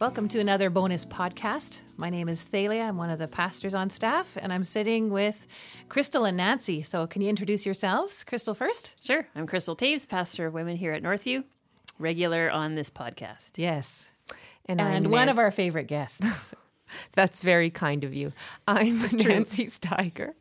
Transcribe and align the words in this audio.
Welcome 0.00 0.28
to 0.28 0.40
another 0.40 0.70
bonus 0.70 1.04
podcast. 1.04 1.80
My 1.98 2.08
name 2.08 2.30
is 2.30 2.42
Thalia. 2.42 2.84
I'm 2.84 2.96
one 2.96 3.10
of 3.10 3.18
the 3.18 3.28
pastors 3.28 3.74
on 3.74 3.90
staff, 3.90 4.38
and 4.40 4.50
I'm 4.50 4.64
sitting 4.64 5.10
with 5.10 5.46
Crystal 5.90 6.24
and 6.24 6.38
Nancy. 6.38 6.80
So, 6.80 7.06
can 7.06 7.20
you 7.20 7.28
introduce 7.28 7.66
yourselves? 7.66 8.24
Crystal 8.24 8.54
first? 8.54 8.94
Sure. 9.04 9.28
I'm 9.36 9.46
Crystal 9.46 9.76
Taves, 9.76 10.08
pastor 10.08 10.46
of 10.46 10.54
women 10.54 10.78
here 10.78 10.94
at 10.94 11.02
Northview, 11.02 11.44
regular 11.98 12.50
on 12.50 12.76
this 12.76 12.88
podcast. 12.88 13.58
Yes. 13.58 14.10
And, 14.64 14.80
And 14.80 15.08
one 15.10 15.26
Nan- 15.26 15.28
of 15.28 15.38
our 15.38 15.50
favorite 15.50 15.86
guests. 15.86 16.54
That's 17.14 17.42
very 17.42 17.68
kind 17.70 18.02
of 18.02 18.14
you. 18.14 18.32
I'm 18.66 18.98
Nancy 19.02 19.66
Steiger, 19.66 20.32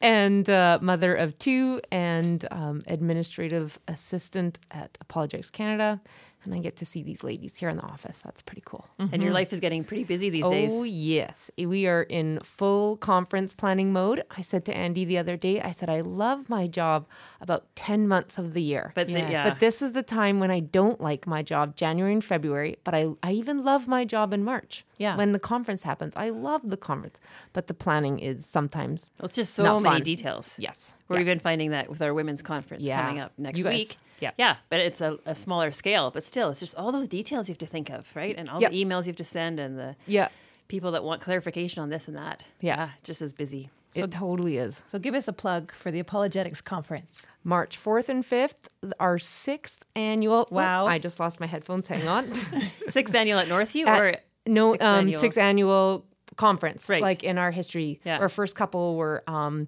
and 0.00 0.48
uh, 0.48 0.78
mother 0.80 1.16
of 1.16 1.36
two, 1.36 1.80
and 1.90 2.46
um, 2.52 2.82
administrative 2.86 3.76
assistant 3.88 4.60
at 4.70 4.96
Apologetics 5.00 5.50
Canada. 5.50 6.00
And 6.44 6.54
I 6.54 6.58
get 6.58 6.76
to 6.76 6.86
see 6.86 7.02
these 7.02 7.22
ladies 7.22 7.56
here 7.58 7.68
in 7.68 7.76
the 7.76 7.82
office. 7.82 8.22
That's 8.22 8.40
pretty 8.40 8.62
cool. 8.64 8.86
And 8.98 9.10
your 9.12 9.24
mm-hmm. 9.24 9.32
life 9.34 9.52
is 9.52 9.60
getting 9.60 9.84
pretty 9.84 10.04
busy 10.04 10.30
these 10.30 10.46
days. 10.46 10.70
Oh, 10.72 10.84
yes. 10.84 11.50
We 11.58 11.86
are 11.86 12.02
in 12.02 12.40
full 12.42 12.96
conference 12.96 13.52
planning 13.52 13.92
mode. 13.92 14.22
I 14.36 14.40
said 14.40 14.64
to 14.66 14.76
Andy 14.76 15.04
the 15.04 15.18
other 15.18 15.36
day, 15.36 15.60
I 15.60 15.70
said, 15.70 15.90
I 15.90 16.00
love 16.00 16.48
my 16.48 16.66
job 16.66 17.06
about 17.42 17.66
10 17.76 18.08
months 18.08 18.38
of 18.38 18.54
the 18.54 18.62
year. 18.62 18.92
But 18.94 19.08
the- 19.08 19.20
yeah. 19.20 19.50
But 19.50 19.60
this 19.60 19.82
is 19.82 19.92
the 19.92 20.02
time 20.02 20.40
when 20.40 20.50
I 20.50 20.60
don't 20.60 21.00
like 21.00 21.26
my 21.26 21.42
job, 21.42 21.76
January 21.76 22.12
and 22.12 22.24
February. 22.24 22.78
But 22.84 22.94
I, 22.94 23.08
I 23.22 23.32
even 23.32 23.62
love 23.62 23.86
my 23.86 24.04
job 24.06 24.32
in 24.32 24.42
March. 24.42 24.86
Yeah. 24.96 25.16
When 25.16 25.32
the 25.32 25.38
conference 25.38 25.82
happens. 25.82 26.14
I 26.16 26.30
love 26.30 26.68
the 26.68 26.76
conference. 26.76 27.20
But 27.52 27.66
the 27.66 27.74
planning 27.74 28.18
is 28.18 28.46
sometimes, 28.46 29.12
It's 29.22 29.34
just 29.34 29.54
so 29.54 29.64
Not 29.64 29.82
many 29.82 29.96
fun. 29.96 30.02
details. 30.02 30.54
yes. 30.58 30.94
We're 31.08 31.16
Yeah. 31.16 31.22
even 31.22 31.38
finding 31.38 31.70
that 31.70 31.88
with 31.90 32.00
our 32.02 32.14
women's 32.14 32.42
conference 32.42 32.84
Yeah. 32.84 33.02
coming 33.02 33.20
up 33.20 33.32
next 33.38 33.58
You 33.58 33.64
guys- 33.64 33.78
week. 33.78 33.96
Yeah. 34.20 34.30
Yeah. 34.38 34.56
But 34.68 34.80
it's 34.80 35.00
a, 35.00 35.18
a 35.26 35.34
smaller 35.34 35.70
scale. 35.70 36.10
But 36.10 36.22
still, 36.24 36.50
it's 36.50 36.60
just 36.60 36.76
all 36.76 36.92
those 36.92 37.08
details 37.08 37.48
you 37.48 37.52
have 37.52 37.58
to 37.58 37.66
think 37.66 37.90
of, 37.90 38.10
right? 38.14 38.34
And 38.36 38.48
all 38.50 38.60
Yeah. 38.60 38.68
the 38.70 38.84
emails 38.84 39.02
you 39.06 39.10
have 39.10 39.16
to 39.16 39.24
send 39.24 39.58
and 39.60 39.78
the 39.78 39.96
Yeah. 40.06 40.28
people 40.68 40.92
that 40.92 41.02
want 41.04 41.20
clarification 41.20 41.82
on 41.82 41.88
this 41.90 42.08
and 42.08 42.16
that. 42.18 42.44
Yeah. 42.60 42.90
just 43.02 43.22
as 43.22 43.32
busy. 43.32 43.70
it 43.94 44.08
totally 44.12 44.56
is. 44.56 44.84
so, 44.86 45.00
give 45.00 45.14
us 45.16 45.26
a 45.26 45.32
plug 45.32 45.72
for 45.72 45.90
the 45.90 45.98
Apologetics 45.98 46.60
Conference. 46.60 47.26
March 47.42 47.76
4th 47.76 48.08
and 48.08 48.24
5th, 48.24 48.68
our 49.00 49.18
sixth 49.18 49.82
annual. 49.96 50.46
oh, 50.50 50.54
Wow. 50.54 50.86
I 50.86 50.98
just 51.00 51.18
lost 51.18 51.40
my 51.40 51.46
headphones. 51.46 51.88
Hang 51.88 52.06
on. 52.06 52.32
Sixth 52.88 53.12
annual 53.14 53.38
at 53.40 53.48
Northview 53.48 53.86
At- 53.88 54.00
or 54.00 54.14
no, 54.46 54.72
sixth 54.74 54.84
um, 54.86 54.98
annual? 55.00 55.18
sixth 55.18 55.38
annual 55.38 56.04
conference, 56.36 56.88
Right. 56.88 57.02
like 57.02 57.24
in 57.24 57.36
our 57.38 57.50
history. 57.50 58.00
Yeah. 58.04 58.18
Our 58.18 58.28
first 58.28 58.54
couple 58.54 58.94
were 58.96 59.24
um, 59.26 59.66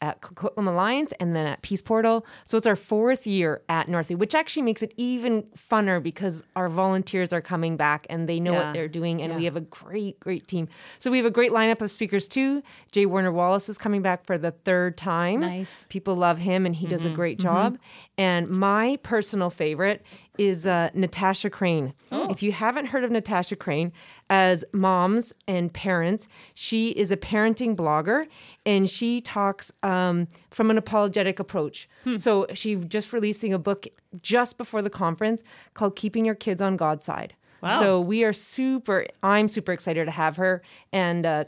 at 0.00 0.20
Coquitlam 0.20 0.66
Alliance 0.66 1.12
and 1.20 1.34
then 1.36 1.46
at 1.46 1.62
Peace 1.62 1.82
Portal. 1.82 2.24
So 2.44 2.56
it's 2.56 2.66
our 2.66 2.76
fourth 2.76 3.26
year 3.26 3.62
at 3.68 3.86
Northview, 3.86 4.18
which 4.18 4.34
actually 4.34 4.62
makes 4.62 4.82
it 4.82 4.94
even 4.96 5.42
funner 5.56 6.02
because 6.02 6.44
our 6.56 6.68
volunteers 6.68 7.32
are 7.32 7.40
coming 7.40 7.76
back 7.76 8.06
and 8.08 8.28
they 8.28 8.40
know 8.40 8.52
Yeah. 8.52 8.66
what 8.66 8.74
they're 8.74 8.88
doing, 8.88 9.20
and 9.22 9.36
we 9.36 9.44
have 9.44 9.56
a 9.56 9.60
great, 9.60 10.18
great 10.20 10.46
team. 10.46 10.68
So 10.98 11.10
we 11.10 11.18
have 11.18 11.26
a 11.26 11.30
great 11.30 11.52
lineup 11.52 11.82
of 11.82 11.90
speakers 11.90 12.28
too. 12.28 12.62
J. 12.92 13.06
Warner 13.06 13.32
Wallace 13.32 13.68
is 13.68 13.78
coming 13.78 14.02
back 14.02 14.24
for 14.24 14.38
the 14.38 14.50
third 14.50 14.96
time. 14.96 15.40
Nice. 15.40 15.86
People 15.88 16.16
love 16.16 16.38
him, 16.38 16.66
and 16.66 16.74
he 16.74 16.86
does 16.86 17.04
a 17.04 17.08
mm-hmm. 17.08 17.16
great 17.16 17.38
mm-hmm. 17.38 17.48
job. 17.48 17.78
And 18.16 18.48
my 18.48 18.98
personal 19.02 19.50
favorite 19.50 20.04
is 20.40 20.66
uh, 20.66 20.88
Natasha 20.94 21.50
Crain. 21.50 21.92
If 22.10 22.42
you 22.42 22.50
haven't 22.50 22.86
heard 22.86 23.04
of 23.04 23.10
Natasha 23.10 23.56
Crain, 23.56 23.92
as 24.30 24.64
moms 24.72 25.34
and 25.46 25.70
parents, 25.70 26.28
she 26.54 26.90
is 26.92 27.12
a 27.12 27.16
parenting 27.18 27.76
blogger, 27.76 28.26
and 28.64 28.88
she 28.88 29.20
talks 29.20 29.70
um, 29.82 30.28
from 30.50 30.70
an 30.70 30.78
apologetic 30.78 31.38
approach. 31.38 31.88
So 32.16 32.46
she 32.54 32.76
just 32.76 33.12
releasing 33.12 33.52
a 33.52 33.58
book 33.58 33.86
just 34.22 34.56
before 34.56 34.80
the 34.80 34.88
conference 34.88 35.42
called 35.74 35.94
"Keeping 35.94 36.24
Your 36.24 36.34
Kids 36.34 36.62
on 36.62 36.78
God's 36.78 37.04
Side." 37.04 37.34
Wow. 37.62 37.78
So 37.78 38.00
we 38.00 38.24
are 38.24 38.32
super. 38.32 39.06
I'm 39.22 39.46
super 39.48 39.72
excited 39.72 40.06
to 40.06 40.10
have 40.10 40.36
her 40.36 40.62
and. 40.90 41.26
Uh, 41.26 41.44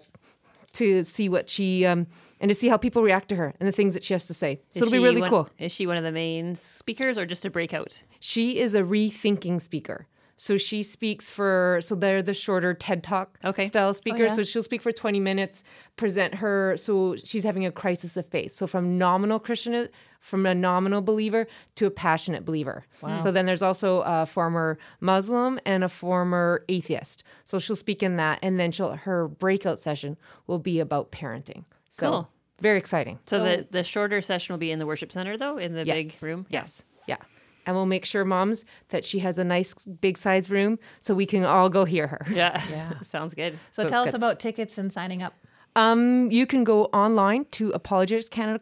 to 0.73 1.05
see 1.05 1.29
what 1.29 1.49
she 1.49 1.85
um, 1.87 2.07
and 2.41 2.49
to 2.49 2.55
see 2.55 2.69
how 2.69 2.77
people 2.77 3.03
react 3.03 3.29
to 3.29 3.37
her 3.37 3.55
and 3.61 3.69
the 3.69 3.73
things 3.73 3.95
that 3.95 4.03
she 4.05 4.15
has 4.15 4.27
to 4.27 4.35
say. 4.35 4.61
So 4.71 4.79
is 4.81 4.83
it'll 4.87 4.93
be 4.93 4.99
really 4.99 5.21
one- 5.21 5.31
cool. 5.31 5.49
Is 5.59 5.73
she 5.73 5.87
one 5.87 5.97
of 5.97 6.05
the 6.05 6.13
main 6.13 6.55
speakers 6.55 7.19
or 7.19 7.27
just 7.27 7.45
a 7.45 7.51
breakout? 7.51 8.03
She 8.21 8.59
is 8.59 8.75
a 8.75 8.83
rethinking 8.83 9.61
speaker. 9.61 10.07
So 10.37 10.57
she 10.57 10.83
speaks 10.83 11.31
for 11.31 11.79
so 11.83 11.95
they're 11.95 12.23
the 12.23 12.35
shorter 12.35 12.75
TED 12.75 13.03
Talk 13.05 13.39
Okay. 13.45 13.67
style 13.67 13.91
oh, 13.91 13.93
speakers. 13.93 14.31
yeah. 14.31 14.37
So 14.37 14.43
she'll 14.43 14.63
speak 14.63 14.83
for 14.83 14.93
20 14.93 15.21
minutes, 15.21 15.63
present 15.97 16.37
her 16.37 16.77
so 16.77 17.17
she's 17.17 17.45
having 17.45 17.65
a 17.67 17.71
crisis 17.73 18.17
of 18.17 18.27
faith. 18.27 18.53
So 18.53 18.67
from 18.67 18.99
nominal 18.99 19.39
Christian 19.39 19.89
from 20.21 20.47
a 20.47 20.55
nominal 20.55 21.01
believer 21.03 21.47
to 21.75 21.87
a 21.87 21.91
passionate 21.91 22.45
believer. 22.45 22.85
Wow. 23.03 23.19
So 23.19 23.33
then 23.33 23.45
there's 23.45 23.63
also 23.63 24.03
a 24.03 24.25
former 24.25 24.79
Muslim 25.01 25.59
and 25.67 25.83
a 25.83 25.89
former 25.89 26.65
atheist. 26.69 27.25
So 27.45 27.59
she'll 27.59 27.75
speak 27.77 28.03
in 28.03 28.17
that 28.17 28.39
and 28.43 28.59
then 28.59 28.71
she'll 28.71 28.93
her 28.93 29.27
breakout 29.29 29.81
session 29.81 30.17
will 30.47 30.61
be 30.61 30.79
about 30.81 31.11
parenting. 31.11 31.65
So 31.91 32.11
Cool. 32.11 32.29
very 32.61 32.79
exciting. 32.79 33.19
So, 33.27 33.43
the, 33.43 33.67
the 33.71 33.83
shorter 33.85 34.23
session 34.23 34.53
will 34.55 34.59
be 34.59 34.71
in 34.71 34.79
the 34.79 34.87
worship 34.87 35.11
center, 35.13 35.37
though, 35.37 35.59
in 35.59 35.75
the 35.75 35.85
Yes. 35.85 36.21
big 36.21 36.29
room? 36.29 36.47
Yes. 36.49 36.85
Yeah. 37.07 37.17
And 37.65 37.77
we'll 37.77 37.87
make 37.87 38.05
sure, 38.05 38.25
moms, 38.25 38.65
that 38.89 39.05
she 39.05 39.21
has 39.21 39.39
a 39.39 39.45
nice 39.45 39.75
big 39.87 40.19
size 40.19 40.51
room 40.51 40.79
so 41.01 41.15
we 41.15 41.27
can 41.27 41.45
all 41.45 41.69
go 41.69 41.85
hear 41.85 42.07
her. 42.09 42.27
Yeah. 42.31 42.61
Yeah. 42.71 42.93
Sounds 43.03 43.35
good. 43.35 43.59
So, 43.71 43.83
So 43.85 43.89
tell 43.89 44.03
us 44.03 44.09
good. 44.11 44.17
about 44.17 44.41
tickets 44.41 44.79
and 44.79 44.93
signing 44.93 45.23
up. 45.23 45.35
Um, 45.77 46.31
you 46.31 46.45
can 46.47 46.65
go 46.65 46.87
online 46.87 47.47
to 47.53 47.71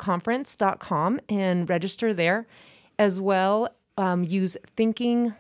apologeticscanadaconference.com 0.00 1.21
and 1.28 1.69
register 1.69 2.15
there. 2.15 2.47
As 2.99 3.21
well, 3.21 3.69
um, 3.97 4.25
use 4.25 4.56
Thinking 4.77 5.33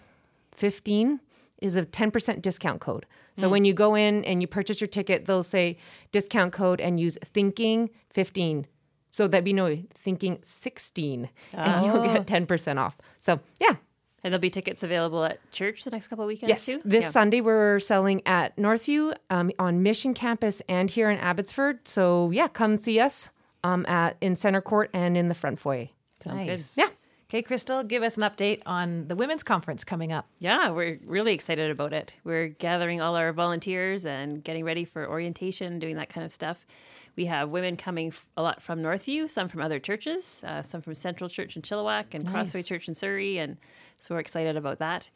15 0.52 1.20
is 1.60 1.76
a 1.76 1.84
10% 1.84 2.40
discount 2.42 2.80
code. 2.80 3.06
So 3.36 3.48
when 3.48 3.64
you 3.64 3.72
go 3.72 3.94
in 3.94 4.22
and 4.26 4.42
you 4.42 4.46
purchase 4.46 4.82
your 4.82 4.88
ticket, 4.88 5.24
they'll 5.24 5.42
say 5.42 5.78
discount 6.12 6.52
code 6.52 6.78
and 6.78 7.00
use 7.00 7.16
Thinking 7.24 7.88
15. 8.12 8.66
So 9.10 9.26
that'd 9.28 9.44
be 9.44 9.52
no 9.52 9.82
Thinking 9.94 10.38
16, 10.42 11.28
and 11.52 11.86
you'll 11.86 12.02
get 12.02 12.26
10% 12.26 12.78
off. 12.78 12.96
So 13.18 13.40
yeah, 13.60 13.74
And 14.22 14.32
there'll 14.32 14.38
be 14.40 14.50
tickets 14.50 14.82
available 14.82 15.24
at 15.24 15.38
church 15.50 15.84
the 15.84 15.90
next 15.90 16.08
couple 16.08 16.24
of 16.24 16.28
weekends, 16.28 16.48
Yes, 16.50 16.66
too? 16.66 16.80
this 16.84 17.04
Yeah. 17.04 17.10
Sunday 17.10 17.40
we're 17.40 17.78
selling 17.80 18.22
at 18.26 18.56
Northview 18.56 19.14
um, 19.30 19.50
on 19.58 19.82
Mission 19.82 20.14
Campus 20.14 20.60
and 20.68 20.88
here 20.90 21.10
in 21.10 21.18
Abbotsford. 21.18 21.88
So 21.88 22.30
yeah, 22.30 22.48
come 22.48 22.76
see 22.76 23.00
us 23.00 23.30
um, 23.64 23.84
at 23.86 24.16
in 24.20 24.36
Center 24.36 24.60
Court 24.60 24.90
and 24.94 25.16
in 25.16 25.28
the 25.28 25.34
front 25.34 25.58
foyer. 25.58 25.88
Sounds 26.22 26.44
Nice. 26.44 26.74
good. 26.74 26.82
Yeah, 26.82 26.88
Okay, 27.30 27.42
Crystal, 27.42 27.84
give 27.84 28.02
us 28.02 28.16
an 28.16 28.24
update 28.24 28.60
on 28.66 29.06
the 29.06 29.14
Women's 29.14 29.44
Conference 29.44 29.84
coming 29.84 30.10
up. 30.10 30.26
Yeah, 30.40 30.70
we're 30.70 30.98
really 31.06 31.32
excited 31.32 31.70
about 31.70 31.92
it. 31.92 32.12
We're 32.24 32.48
gathering 32.48 33.00
all 33.00 33.14
our 33.14 33.32
volunteers 33.32 34.04
and 34.04 34.42
getting 34.42 34.64
ready 34.64 34.84
for 34.84 35.08
orientation, 35.08 35.78
doing 35.78 35.94
that 35.94 36.08
kind 36.08 36.24
of 36.26 36.32
stuff. 36.32 36.66
We 37.14 37.26
have 37.26 37.50
women 37.50 37.76
coming 37.76 38.12
a 38.36 38.42
lot 38.42 38.60
from 38.60 38.82
Northview, 38.82 39.30
some 39.30 39.46
from 39.46 39.60
other 39.60 39.78
churches, 39.78 40.42
uh, 40.44 40.62
some 40.62 40.82
from 40.82 40.94
Central 40.96 41.30
Church 41.30 41.54
in 41.54 41.62
Chilliwack 41.62 42.14
and 42.14 42.26
Crossway 42.26 42.64
Church 42.64 42.88
in 42.88 42.96
Surrey, 42.96 43.38
and 43.38 43.58
so 43.96 44.16
we're 44.16 44.20
excited 44.20 44.56
about 44.56 44.80
that. 44.80 45.08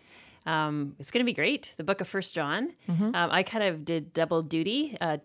Um, 0.46 0.94
it's 1.00 1.10
going 1.10 1.24
to 1.24 1.28
be 1.28 1.32
great. 1.34 1.74
The 1.78 1.84
Book 1.84 2.00
of 2.00 2.06
First 2.06 2.32
John. 2.32 2.74
Um, 3.16 3.30
I 3.32 3.42
kind 3.42 3.64
of 3.64 3.84
did 3.84 4.12
double 4.12 4.40
duty. 4.40 4.96
Uh, 5.00 5.16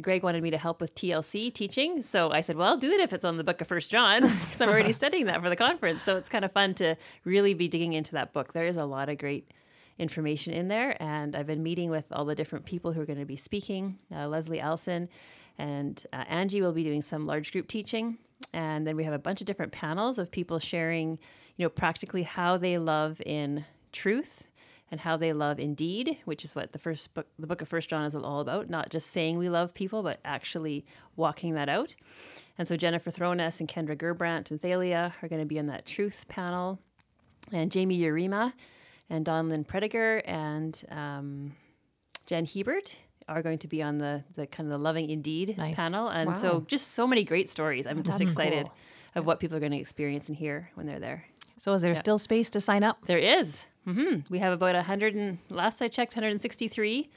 Greg 0.00 0.22
wanted 0.22 0.42
me 0.42 0.50
to 0.50 0.58
help 0.58 0.80
with 0.80 0.94
TLC 0.94 1.52
teaching, 1.52 2.02
so 2.02 2.30
I 2.30 2.42
said, 2.42 2.56
"Well, 2.56 2.68
I'll 2.68 2.76
do 2.76 2.92
it 2.92 3.00
if 3.00 3.14
it's 3.14 3.24
on 3.24 3.38
the 3.38 3.44
Book 3.44 3.62
of 3.62 3.66
First 3.66 3.90
John, 3.90 4.22
because 4.22 4.60
I'm 4.60 4.68
already 4.68 4.92
studying 5.02 5.24
that 5.26 5.40
for 5.40 5.48
the 5.48 5.56
conference." 5.56 6.02
So 6.02 6.16
it's 6.16 6.28
kind 6.28 6.44
of 6.44 6.52
fun 6.52 6.74
to 6.74 6.96
really 7.24 7.54
be 7.54 7.66
digging 7.66 7.94
into 7.94 8.12
that 8.12 8.34
book. 8.34 8.52
There 8.52 8.66
is 8.66 8.76
a 8.76 8.84
lot 8.84 9.08
of 9.08 9.16
great 9.16 9.50
information 9.98 10.52
in 10.52 10.68
there, 10.68 11.00
and 11.02 11.34
I've 11.34 11.46
been 11.46 11.62
meeting 11.62 11.90
with 11.90 12.06
all 12.12 12.26
the 12.26 12.34
different 12.34 12.66
people 12.66 12.92
who 12.92 13.00
are 13.00 13.06
going 13.06 13.18
to 13.18 13.24
be 13.24 13.36
speaking. 13.36 13.98
Uh, 14.14 14.28
Leslie 14.28 14.60
Elson 14.60 15.08
and 15.56 16.04
uh, 16.12 16.24
Angie 16.28 16.60
will 16.60 16.74
be 16.74 16.84
doing 16.84 17.00
some 17.00 17.24
large 17.26 17.50
group 17.50 17.66
teaching, 17.66 18.18
and 18.52 18.86
then 18.86 18.96
we 18.96 19.04
have 19.04 19.14
a 19.14 19.18
bunch 19.18 19.40
of 19.40 19.46
different 19.46 19.72
panels 19.72 20.18
of 20.18 20.30
people 20.30 20.58
sharing, 20.58 21.18
you 21.56 21.64
know, 21.64 21.70
practically 21.70 22.22
how 22.22 22.58
they 22.58 22.76
love 22.76 23.22
in 23.24 23.64
truth 23.92 24.46
and 24.90 25.00
how 25.00 25.16
they 25.16 25.32
love 25.32 25.58
indeed, 25.58 26.18
which 26.24 26.44
is 26.44 26.54
what 26.54 26.72
the 26.72 26.78
first 26.78 27.12
book, 27.14 27.26
the 27.38 27.46
book 27.46 27.60
of 27.60 27.68
First 27.68 27.88
John, 27.88 28.04
is 28.04 28.14
all 28.14 28.40
about. 28.40 28.70
Not 28.70 28.90
just 28.90 29.10
saying 29.10 29.36
we 29.38 29.48
love 29.48 29.74
people, 29.74 30.02
but 30.02 30.20
actually 30.24 30.84
walking 31.16 31.54
that 31.54 31.68
out. 31.68 31.94
And 32.58 32.66
so 32.68 32.76
Jennifer 32.76 33.10
Thrones 33.10 33.58
and 33.60 33.68
Kendra 33.68 33.96
Gerbrandt 33.96 34.50
and 34.50 34.60
Thalia 34.62 35.14
are 35.22 35.28
going 35.28 35.40
to 35.42 35.46
be 35.46 35.58
on 35.58 35.66
that 35.66 35.86
truth 35.86 36.26
panel, 36.28 36.78
and 37.52 37.70
Jamie 37.72 37.98
Urema 37.98 38.52
and 39.10 39.24
Donlyn 39.24 39.66
Prediger 39.66 40.20
and 40.24 40.82
um, 40.90 41.54
Jen 42.26 42.44
Hebert 42.46 42.96
are 43.28 43.42
going 43.42 43.58
to 43.58 43.68
be 43.68 43.82
on 43.82 43.98
the 43.98 44.22
the 44.36 44.46
kind 44.46 44.68
of 44.68 44.72
the 44.72 44.78
loving 44.78 45.10
indeed 45.10 45.56
Nice. 45.58 45.74
panel. 45.74 46.08
And 46.08 46.38
so 46.38 46.64
just 46.68 46.92
so 46.92 47.06
many 47.06 47.24
great 47.24 47.50
stories. 47.50 47.86
I'm 47.86 48.02
just 48.04 48.18
That's 48.18 48.30
excited 48.30 48.64
cool. 48.66 48.74
of 49.16 49.26
what 49.26 49.40
people 49.40 49.56
are 49.56 49.60
going 49.60 49.72
to 49.72 49.78
experience 49.78 50.28
and 50.28 50.36
hear 50.36 50.70
when 50.74 50.86
they're 50.86 51.00
there. 51.00 51.24
So, 51.58 51.72
is 51.72 51.82
there 51.82 51.94
still 51.94 52.18
space 52.18 52.50
to 52.50 52.60
sign 52.60 52.84
up? 52.84 52.98
There 53.06 53.18
is. 53.18 53.66
Hmm 53.86 54.16
We 54.28 54.38
have 54.40 54.52
about 54.52 54.74
100 54.74 55.14
and 55.14 55.38
last 55.50 55.80
I 55.80 55.88
checked, 55.88 56.14
163 56.14 57.08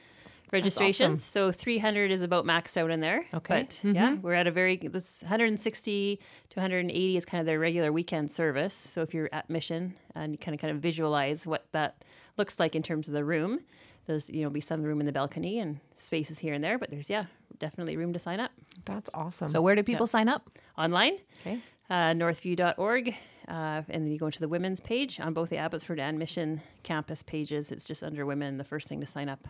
registrations. 0.51 1.23
So 1.23 1.51
300 1.51 2.11
is 2.11 2.21
about 2.21 2.45
maxed 2.45 2.77
out 2.77 2.91
in 2.91 2.99
there. 3.01 3.23
Okay. 3.33 3.67
But 3.67 3.79
yeah, 3.83 4.15
we're 4.15 4.33
at 4.33 4.47
a 4.47 4.51
very, 4.51 4.77
this 4.77 5.21
160 5.21 6.19
to 6.49 6.59
180 6.59 7.17
is 7.17 7.25
kind 7.25 7.39
of 7.39 7.45
their 7.45 7.59
regular 7.59 7.91
weekend 7.91 8.31
service. 8.31 8.73
So 8.73 9.01
if 9.01 9.13
you're 9.13 9.29
at 9.31 9.49
Mission 9.49 9.95
and 10.15 10.33
you 10.33 10.37
kind 10.37 10.55
of 10.55 10.61
kind 10.61 10.71
of 10.75 10.81
visualize 10.81 11.45
what 11.45 11.65
that 11.71 12.03
looks 12.37 12.59
like 12.59 12.75
in 12.75 12.81
terms 12.83 13.07
of 13.07 13.13
the 13.13 13.23
room, 13.23 13.59
There's 14.07 14.29
you 14.29 14.43
know 14.43 14.49
be 14.49 14.61
some 14.61 14.81
room 14.81 14.99
in 14.99 15.05
the 15.05 15.11
balcony 15.11 15.59
and 15.59 15.79
spaces 15.95 16.39
here 16.39 16.53
and 16.55 16.63
there, 16.63 16.77
but 16.79 16.89
there's 16.89 17.09
yeah 17.09 17.25
definitely 17.59 17.95
room 17.97 18.13
to 18.13 18.19
sign 18.19 18.39
up 18.39 18.51
That's 18.85 19.09
awesome. 19.13 19.49
So 19.49 19.61
where 19.61 19.75
do 19.75 19.83
people 19.83 20.07
sign 20.07 20.29
up? 20.29 20.49
online. 20.77 21.13
Okay. 21.41 21.59
uh, 21.89 22.13
northview.org. 22.13 23.15
Uh, 23.49 23.81
and 23.89 24.05
then 24.05 24.11
you 24.11 24.19
go 24.19 24.27
into 24.27 24.39
the 24.39 24.47
women's 24.47 24.79
page 24.79 25.19
on 25.19 25.33
both 25.33 25.49
the 25.49 25.57
Abbotsford 25.57 25.99
and 25.99 26.19
Mission 26.19 26.61
campus 26.83 27.23
pages. 27.23 27.71
It's 27.71 27.85
just 27.85 28.03
under 28.03 28.25
women, 28.25 28.57
the 28.57 28.63
first 28.63 28.87
thing 28.87 28.99
to 29.01 29.07
sign 29.07 29.27
up. 29.27 29.47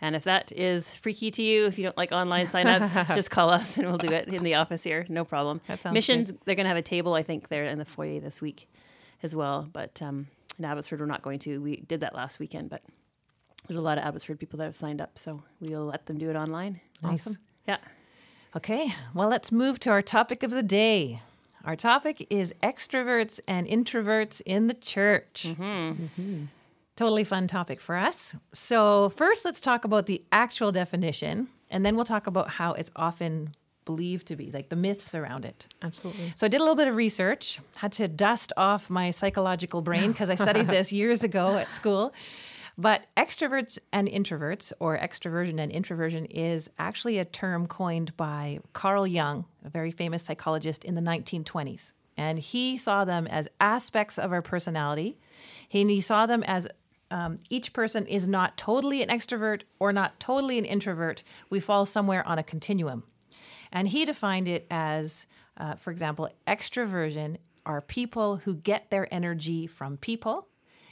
And 0.00 0.14
if 0.14 0.24
that 0.24 0.52
is 0.52 0.94
freaky 0.94 1.30
to 1.32 1.42
you, 1.42 1.66
if 1.66 1.78
you 1.78 1.84
don't 1.84 1.96
like 1.96 2.12
online 2.12 2.46
signups, 2.54 3.14
just 3.14 3.30
call 3.30 3.50
us 3.50 3.78
and 3.78 3.88
we'll 3.88 3.98
do 3.98 4.12
it 4.12 4.28
in 4.28 4.44
the 4.44 4.54
office 4.56 4.84
here. 4.84 5.06
No 5.08 5.24
problem. 5.24 5.60
That 5.66 5.82
sounds 5.82 5.94
Missions, 5.94 6.32
they're 6.44 6.54
going 6.54 6.64
to 6.64 6.68
have 6.68 6.76
a 6.76 6.82
table, 6.82 7.14
I 7.14 7.22
think, 7.22 7.48
there 7.48 7.64
in 7.64 7.78
the 7.78 7.84
foyer 7.84 8.20
this 8.20 8.42
week 8.42 8.68
as 9.22 9.34
well. 9.34 9.68
But 9.72 10.00
um, 10.02 10.28
in 10.58 10.64
Abbotsford, 10.64 11.00
we're 11.00 11.06
not 11.06 11.22
going 11.22 11.38
to. 11.40 11.60
We 11.60 11.76
did 11.76 12.00
that 12.00 12.14
last 12.14 12.38
weekend, 12.38 12.68
but 12.68 12.82
there's 13.66 13.78
a 13.78 13.82
lot 13.82 13.98
of 13.98 14.04
Abbotsford 14.04 14.38
people 14.38 14.58
that 14.58 14.64
have 14.66 14.76
signed 14.76 15.00
up. 15.00 15.18
So 15.18 15.42
we'll 15.60 15.86
let 15.86 16.06
them 16.06 16.18
do 16.18 16.30
it 16.30 16.36
online. 16.36 16.80
Awesome. 17.02 17.38
Yeah. 17.66 17.78
Okay, 18.56 18.94
well, 19.14 19.28
let's 19.28 19.52
move 19.52 19.78
to 19.80 19.90
our 19.90 20.00
topic 20.00 20.42
of 20.42 20.50
the 20.50 20.62
day. 20.62 21.20
Our 21.68 21.76
topic 21.76 22.26
is 22.30 22.54
extroverts 22.62 23.40
and 23.46 23.66
introverts 23.66 24.40
in 24.46 24.68
the 24.68 24.74
church. 24.74 25.44
Mm-hmm. 25.48 25.62
Mm-hmm. 25.62 26.44
Totally 26.96 27.24
fun 27.24 27.46
topic 27.46 27.82
for 27.82 27.94
us. 27.94 28.34
So, 28.54 29.10
first, 29.10 29.44
let's 29.44 29.60
talk 29.60 29.84
about 29.84 30.06
the 30.06 30.24
actual 30.32 30.72
definition, 30.72 31.48
and 31.70 31.84
then 31.84 31.94
we'll 31.94 32.06
talk 32.06 32.26
about 32.26 32.48
how 32.48 32.72
it's 32.72 32.90
often 32.96 33.50
believed 33.84 34.28
to 34.28 34.36
be, 34.36 34.50
like 34.50 34.70
the 34.70 34.76
myths 34.76 35.14
around 35.14 35.44
it. 35.44 35.66
Absolutely. 35.82 36.32
So 36.36 36.46
I 36.46 36.48
did 36.48 36.58
a 36.58 36.62
little 36.62 36.74
bit 36.74 36.88
of 36.88 36.96
research, 36.96 37.60
had 37.76 37.92
to 37.92 38.08
dust 38.08 38.50
off 38.56 38.88
my 38.88 39.10
psychological 39.10 39.82
brain 39.82 40.12
because 40.12 40.30
I 40.30 40.36
studied 40.36 40.66
this 40.68 40.90
years 40.90 41.22
ago 41.22 41.58
at 41.58 41.70
school. 41.74 42.14
But 42.80 43.06
extroverts 43.16 43.80
and 43.92 44.06
introverts, 44.06 44.72
or 44.78 44.96
extroversion 44.96 45.58
and 45.58 45.72
introversion, 45.72 46.26
is 46.26 46.70
actually 46.78 47.18
a 47.18 47.24
term 47.24 47.66
coined 47.66 48.16
by 48.16 48.60
Carl 48.72 49.04
Jung, 49.04 49.46
a 49.64 49.68
very 49.68 49.90
famous 49.90 50.22
psychologist 50.22 50.84
in 50.84 50.94
the 50.94 51.00
1920s. 51.00 51.92
And 52.16 52.38
he 52.38 52.76
saw 52.76 53.04
them 53.04 53.26
as 53.26 53.48
aspects 53.60 54.16
of 54.16 54.32
our 54.32 54.42
personality. 54.42 55.18
He, 55.68 55.80
and 55.80 55.90
he 55.90 56.00
saw 56.00 56.26
them 56.26 56.44
as 56.44 56.68
um, 57.10 57.38
each 57.50 57.72
person 57.72 58.06
is 58.06 58.28
not 58.28 58.56
totally 58.56 59.02
an 59.02 59.08
extrovert 59.08 59.62
or 59.80 59.92
not 59.92 60.20
totally 60.20 60.56
an 60.56 60.64
introvert. 60.64 61.24
We 61.50 61.58
fall 61.58 61.84
somewhere 61.84 62.26
on 62.26 62.38
a 62.38 62.44
continuum. 62.44 63.02
And 63.72 63.88
he 63.88 64.04
defined 64.04 64.46
it 64.46 64.66
as, 64.70 65.26
uh, 65.56 65.74
for 65.74 65.90
example, 65.90 66.28
extroversion 66.46 67.38
are 67.66 67.80
people 67.80 68.36
who 68.36 68.54
get 68.54 68.90
their 68.90 69.12
energy 69.12 69.66
from 69.66 69.96
people, 69.96 70.47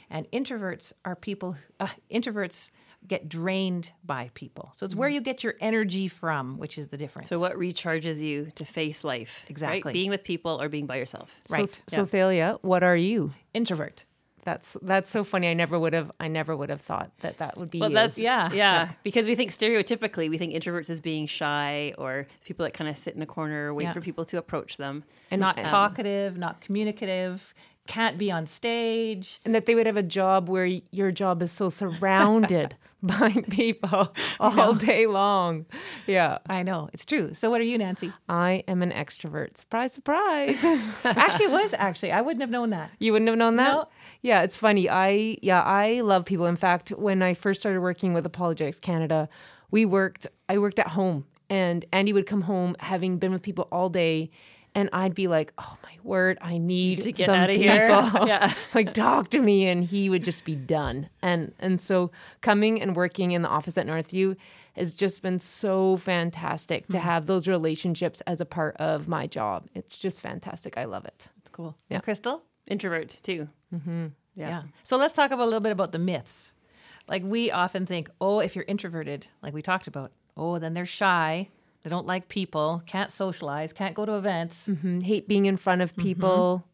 and 0.09 0.29
introverts 0.31 0.93
are 1.05 1.15
people. 1.15 1.57
Uh, 1.79 1.87
introverts 2.11 2.71
get 3.07 3.29
drained 3.29 3.91
by 4.03 4.29
people. 4.33 4.71
So 4.75 4.85
it's 4.85 4.95
where 4.95 5.07
you 5.07 5.21
get 5.21 5.43
your 5.43 5.53
energy 5.61 6.07
from, 6.07 6.57
which 6.57 6.77
is 6.77 6.87
the 6.87 6.97
difference. 6.97 7.29
So, 7.29 7.39
what 7.39 7.53
recharges 7.53 8.19
you 8.21 8.51
to 8.55 8.65
face 8.65 9.03
life? 9.03 9.41
right? 9.43 9.49
Exactly. 9.51 9.93
Being 9.93 10.09
with 10.09 10.23
people 10.23 10.61
or 10.61 10.67
being 10.69 10.87
by 10.87 10.97
yourself. 10.97 11.39
Right. 11.49 11.73
So, 11.87 11.97
so 11.97 12.05
Thalia, 12.05 12.57
what 12.61 12.83
are 12.83 12.95
you? 12.97 13.33
introvert. 13.53 14.05
That's 14.43 14.77
that's 14.81 15.09
so 15.09 15.25
funny. 15.25 15.49
I 15.49 15.53
never 15.53 15.77
would 15.77 15.91
have. 15.91 16.09
I 16.21 16.29
never 16.29 16.55
would 16.55 16.69
have 16.69 16.79
thought 16.79 17.11
that 17.19 17.39
that 17.39 17.57
would 17.57 17.69
be. 17.69 17.81
Well, 17.81 17.89
you. 17.89 17.95
that's 17.95 18.17
Yeah. 18.17 18.49
yeah, 18.53 18.91
Because 19.03 19.27
we 19.27 19.35
think 19.35 19.51
stereotypically, 19.51 20.29
we 20.29 20.37
think 20.37 20.53
introverts 20.53 20.89
as 20.89 21.01
being 21.01 21.27
shy 21.27 21.93
or 21.97 22.27
people 22.45 22.63
that 22.63 22.73
kind 22.73 22.89
of 22.89 22.97
sit 22.97 23.13
in 23.13 23.21
a 23.21 23.25
corner, 23.25 23.73
wait 23.73 23.83
Yeah. 23.85 23.91
for 23.91 23.99
people 23.99 24.23
to 24.23 24.37
approach 24.37 24.77
them. 24.77 25.03
and 25.31 25.41
Not 25.41 25.57
um, 25.59 25.65
talkative, 25.65 26.37
not 26.37 26.61
communicative, 26.61 27.53
can't 27.87 28.17
be 28.17 28.31
on 28.31 28.45
stage. 28.45 29.39
and 29.45 29.55
that 29.55 29.65
they 29.65 29.75
would 29.75 29.85
have 29.85 29.97
a 29.97 30.03
job 30.03 30.49
where 30.49 30.65
your 30.91 31.11
job 31.11 31.41
is 31.41 31.51
so 31.51 31.69
surrounded 31.69 32.75
by 33.03 33.31
people 33.49 34.13
all 34.39 34.73
day 34.73 35.05
long. 35.07 35.65
Yeah, 36.05 36.39
I 36.49 36.63
know 36.63 36.89
it's 36.93 37.05
true. 37.05 37.33
So 37.33 37.49
what 37.49 37.61
are 37.61 37.65
you, 37.65 37.77
Nancy? 37.77 38.11
I 38.27 38.63
am 38.67 38.81
an 38.81 38.91
extrovert. 38.91 39.57
Surprise, 39.57 39.93
surprise. 39.93 40.63
actually, 41.03 41.45
it 41.45 41.51
was 41.51 41.73
actually 41.77 42.11
I 42.11 42.21
wouldn't 42.21 42.41
have 42.41 42.49
known 42.49 42.71
that. 42.71 42.91
You 42.99 43.13
wouldn't 43.13 43.29
have 43.29 43.37
known 43.37 43.55
that? 43.57 43.71
No. 43.71 43.87
Yeah, 44.21 44.41
it's 44.41 44.57
funny. 44.57 44.89
I 44.89 45.37
yeah, 45.41 45.61
I 45.61 46.01
love 46.01 46.25
people. 46.25 46.45
In 46.47 46.55
fact, 46.55 46.89
when 46.89 47.21
I 47.21 47.33
first 47.33 47.59
started 47.59 47.81
working 47.81 48.13
with 48.13 48.25
Apologetics 48.25 48.79
Canada, 48.79 49.29
we 49.71 49.85
worked 49.85 50.27
I 50.49 50.57
worked 50.57 50.79
at 50.79 50.89
home 50.89 51.25
and 51.49 51.85
Andy 51.93 52.13
would 52.13 52.25
come 52.25 52.41
home 52.41 52.75
having 52.79 53.17
been 53.19 53.31
with 53.31 53.43
people 53.43 53.67
all 53.71 53.89
day 53.89 54.31
and 54.77 54.89
I'd 54.93 55.13
be 55.15 55.27
like, 55.27 55.51
"Oh 55.57 55.77
my 55.83 55.95
word, 56.03 56.37
I 56.41 56.57
need 56.59 57.01
To 57.01 57.11
get 57.11 57.27
outta 57.29 57.53
here." 57.53 57.87
people. 57.87 58.27
Yeah. 58.33 58.53
like 58.75 58.93
talk 58.93 59.29
to 59.31 59.39
me 59.41 59.67
and 59.67 59.83
he 59.83 60.09
would 60.09 60.23
just 60.23 60.45
be 60.45 60.55
done. 60.55 61.09
And 61.21 61.53
and 61.59 61.79
so 61.81 62.11
coming 62.41 62.81
and 62.81 62.95
working 62.95 63.31
in 63.31 63.41
the 63.41 63.49
office 63.49 63.77
at 63.77 63.85
Northview 63.87 64.35
has 64.75 64.93
just 64.93 65.21
been 65.23 65.39
so 65.39 65.97
fantastic 65.97 66.83
Mm-hmm. 66.83 66.93
to 66.93 66.99
have 66.99 67.25
those 67.25 67.47
relationships 67.47 68.21
as 68.27 68.39
a 68.41 68.45
part 68.45 68.75
of 68.77 69.07
my 69.07 69.25
job. 69.27 69.67
It's 69.73 69.97
just 69.97 70.21
fantastic. 70.21 70.77
I 70.77 70.85
love 70.85 71.05
it. 71.05 71.29
It's 71.39 71.49
cool. 71.49 71.75
Yeah. 71.89 71.95
And 71.97 72.03
Crystal? 72.03 72.43
Introvert 72.67 73.09
too. 73.23 73.49
Mm-hmm. 73.73 74.07
Yeah. 74.35 74.49
Yeah. 74.49 74.61
So 74.83 74.97
let's 74.97 75.13
talk 75.13 75.31
about 75.31 75.43
a 75.43 75.49
little 75.51 75.61
bit 75.67 75.71
about 75.71 75.91
the 75.93 75.99
myths. 75.99 76.53
Like 77.07 77.23
we 77.23 77.49
often 77.51 77.85
think, 77.85 78.09
oh, 78.21 78.39
if 78.39 78.55
you're 78.55 78.65
introverted, 78.67 79.27
like 79.41 79.53
we 79.53 79.61
talked 79.61 79.87
about, 79.87 80.11
oh, 80.35 80.59
then 80.59 80.73
they're 80.75 80.85
shy. 80.85 81.49
They 81.87 81.89
don't 81.89 82.05
like 82.05 82.27
people, 82.27 82.83
can't 82.85 83.09
socialize, 83.13 83.71
can't 83.71 83.95
go 83.95 84.05
to 84.05 84.17
events, 84.17 84.67
Mm, 84.67 85.01
hate 85.01 85.25
being 85.25 85.45
in 85.45 85.55
front 85.55 85.81
of 85.81 85.93
mm-hmm. 85.93 86.01
people. 86.01 86.65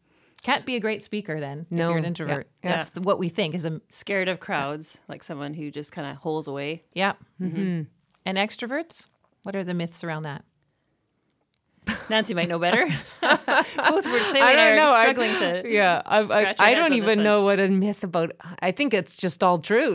can't 0.42 0.66
be 0.66 0.74
a 0.74 0.80
great 0.80 1.04
speaker 1.04 1.38
then 1.38 1.66
if 1.70 1.70
No. 1.70 1.90
you're 1.90 1.98
an 1.98 2.04
introvert. 2.04 2.48
Yeah. 2.64 2.74
That's 2.74 2.90
the, 2.90 3.00
what 3.00 3.20
we 3.20 3.28
think 3.28 3.54
is 3.54 3.64
a 3.64 3.80
Scared 3.90 4.26
of 4.28 4.40
crowds, 4.40 4.98
like 5.06 5.22
someone 5.22 5.54
who 5.54 5.70
just 5.70 5.92
kind 5.92 6.10
of 6.10 6.16
holes 6.16 6.48
away. 6.48 6.82
yeah. 6.94 7.12
Mm-hmm. 7.40 7.82
And 8.26 8.38
extroverts, 8.38 9.06
what 9.44 9.54
are 9.54 9.62
the 9.62 9.72
myths 9.72 10.02
around 10.02 10.24
that? 10.24 10.44
Nancy 12.08 12.34
might 12.34 12.48
know 12.48 12.58
better. 12.58 12.84
Both 13.20 13.44
were 13.46 13.80
I 13.80 14.54
don't 14.54 14.76
know. 14.76 14.92
I- 14.92 15.02
struggling 15.02 15.36
to. 15.38 15.70
Yeah, 15.70 16.02
I, 16.04 16.20
I, 16.20 16.54
I 16.58 16.74
don't 16.74 16.94
even 16.94 17.22
know 17.22 17.42
what 17.42 17.60
a 17.60 17.68
myth 17.68 18.04
about. 18.04 18.32
I 18.60 18.70
think 18.70 18.94
it's 18.94 19.14
just 19.14 19.42
all 19.42 19.58
true. 19.58 19.94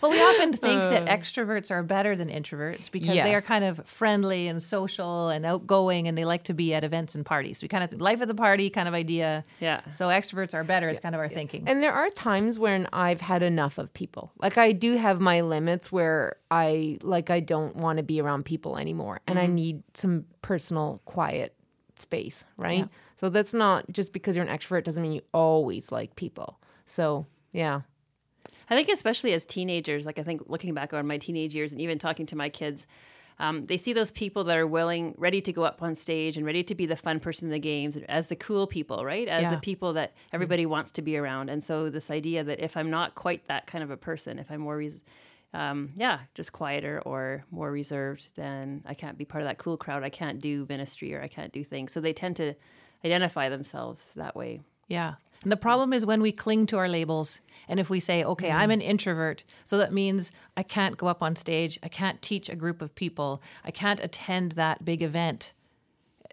Well, 0.00 0.12
we 0.12 0.20
often 0.20 0.52
think 0.52 0.80
that 0.80 1.08
uh. 1.08 1.16
extroverts 1.16 1.70
are 1.70 1.82
better 1.82 2.14
than 2.14 2.28
introverts 2.28 2.90
because 2.90 3.14
they 3.14 3.34
are 3.34 3.40
kind 3.40 3.64
of 3.64 3.80
friendly 3.86 4.46
and 4.48 4.62
social 4.62 5.28
and 5.28 5.44
outgoing 5.44 6.06
and 6.06 6.16
they 6.16 6.24
like 6.24 6.44
to 6.44 6.54
be 6.54 6.74
at 6.74 6.84
events 6.84 7.14
and 7.14 7.26
parties. 7.26 7.62
We 7.62 7.68
kind 7.68 7.84
of 7.84 8.00
life 8.00 8.20
of 8.20 8.28
the 8.28 8.34
party 8.34 8.70
kind 8.70 8.86
of 8.86 8.94
idea. 8.94 9.44
Yeah. 9.60 9.80
So 9.90 10.08
extroverts 10.08 10.54
are 10.54 10.64
better 10.64 10.88
is 10.88 11.00
kind 11.00 11.14
of 11.14 11.20
our 11.20 11.28
thinking. 11.28 11.64
and 11.66 11.82
there 11.82 11.92
are 11.92 12.08
times 12.10 12.58
when 12.58 12.86
I've 12.92 13.20
had 13.20 13.42
enough 13.42 13.78
of 13.78 13.92
people. 13.92 14.32
Like 14.38 14.58
I 14.58 14.72
do 14.72 14.96
have 14.96 15.20
my 15.20 15.40
limits 15.40 15.90
where 15.90 16.36
I 16.50 16.98
like 17.02 17.30
I 17.30 17.40
don't 17.40 17.76
want 17.76 17.98
to 17.98 18.02
be 18.02 18.20
around 18.20 18.44
people 18.44 18.78
anymore, 18.78 19.20
and 19.26 19.38
I 19.38 19.44
mm-hmm. 19.44 19.54
need 19.54 19.82
some 19.94 20.07
personal 20.42 21.00
quiet 21.04 21.54
space. 21.96 22.44
Right. 22.56 22.80
Yeah. 22.80 22.86
So 23.16 23.28
that's 23.28 23.54
not 23.54 23.90
just 23.90 24.12
because 24.12 24.36
you're 24.36 24.46
an 24.46 24.56
extrovert 24.56 24.84
doesn't 24.84 25.02
mean 25.02 25.12
you 25.12 25.22
always 25.34 25.90
like 25.90 26.14
people. 26.16 26.60
So 26.86 27.26
yeah. 27.52 27.80
I 28.70 28.74
think 28.74 28.88
especially 28.88 29.32
as 29.32 29.46
teenagers, 29.46 30.04
like 30.06 30.18
I 30.18 30.22
think 30.22 30.42
looking 30.46 30.74
back 30.74 30.92
on 30.92 31.06
my 31.06 31.18
teenage 31.18 31.54
years 31.54 31.72
and 31.72 31.80
even 31.80 31.98
talking 31.98 32.26
to 32.26 32.36
my 32.36 32.48
kids, 32.48 32.86
um, 33.40 33.64
they 33.66 33.76
see 33.78 33.92
those 33.92 34.10
people 34.12 34.44
that 34.44 34.56
are 34.56 34.66
willing, 34.66 35.14
ready 35.16 35.40
to 35.42 35.52
go 35.52 35.62
up 35.64 35.80
on 35.82 35.94
stage 35.94 36.36
and 36.36 36.44
ready 36.44 36.62
to 36.64 36.74
be 36.74 36.86
the 36.86 36.96
fun 36.96 37.20
person 37.20 37.46
in 37.48 37.52
the 37.52 37.58
games 37.60 37.96
as 38.08 38.26
the 38.28 38.36
cool 38.36 38.66
people, 38.66 39.04
right? 39.04 39.26
As 39.28 39.44
Yeah. 39.44 39.50
the 39.52 39.60
people 39.60 39.92
that 39.94 40.12
everybody 40.32 40.66
wants 40.66 40.90
to 40.92 41.02
be 41.02 41.16
around. 41.16 41.48
And 41.48 41.62
so 41.62 41.88
this 41.88 42.10
idea 42.10 42.42
that 42.44 42.60
if 42.60 42.76
I'm 42.76 42.90
not 42.90 43.14
quite 43.14 43.46
that 43.46 43.66
kind 43.66 43.82
of 43.84 43.90
a 43.90 43.96
person, 43.96 44.38
if 44.38 44.50
I'm 44.50 44.60
more, 44.60 44.76
res- 44.76 45.00
um, 45.54 45.92
yeah, 45.96 46.20
just 46.34 46.52
quieter 46.52 47.02
or 47.04 47.42
more 47.50 47.70
reserved, 47.70 48.30
then 48.36 48.82
I 48.86 48.94
can't 48.94 49.16
be 49.16 49.24
part 49.24 49.42
of 49.42 49.48
that 49.48 49.58
cool 49.58 49.76
crowd. 49.76 50.02
I 50.02 50.10
can't 50.10 50.40
do 50.40 50.66
ministry 50.68 51.14
or 51.14 51.22
I 51.22 51.28
can't 51.28 51.52
do 51.52 51.64
things. 51.64 51.92
So 51.92 52.00
they 52.00 52.12
tend 52.12 52.36
to 52.36 52.54
identify 53.04 53.48
themselves 53.48 54.12
that 54.16 54.36
way. 54.36 54.60
Yeah. 54.88 55.14
And 55.42 55.52
the 55.52 55.56
problem 55.56 55.92
is 55.92 56.04
when 56.04 56.20
we 56.20 56.32
cling 56.32 56.66
to 56.66 56.78
our 56.78 56.88
labels 56.88 57.40
and 57.68 57.78
if 57.78 57.88
we 57.90 58.00
say, 58.00 58.24
okay, 58.24 58.50
I'm 58.50 58.70
an 58.70 58.80
introvert, 58.80 59.44
so 59.64 59.78
that 59.78 59.92
means 59.92 60.32
I 60.56 60.62
can't 60.62 60.96
go 60.96 61.06
up 61.06 61.22
on 61.22 61.36
stage, 61.36 61.78
I 61.82 61.88
can't 61.88 62.20
teach 62.20 62.48
a 62.48 62.56
group 62.56 62.82
of 62.82 62.94
people, 62.94 63.40
I 63.64 63.70
can't 63.70 64.00
attend 64.00 64.52
that 64.52 64.84
big 64.84 65.02
event. 65.02 65.52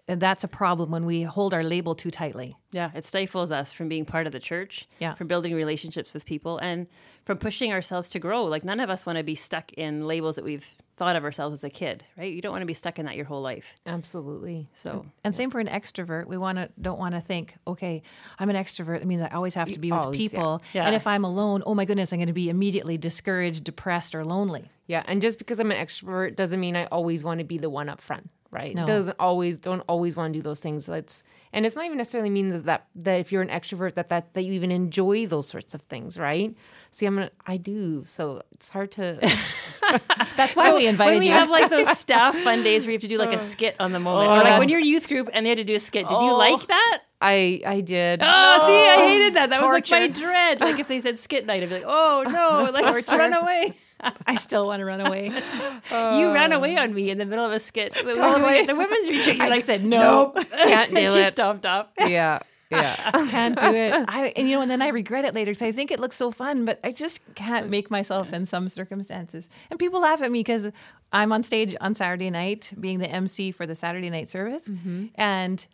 And 0.08 0.20
that's 0.20 0.44
a 0.44 0.48
problem 0.48 0.90
when 0.92 1.04
we 1.04 1.22
hold 1.22 1.52
our 1.52 1.64
label 1.64 1.94
too 1.96 2.12
tightly. 2.12 2.56
Yeah, 2.70 2.90
it 2.94 3.04
stifles 3.04 3.50
us 3.50 3.72
from 3.72 3.88
being 3.88 4.04
part 4.04 4.26
of 4.26 4.32
the 4.32 4.38
church, 4.38 4.86
Yeah. 5.00 5.14
from 5.14 5.26
building 5.26 5.52
relationships 5.54 6.14
with 6.14 6.24
people, 6.26 6.58
and 6.58 6.86
from 7.24 7.38
pushing 7.38 7.72
ourselves 7.72 8.08
to 8.10 8.20
grow. 8.20 8.44
Like, 8.44 8.62
none 8.64 8.78
of 8.78 8.88
us 8.88 9.04
want 9.04 9.18
to 9.18 9.24
be 9.24 9.34
stuck 9.34 9.72
in 9.72 10.06
labels 10.06 10.36
that 10.36 10.44
we've 10.44 10.68
thought 10.96 11.16
of 11.16 11.24
ourselves 11.24 11.54
as 11.54 11.64
a 11.64 11.68
kid, 11.70 12.04
right? 12.16 12.32
You 12.32 12.40
don't 12.40 12.52
want 12.52 12.62
to 12.62 12.66
be 12.66 12.72
stuck 12.72 12.98
in 12.98 13.06
that 13.06 13.16
your 13.16 13.24
whole 13.26 13.42
life. 13.42 13.74
Absolutely. 13.84 14.68
So, 14.74 15.04
And 15.24 15.34
same 15.34 15.50
for 15.50 15.58
an 15.60 15.66
extrovert. 15.66 16.26
We 16.26 16.38
want 16.38 16.56
to 16.58 16.70
don't 16.80 16.98
want 16.98 17.14
to 17.14 17.20
think, 17.20 17.54
okay, 17.66 18.02
I'm 18.38 18.48
an 18.48 18.56
extrovert. 18.56 18.96
It 19.02 19.06
means 19.06 19.20
I 19.22 19.28
always 19.28 19.54
have 19.56 19.70
to 19.72 19.78
be 19.78 19.90
with 19.92 20.00
always, 20.02 20.20
yeah. 20.20 20.28
people. 20.28 20.62
Yeah. 20.72 20.86
And 20.86 20.94
if 20.94 21.06
I'm 21.06 21.24
alone, 21.24 21.62
oh 21.66 21.74
my 21.74 21.84
goodness, 21.84 22.12
I'm 22.12 22.18
going 22.18 22.28
to 22.28 22.32
be 22.32 22.48
immediately 22.48 22.96
discouraged, 22.96 23.64
depressed, 23.64 24.14
or 24.14 24.24
lonely. 24.24 24.70
Yeah, 24.86 25.02
and 25.06 25.20
just 25.20 25.38
because 25.38 25.58
I'm 25.58 25.70
an 25.72 25.76
extrovert 25.84 26.36
doesn't 26.36 26.60
mean 26.60 26.76
I 26.76 26.84
always 26.86 27.24
want 27.24 27.40
to 27.40 27.44
be 27.44 27.58
the 27.58 27.68
one 27.68 27.88
up 27.88 28.00
front, 28.00 28.30
right? 28.56 28.74
No. 28.74 28.86
Doesn't 28.86 29.16
always 29.20 29.60
don't 29.60 29.82
always 29.88 30.16
want 30.16 30.32
to 30.32 30.38
do 30.38 30.42
those 30.42 30.60
things. 30.60 30.86
That's 30.86 31.22
and 31.52 31.66
it's 31.66 31.76
not 31.76 31.84
even 31.84 31.98
necessarily 31.98 32.30
means 32.30 32.62
that 32.62 32.86
that 32.96 33.20
if 33.20 33.30
you're 33.30 33.42
an 33.42 33.48
extrovert 33.48 33.94
that 33.94 34.08
that 34.08 34.32
that 34.32 34.42
you 34.42 34.54
even 34.54 34.70
enjoy 34.70 35.26
those 35.26 35.46
sorts 35.46 35.74
of 35.74 35.82
things, 35.82 36.18
right? 36.18 36.56
See, 36.90 37.04
I'm 37.04 37.14
gonna 37.14 37.30
I 37.46 37.58
do, 37.58 38.04
so 38.06 38.42
it's 38.52 38.70
hard 38.70 38.90
to. 38.92 39.18
That's 40.36 40.56
why 40.56 40.72
we 40.74 40.86
invited 40.86 41.10
when 41.10 41.20
we 41.20 41.26
you. 41.26 41.32
have 41.32 41.50
like 41.50 41.70
those 41.70 41.98
staff 41.98 42.36
fun 42.38 42.62
days 42.62 42.84
where 42.84 42.92
you 42.92 42.96
have 42.96 43.02
to 43.02 43.08
do 43.08 43.18
like 43.18 43.32
a 43.32 43.36
oh. 43.36 43.40
skit 43.40 43.76
on 43.78 43.92
the 43.92 44.00
moment, 44.00 44.30
oh, 44.30 44.40
or 44.40 44.42
like 44.42 44.58
when 44.58 44.68
you're 44.70 44.80
youth 44.80 45.06
group 45.06 45.28
and 45.32 45.44
they 45.44 45.50
had 45.50 45.58
to 45.58 45.64
do 45.64 45.74
a 45.74 45.80
skit. 45.80 46.08
Did 46.08 46.14
you 46.14 46.30
oh. 46.30 46.38
like 46.38 46.66
that? 46.66 47.02
I 47.20 47.60
I 47.66 47.80
did. 47.82 48.20
Oh, 48.22 48.64
see, 48.66 49.02
I 49.02 49.08
hated 49.08 49.34
that. 49.34 49.50
That 49.50 49.62
was 49.62 49.70
like 49.70 49.90
my 49.90 50.08
dread. 50.08 50.60
Like 50.60 50.78
if 50.78 50.88
they 50.88 51.00
said 51.00 51.18
skit 51.18 51.46
night, 51.46 51.62
I'd 51.62 51.68
be 51.68 51.76
like, 51.76 51.84
oh 51.86 52.24
no, 52.26 52.70
like 52.72 53.08
run 53.12 53.32
away. 53.34 53.74
I 54.26 54.36
still 54.36 54.66
want 54.66 54.80
to 54.80 54.84
run 54.84 55.00
away. 55.00 55.26
you 55.26 56.32
ran 56.32 56.52
away 56.52 56.76
on 56.76 56.94
me 56.94 57.10
in 57.10 57.18
the 57.18 57.26
middle 57.26 57.44
of 57.44 57.52
a 57.52 57.60
skit. 57.60 57.94
When 57.96 58.06
we 58.06 58.12
were 58.12 58.16
Totally. 58.16 58.42
doing 58.42 58.54
it 58.54 58.60
at 58.60 58.66
the 58.66 58.76
women's 58.76 59.08
retreat. 59.08 59.36
You're 59.36 59.46
I 59.46 59.48
like, 59.48 59.64
said 59.64 59.84
nope. 59.84 60.36
Can't 60.52 60.90
do 60.90 60.96
and 60.96 61.12
she 61.12 61.20
it. 61.20 61.30
stomped 61.30 61.66
off. 61.66 61.88
Yeah, 61.98 62.40
yeah. 62.70 63.10
can't 63.30 63.58
do 63.58 63.66
it. 63.66 64.04
I 64.08 64.32
and 64.36 64.48
you 64.48 64.56
know, 64.56 64.62
and 64.62 64.70
then 64.70 64.82
I 64.82 64.88
regret 64.88 65.24
it 65.24 65.34
later 65.34 65.52
because 65.52 65.62
I 65.62 65.72
think 65.72 65.90
it 65.90 66.00
looks 66.00 66.16
so 66.16 66.30
fun, 66.30 66.64
but 66.64 66.80
I 66.84 66.92
just 66.92 67.20
can't 67.34 67.70
make 67.70 67.90
myself 67.90 68.32
in 68.32 68.46
some 68.46 68.68
circumstances. 68.68 69.48
And 69.70 69.78
people 69.78 70.00
laugh 70.00 70.22
at 70.22 70.30
me 70.30 70.40
because 70.40 70.70
I'm 71.12 71.32
on 71.32 71.42
stage 71.42 71.76
on 71.80 71.94
Saturday 71.94 72.30
night, 72.30 72.72
being 72.78 72.98
the 72.98 73.08
MC 73.08 73.52
for 73.52 73.66
the 73.66 73.74
Saturday 73.74 74.10
night 74.10 74.28
service, 74.28 74.68
mm-hmm. 74.68 75.06
and 75.14 75.66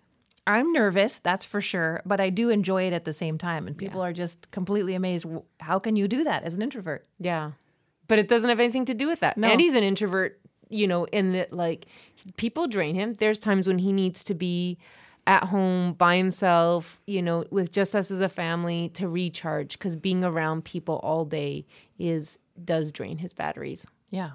I'm 0.47 0.73
nervous, 0.73 1.21
that's 1.21 1.45
for 1.45 1.61
sure, 1.61 2.03
but 2.05 2.21
I 2.21 2.31
do 2.31 2.51
enjoy 2.51 2.85
it 2.85 2.93
at 2.93 3.05
the 3.05 3.13
same 3.13 3.39
time. 3.39 3.67
And 3.67 3.77
people 3.77 4.01
are 4.01 4.13
just 4.13 4.51
completely 4.51 4.95
amazed. 4.95 5.25
How 5.61 5.79
can 5.79 5.95
you 5.95 6.09
do 6.09 6.25
that 6.25 6.43
as 6.43 6.55
an 6.55 6.63
introvert? 6.63 7.07
Yeah. 7.21 7.53
But 8.09 8.19
it 8.19 8.29
doesn't 8.29 8.49
have 8.49 8.61
anything 8.61 8.85
to 8.87 8.95
do 8.95 9.07
with 9.07 9.21
that. 9.21 9.39
No. 9.39 9.57
he's 9.57 9.75
an 9.75 9.85
introvert, 9.85 10.41
you 10.69 10.87
know, 10.87 11.05
in 11.07 11.33
that 11.33 11.53
like 11.53 11.87
people 12.37 12.67
drain 12.67 12.95
him. 12.95 13.15
There's 13.15 13.39
times 13.39 13.67
when 13.67 13.79
he 13.79 13.93
needs 13.93 14.25
to 14.25 14.35
be 14.35 14.79
at 15.27 15.45
home 15.45 15.93
by 15.93 16.17
himself, 16.17 17.01
you 17.07 17.23
know, 17.23 17.45
with 17.51 17.71
just 17.71 17.95
us 17.95 18.11
as 18.11 18.21
a 18.21 18.29
family 18.29 18.89
to 18.91 19.09
recharge 19.09 19.79
cuz 19.79 19.95
being 19.95 20.25
around 20.25 20.65
people 20.65 20.97
all 20.97 21.25
day 21.25 21.65
is 21.99 22.39
does 22.65 22.91
drain 22.91 23.19
his 23.19 23.33
batteries. 23.33 23.87
Yeah. 24.11 24.33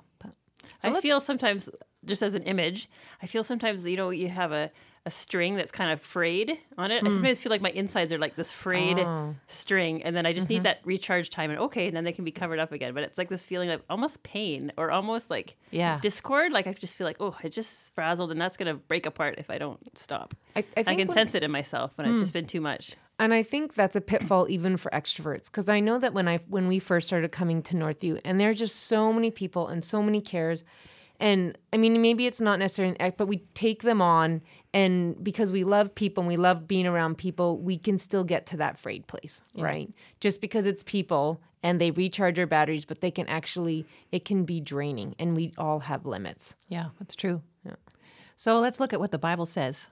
I 0.83 1.00
feel 1.01 1.19
sometimes, 1.19 1.69
just 2.05 2.21
as 2.21 2.33
an 2.33 2.43
image, 2.43 2.89
I 3.21 3.25
feel 3.25 3.43
sometimes, 3.43 3.83
you 3.86 3.97
know, 3.97 4.09
you 4.09 4.29
have 4.29 4.51
a, 4.51 4.71
a 5.07 5.09
string 5.09 5.55
that's 5.55 5.71
kind 5.71 5.89
of 5.89 6.01
frayed 6.01 6.59
on 6.77 6.91
it. 6.91 7.01
I 7.01 7.07
mm. 7.07 7.13
sometimes 7.13 7.39
feel 7.39 7.49
like 7.49 7.61
my 7.61 7.69
insides 7.69 8.11
are 8.11 8.17
like 8.17 8.35
this 8.35 8.51
frayed 8.51 8.99
oh. 8.99 9.35
string, 9.47 10.03
and 10.03 10.13
then 10.13 10.25
I 10.25 10.33
just 10.33 10.49
need 10.49 10.57
mm-hmm. 10.57 10.63
that 10.63 10.81
recharge 10.83 11.29
time, 11.29 11.49
and 11.49 11.57
okay, 11.61 11.87
and 11.87 11.95
then 11.95 12.03
they 12.03 12.11
can 12.11 12.25
be 12.25 12.31
covered 12.31 12.59
up 12.59 12.73
again. 12.73 12.93
But 12.93 13.03
it's 13.03 13.17
like 13.17 13.29
this 13.29 13.45
feeling 13.45 13.69
of 13.69 13.81
almost 13.89 14.21
pain 14.23 14.73
or 14.77 14.91
almost 14.91 15.29
like 15.29 15.55
Yeah. 15.71 15.99
discord. 16.01 16.51
Like 16.51 16.67
I 16.67 16.73
just 16.73 16.97
feel 16.97 17.07
like, 17.07 17.15
oh, 17.21 17.37
I 17.41 17.47
just 17.47 17.95
frazzled, 17.95 18.31
and 18.31 18.41
that's 18.41 18.57
going 18.57 18.67
to 18.67 18.73
break 18.73 19.05
apart 19.05 19.35
if 19.37 19.49
I 19.49 19.57
don't 19.57 19.79
stop. 19.97 20.33
I, 20.57 20.65
I 20.75 20.83
I, 20.85 20.95
can 20.95 21.07
sense 21.07 21.33
it 21.35 21.41
in 21.41 21.51
myself 21.51 21.97
when 21.97 22.05
it's 22.05 22.17
hmm. 22.17 22.23
just 22.23 22.33
been 22.33 22.45
too 22.45 22.59
much. 22.59 22.97
And 23.17 23.33
I 23.33 23.43
think 23.43 23.75
that's 23.75 23.95
a 23.95 24.01
pitfall 24.01 24.47
even 24.49 24.75
for 24.75 24.91
extroverts 24.91 25.45
because 25.45 25.69
I 25.69 25.79
know 25.79 25.99
that 25.99 26.13
when 26.13 26.27
I 26.27 26.39
when 26.49 26.67
we 26.67 26.79
first 26.79 27.07
started 27.07 27.31
coming 27.31 27.61
to 27.63 27.75
Northview 27.75 28.19
and 28.25 28.41
there 28.41 28.49
are 28.49 28.53
just 28.53 28.75
so 28.75 29.13
many 29.13 29.31
people 29.31 29.67
and 29.67 29.85
so 29.85 30.03
many 30.03 30.19
cares 30.19 30.65
and 31.19 31.57
I 31.73 31.77
mean 31.77 31.99
maybe 32.01 32.27
it's 32.27 32.41
not 32.41 32.59
necessarily 32.59 32.95
an 32.95 33.01
act 33.01 33.17
but 33.17 33.27
we 33.27 33.37
take 33.53 33.81
them 33.81 34.01
on 34.01 34.41
and 34.77 34.93
because 35.24 35.50
we 35.51 35.63
love 35.63 35.88
people 35.96 36.22
and 36.22 36.27
we 36.27 36.38
love 36.38 36.67
being 36.67 36.88
around 36.88 37.17
people 37.17 37.57
we 37.69 37.77
can 37.77 37.98
still 37.98 38.24
get 38.34 38.46
to 38.51 38.57
that 38.57 38.77
frayed 38.77 39.05
place 39.07 39.41
right 39.55 39.89
just 40.19 40.41
because 40.41 40.65
it's 40.72 40.84
people 40.84 41.39
and 41.63 41.81
they 41.81 41.91
recharge 41.91 42.38
our 42.39 42.46
batteries 42.46 42.86
but 42.86 43.01
they 43.01 43.12
can 43.12 43.27
actually 43.27 43.86
it 44.12 44.24
can 44.29 44.46
be 44.46 44.60
draining 44.62 45.15
and 45.19 45.36
we 45.36 45.51
all 45.57 45.79
have 45.89 46.05
limits 46.05 46.55
Yeah, 46.69 46.88
that's 47.00 47.15
true. 47.15 47.41
So 48.39 48.60
let's 48.60 48.79
look 48.79 48.93
at 48.93 49.00
what 49.00 49.10
the 49.10 49.17
Bible 49.17 49.48
says. 49.48 49.89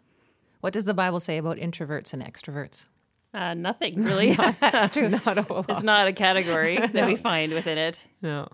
What 0.62 0.72
does 0.72 0.86
the 0.86 0.94
Bible 0.94 1.20
say 1.20 1.38
about 1.40 1.58
introverts 1.58 2.14
and 2.14 2.22
extroverts? 2.24 2.86
Uh, 3.34 3.56
nothing 3.56 4.04
really. 4.04 4.34
That's 4.36 4.94
true. 4.98 5.10
not 5.10 5.38
a 5.40 5.42
whole 5.42 5.58
lot 5.68 5.70
it's 5.72 5.82
not 5.84 6.06
a 6.08 6.14
category 6.14 6.78
that 6.94 7.08
we 7.08 7.16
find 7.16 7.54
within 7.54 7.80
it. 7.80 8.06
no 8.22 8.48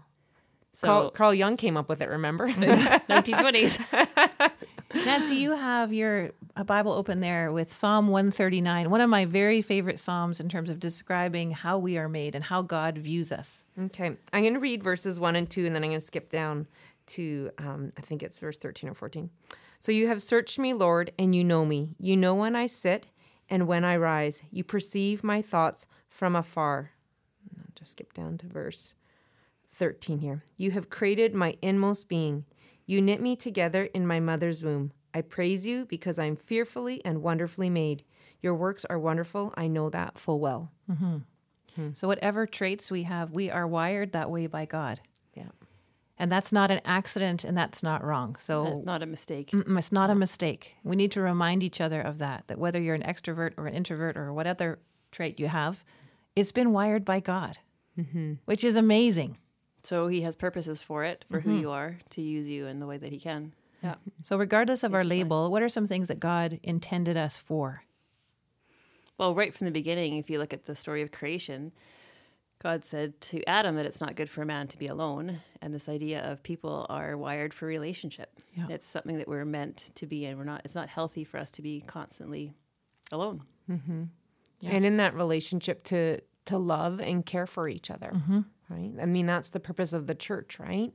So 0.73 0.87
Carl, 0.87 1.11
Carl 1.11 1.33
Jung 1.33 1.57
came 1.57 1.75
up 1.75 1.89
with 1.89 2.01
it 2.01 2.07
remember 2.09 2.47
1920s. 2.49 3.73
Nancy, 4.93 5.35
you 5.35 5.55
have 5.55 5.93
your 5.93 6.31
Bible 6.65 6.91
open 6.91 7.19
there 7.19 7.51
with 7.51 7.71
Psalm 7.71 8.07
139, 8.07 8.89
one 8.89 9.01
of 9.01 9.09
my 9.09 9.25
very 9.25 9.61
favorite 9.61 9.99
Psalms 9.99 10.39
in 10.39 10.49
terms 10.49 10.69
of 10.69 10.79
describing 10.79 11.51
how 11.51 11.77
we 11.77 11.97
are 11.97 12.09
made 12.09 12.35
and 12.35 12.43
how 12.43 12.61
God 12.61 12.97
views 12.97 13.31
us. 13.31 13.63
Okay, 13.79 14.17
I'm 14.33 14.41
going 14.41 14.53
to 14.53 14.59
read 14.59 14.83
verses 14.83 15.19
one 15.19 15.35
and 15.35 15.49
two, 15.49 15.65
and 15.65 15.75
then 15.75 15.83
I'm 15.83 15.89
going 15.89 15.99
to 15.99 16.05
skip 16.05 16.29
down 16.29 16.67
to 17.07 17.51
um, 17.57 17.91
I 17.97 18.01
think 18.01 18.23
it's 18.23 18.39
verse 18.39 18.57
13 18.57 18.89
or 18.89 18.93
14. 18.93 19.29
So 19.79 19.91
you 19.91 20.07
have 20.07 20.21
searched 20.21 20.59
me, 20.59 20.73
Lord, 20.73 21.11
and 21.17 21.35
you 21.35 21.43
know 21.43 21.65
me. 21.65 21.95
You 21.97 22.15
know 22.15 22.35
when 22.35 22.55
I 22.55 22.67
sit 22.67 23.07
and 23.49 23.67
when 23.67 23.83
I 23.83 23.97
rise. 23.97 24.41
You 24.51 24.63
perceive 24.63 25.23
my 25.23 25.41
thoughts 25.41 25.87
from 26.09 26.35
afar. 26.35 26.91
I'll 27.57 27.65
just 27.75 27.91
skip 27.91 28.13
down 28.13 28.37
to 28.39 28.47
verse 28.47 28.93
13 29.71 30.19
here. 30.19 30.43
You 30.57 30.71
have 30.71 30.89
created 30.89 31.33
my 31.33 31.57
inmost 31.61 32.07
being. 32.07 32.45
You 32.91 33.01
knit 33.01 33.21
me 33.21 33.37
together 33.37 33.85
in 33.85 34.05
my 34.05 34.19
mother's 34.19 34.65
womb. 34.65 34.91
I 35.13 35.21
praise 35.21 35.65
you 35.65 35.85
because 35.85 36.19
I'm 36.19 36.35
fearfully 36.35 37.01
and 37.05 37.23
wonderfully 37.23 37.69
made. 37.69 38.03
Your 38.41 38.53
works 38.53 38.83
are 38.83 38.99
wonderful. 38.99 39.53
I 39.55 39.69
know 39.69 39.89
that 39.89 40.19
full 40.19 40.41
well. 40.41 40.73
Mm-hmm. 40.91 41.17
Hmm. 41.77 41.93
So, 41.93 42.09
whatever 42.09 42.45
traits 42.45 42.91
we 42.91 43.03
have, 43.03 43.31
we 43.31 43.49
are 43.49 43.65
wired 43.65 44.11
that 44.11 44.29
way 44.29 44.45
by 44.45 44.65
God. 44.65 44.99
Yeah. 45.33 45.51
And 46.17 46.29
that's 46.29 46.51
not 46.51 46.69
an 46.69 46.81
accident 46.83 47.45
and 47.45 47.57
that's 47.57 47.81
not 47.81 48.03
wrong. 48.03 48.35
So, 48.35 48.65
That's 48.65 48.85
not 48.85 49.01
a 49.01 49.05
mistake. 49.05 49.51
It's 49.53 49.93
not 49.93 50.09
a 50.09 50.15
mistake. 50.15 50.75
We 50.83 50.97
need 50.97 51.11
to 51.11 51.21
remind 51.21 51.63
each 51.63 51.79
other 51.79 52.01
of 52.01 52.17
that, 52.17 52.43
that 52.47 52.59
whether 52.59 52.81
you're 52.81 52.93
an 52.93 53.03
extrovert 53.03 53.53
or 53.55 53.67
an 53.67 53.73
introvert 53.73 54.17
or 54.17 54.33
what 54.33 54.47
other 54.47 54.79
trait 55.13 55.39
you 55.39 55.47
have, 55.47 55.85
it's 56.35 56.51
been 56.51 56.73
wired 56.73 57.05
by 57.05 57.21
God, 57.21 57.59
mm-hmm. 57.97 58.33
which 58.43 58.65
is 58.65 58.75
amazing. 58.75 59.37
So 59.83 60.07
he 60.07 60.21
has 60.21 60.35
purposes 60.35 60.81
for 60.81 61.03
it, 61.03 61.25
for 61.29 61.39
who 61.39 61.51
mm-hmm. 61.51 61.61
you 61.61 61.71
are, 61.71 61.97
to 62.11 62.21
use 62.21 62.47
you 62.47 62.67
in 62.67 62.79
the 62.79 62.85
way 62.85 62.97
that 62.97 63.11
he 63.11 63.19
can. 63.19 63.53
Yeah. 63.83 63.95
So, 64.21 64.37
regardless 64.37 64.83
of 64.83 64.93
our 64.93 64.99
It's 64.99 65.05
just 65.07 65.09
like- 65.11 65.17
label, 65.19 65.51
what 65.51 65.63
are 65.63 65.69
some 65.69 65.87
things 65.87 66.07
that 66.07 66.19
God 66.19 66.59
intended 66.61 67.17
us 67.17 67.37
for? 67.37 67.83
Well, 69.17 69.33
right 69.33 69.53
from 69.53 69.65
the 69.65 69.71
beginning, 69.71 70.17
if 70.17 70.29
you 70.29 70.39
look 70.39 70.53
at 70.53 70.65
the 70.65 70.75
story 70.75 71.01
of 71.01 71.11
creation, 71.11 71.71
God 72.59 72.83
said 72.85 73.19
to 73.21 73.43
Adam 73.47 73.75
that 73.75 73.85
it's 73.85 74.01
not 74.01 74.15
good 74.15 74.29
for 74.29 74.43
a 74.43 74.45
man 74.45 74.67
to 74.67 74.77
be 74.77 74.87
alone. 74.87 75.39
And 75.61 75.73
this 75.73 75.89
idea 75.89 76.23
of 76.23 76.43
people 76.43 76.85
are 76.89 77.17
wired 77.17 77.53
for 77.53 77.65
relationship. 77.65 78.31
Yeah. 78.53 78.65
It's 78.69 78.85
something 78.85 79.17
that 79.17 79.27
we're 79.27 79.45
meant 79.45 79.91
to 79.95 80.05
be 80.05 80.25
in. 80.25 80.37
We're 80.37 80.43
not, 80.43 80.61
it's 80.63 80.75
not 80.75 80.89
healthy 80.89 81.23
for 81.23 81.39
us 81.39 81.51
to 81.51 81.61
be 81.61 81.81
constantly 81.81 82.53
alone. 83.11 83.43
Mm-hmm. 83.69 84.03
Yeah. 84.61 84.71
and 84.71 84.85
in 84.85 84.97
that 84.97 85.13
relationship 85.15 85.83
to 85.85 86.19
to 86.45 86.57
love 86.57 86.99
and 86.99 87.25
care 87.25 87.45
for 87.45 87.67
each 87.67 87.91
other 87.91 88.11
mm-hmm. 88.13 88.41
Right 88.71 88.93
i 89.01 89.05
mean 89.05 89.25
that's 89.25 89.49
the 89.51 89.59
purpose 89.59 89.93
of 89.93 90.07
the 90.07 90.15
church 90.15 90.57
right 90.59 90.93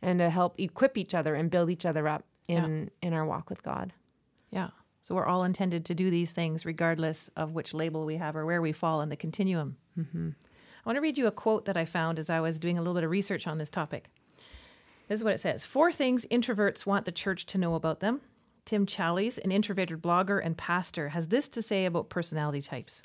and 0.00 0.20
to 0.20 0.30
help 0.30 0.58
equip 0.58 0.96
each 0.96 1.14
other 1.14 1.34
and 1.34 1.50
build 1.50 1.68
each 1.68 1.84
other 1.84 2.06
up 2.08 2.24
in 2.46 2.90
in 3.02 3.12
our 3.12 3.26
walk 3.26 3.50
with 3.50 3.62
god 3.62 3.92
Yeah. 4.50 4.70
So, 5.02 5.14
we're 5.14 5.26
all 5.26 5.44
intended 5.44 5.84
to 5.86 5.94
do 5.94 6.10
these 6.10 6.32
things 6.32 6.66
regardless 6.66 7.28
of 7.36 7.52
which 7.52 7.72
label 7.72 8.04
we 8.04 8.16
have 8.16 8.36
or 8.36 8.44
where 8.44 8.60
we 8.60 8.72
fall 8.72 9.00
in 9.00 9.08
the 9.08 9.16
continuum. 9.16 9.76
Mm-hmm. 9.98 10.30
I 10.38 10.88
want 10.88 10.96
to 10.96 11.00
read 11.00 11.18
you 11.18 11.26
a 11.26 11.30
quote 11.30 11.64
that 11.64 11.76
I 11.76 11.84
found 11.84 12.18
as 12.18 12.28
I 12.30 12.40
was 12.40 12.58
doing 12.58 12.76
a 12.76 12.80
little 12.80 12.94
bit 12.94 13.04
of 13.04 13.10
research 13.10 13.46
on 13.46 13.58
this 13.58 13.70
topic. 13.70 14.10
This 15.08 15.20
is 15.20 15.24
what 15.24 15.34
it 15.34 15.40
says 15.40 15.64
Four 15.64 15.92
things 15.92 16.26
introverts 16.30 16.84
want 16.86 17.04
the 17.04 17.12
church 17.12 17.46
to 17.46 17.58
know 17.58 17.74
about 17.74 18.00
them. 18.00 18.20
Tim 18.64 18.84
Challies, 18.86 19.38
an 19.42 19.50
introverted 19.50 20.02
blogger 20.02 20.44
and 20.44 20.56
pastor, 20.58 21.10
has 21.10 21.28
this 21.28 21.48
to 21.50 21.62
say 21.62 21.86
about 21.86 22.10
personality 22.10 22.60
types. 22.60 23.02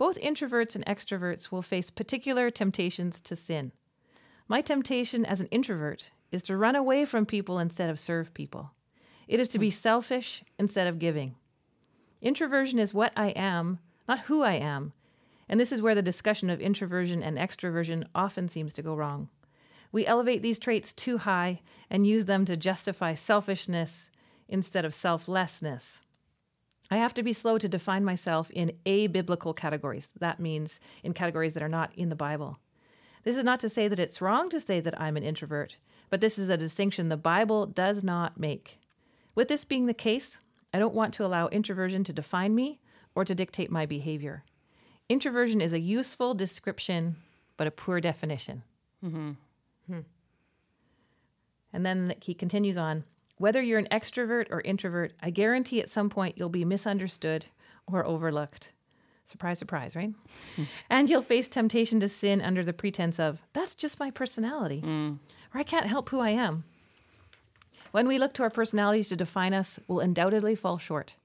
Both 0.00 0.18
introverts 0.22 0.74
and 0.74 0.86
extroverts 0.86 1.52
will 1.52 1.60
face 1.60 1.90
particular 1.90 2.48
temptations 2.48 3.20
to 3.20 3.36
sin. 3.36 3.72
My 4.48 4.62
temptation 4.62 5.26
as 5.26 5.42
an 5.42 5.48
introvert 5.48 6.10
is 6.32 6.42
to 6.44 6.56
run 6.56 6.74
away 6.74 7.04
from 7.04 7.26
people 7.26 7.58
instead 7.58 7.90
of 7.90 8.00
serve 8.00 8.32
people. 8.32 8.70
It 9.28 9.40
is 9.40 9.48
to 9.48 9.58
be 9.58 9.68
selfish 9.68 10.42
instead 10.58 10.86
of 10.86 11.00
giving. 11.00 11.34
Introversion 12.22 12.78
is 12.78 12.94
what 12.94 13.12
I 13.14 13.28
am, 13.32 13.78
not 14.08 14.20
who 14.20 14.42
I 14.42 14.54
am. 14.54 14.94
And 15.50 15.60
this 15.60 15.70
is 15.70 15.82
where 15.82 15.94
the 15.94 16.00
discussion 16.00 16.48
of 16.48 16.62
introversion 16.62 17.22
and 17.22 17.36
extroversion 17.36 18.06
often 18.14 18.48
seems 18.48 18.72
to 18.72 18.82
go 18.82 18.94
wrong. 18.94 19.28
We 19.92 20.06
elevate 20.06 20.40
these 20.40 20.58
traits 20.58 20.94
too 20.94 21.18
high 21.18 21.60
and 21.90 22.06
use 22.06 22.24
them 22.24 22.46
to 22.46 22.56
justify 22.56 23.12
selfishness 23.12 24.08
instead 24.48 24.86
of 24.86 24.94
selflessness. 24.94 26.00
I 26.90 26.96
have 26.96 27.14
to 27.14 27.22
be 27.22 27.32
slow 27.32 27.56
to 27.58 27.68
define 27.68 28.04
myself 28.04 28.50
in 28.50 28.72
a 28.84 29.06
biblical 29.06 29.54
categories. 29.54 30.10
That 30.18 30.40
means 30.40 30.80
in 31.04 31.12
categories 31.12 31.52
that 31.54 31.62
are 31.62 31.68
not 31.68 31.92
in 31.94 32.08
the 32.08 32.16
Bible. 32.16 32.58
This 33.22 33.36
is 33.36 33.44
not 33.44 33.60
to 33.60 33.68
say 33.68 33.86
that 33.86 34.00
it's 34.00 34.20
wrong 34.20 34.48
to 34.50 34.60
say 34.60 34.80
that 34.80 35.00
I'm 35.00 35.16
an 35.16 35.22
introvert, 35.22 35.78
but 36.08 36.20
this 36.20 36.38
is 36.38 36.48
a 36.48 36.56
distinction 36.56 37.08
the 37.08 37.16
Bible 37.16 37.66
does 37.66 38.02
not 38.02 38.40
make. 38.40 38.80
With 39.34 39.48
this 39.48 39.64
being 39.64 39.86
the 39.86 39.94
case, 39.94 40.40
I 40.74 40.78
don't 40.78 40.94
want 40.94 41.14
to 41.14 41.24
allow 41.24 41.48
introversion 41.48 42.02
to 42.04 42.12
define 42.12 42.54
me 42.54 42.80
or 43.14 43.24
to 43.24 43.34
dictate 43.34 43.70
my 43.70 43.86
behavior. 43.86 44.44
Introversion 45.08 45.60
is 45.60 45.72
a 45.72 45.80
useful 45.80 46.34
description, 46.34 47.16
but 47.56 47.66
a 47.66 47.72
poor 47.72 48.00
definition. 48.00 48.62
Mm-hmm. 49.04 49.32
Hmm. 49.86 50.00
And 51.72 51.86
then 51.86 52.14
he 52.20 52.34
continues 52.34 52.78
on 52.78 53.04
whether 53.40 53.62
you're 53.62 53.78
an 53.78 53.88
extrovert 53.90 54.48
or 54.50 54.60
introvert, 54.60 55.14
I 55.22 55.30
guarantee 55.30 55.80
at 55.80 55.88
some 55.88 56.10
point 56.10 56.36
you'll 56.36 56.50
be 56.50 56.66
misunderstood 56.66 57.46
or 57.90 58.04
overlooked. 58.04 58.72
Surprise, 59.24 59.58
surprise, 59.58 59.96
right? 59.96 60.12
and 60.90 61.08
you'll 61.08 61.22
face 61.22 61.48
temptation 61.48 62.00
to 62.00 62.08
sin 62.10 62.42
under 62.42 62.62
the 62.62 62.74
pretense 62.74 63.18
of, 63.18 63.40
that's 63.54 63.74
just 63.74 63.98
my 63.98 64.10
personality, 64.10 64.82
mm. 64.84 65.18
or 65.54 65.58
I 65.58 65.62
can't 65.62 65.86
help 65.86 66.10
who 66.10 66.20
I 66.20 66.30
am. 66.30 66.64
When 67.92 68.06
we 68.06 68.18
look 68.18 68.34
to 68.34 68.42
our 68.42 68.50
personalities 68.50 69.08
to 69.08 69.16
define 69.16 69.54
us, 69.54 69.80
we'll 69.88 70.00
undoubtedly 70.00 70.54
fall 70.54 70.76
short. 70.76 71.16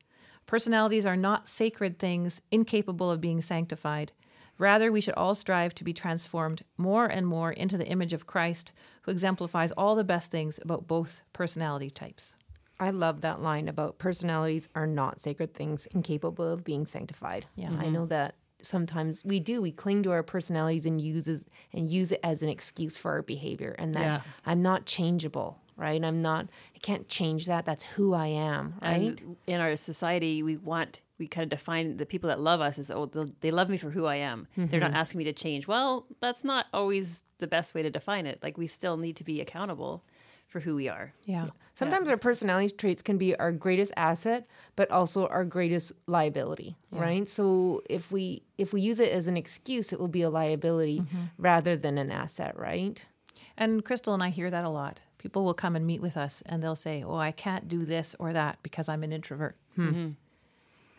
Personalities 0.46 1.06
are 1.06 1.18
not 1.18 1.50
sacred 1.50 2.00
things 2.00 2.42
incapable 2.50 3.12
of 3.12 3.20
being 3.20 3.42
sanctified. 3.42 4.14
Rather, 4.58 4.92
we 4.92 5.02
should 5.02 5.14
all 5.16 5.36
strive 5.36 5.76
to 5.76 5.84
be 5.84 5.94
transformed 5.94 6.64
more 6.78 7.06
and 7.06 7.28
more 7.28 7.52
into 7.52 7.78
the 7.78 7.88
image 7.88 8.14
of 8.14 8.28
Christ, 8.28 8.72
who 9.04 9.12
exemplifies 9.12 9.72
all 9.74 9.96
the 9.96 10.04
best 10.04 10.32
things 10.32 10.60
about 10.62 10.88
both 10.88 11.22
personality 11.34 11.90
types. 11.90 12.36
I 12.80 12.90
love 12.90 13.22
that 13.22 13.42
line 13.42 13.68
about 13.68 14.00
personalities 14.00 14.70
are 14.76 14.88
not 14.88 15.20
sacred 15.20 15.54
things 15.54 15.88
incapable 15.88 16.52
of 16.52 16.64
being 16.64 16.86
sanctified. 16.86 17.46
Yeah. 17.56 17.68
I 17.68 17.70
mm-hmm. 17.70 17.94
know 17.94 18.06
that 18.08 18.36
sometimes 18.62 19.24
we 19.24 19.40
do 19.40 19.62
we 19.62 19.72
cling 19.72 20.04
to 20.04 20.12
our 20.12 20.24
personalities 20.24 20.86
and 20.86 21.00
uses 21.00 21.46
and 21.72 21.90
use 21.90 22.12
it 22.12 22.20
as 22.24 22.42
an 22.42 22.50
excuse 22.50 22.98
for 22.98 23.12
our 23.12 23.22
behavior 23.22 23.76
and 23.78 23.94
that 23.94 24.02
Yeah. 24.02 24.22
I'm 24.46 24.62
not 24.62 24.86
changeable, 24.86 25.60
right? 25.78 26.04
I'm 26.04 26.20
not 26.20 26.48
I 26.76 26.80
can't 26.80 27.08
change 27.08 27.46
that. 27.48 27.66
That's 27.66 27.84
who 27.84 28.14
I 28.14 28.28
am, 28.28 28.76
right? 28.82 29.20
And 29.22 29.38
in 29.48 29.60
our 29.60 29.76
society, 29.76 30.44
we 30.44 30.58
want 30.58 31.02
we 31.18 31.28
kind 31.28 31.44
of 31.44 31.50
define 31.50 31.98
the 31.98 32.06
people 32.06 32.28
that 32.30 32.40
love 32.40 32.62
us 32.62 32.78
as 32.78 32.92
oh 32.92 33.06
they'll- 33.06 33.30
they 33.42 33.52
love 33.52 33.70
me 33.70 33.78
for 33.78 33.92
who 33.92 34.06
I 34.06 34.18
am. 34.18 34.48
They're 34.56 34.80
not 34.80 34.92
mm-hmm. 34.92 34.98
asking 34.98 35.18
me 35.20 35.24
to 35.26 35.34
change. 35.34 35.68
Well, 35.68 36.06
that's 36.20 36.44
not 36.44 36.68
always 36.74 37.24
the 37.40 37.48
best 37.48 37.76
way 37.76 37.84
to 37.84 37.90
define 37.90 38.26
it. 38.26 38.40
Like 38.42 38.58
we 38.58 38.68
still 38.68 38.98
need 38.98 39.16
to 39.18 39.24
be 39.24 39.42
accountable 39.42 40.04
for 40.48 40.62
who 40.62 40.76
we 40.76 40.88
are. 40.88 41.12
Yeah. 41.26 41.48
Sometimes 41.74 42.08
our 42.08 42.16
personality 42.16 42.74
traits 42.74 43.02
can 43.02 43.18
be 43.18 43.36
our 43.36 43.52
greatest 43.52 43.92
asset, 43.98 44.48
but 44.78 44.90
also 44.90 45.28
our 45.28 45.44
greatest 45.44 45.92
liability, 46.08 46.78
right? 46.92 47.28
So 47.28 47.82
if 47.90 48.10
we 48.10 48.44
if 48.58 48.72
we 48.72 48.80
use 48.80 49.02
it 49.02 49.12
as 49.12 49.28
an 49.28 49.36
excuse, 49.36 49.92
it 49.92 50.00
will 50.00 50.08
be 50.08 50.22
a 50.22 50.30
liability 50.30 51.02
mm-hmm. 51.02 51.24
rather 51.38 51.76
than 51.76 51.98
an 51.98 52.12
asset, 52.12 52.58
right? 52.58 53.06
And 53.58 53.84
Crystal 53.84 54.14
and 54.14 54.24
I 54.24 54.30
hear 54.30 54.50
that 54.50 54.64
a 54.64 54.70
lot. 54.70 55.02
People 55.26 55.44
will 55.44 55.56
come 55.56 55.76
and 55.76 55.88
meet 55.88 56.04
with 56.04 56.18
us 56.18 56.44
and 56.46 56.62
they'll 56.62 56.76
say, 56.76 57.04
Oh, 57.04 57.16
I 57.16 57.32
can't 57.32 57.68
do 57.68 57.84
this 57.84 58.16
or 58.20 58.32
that 58.34 58.60
because 58.62 58.88
I'm 58.88 59.02
an 59.02 59.12
introvert. 59.12 59.58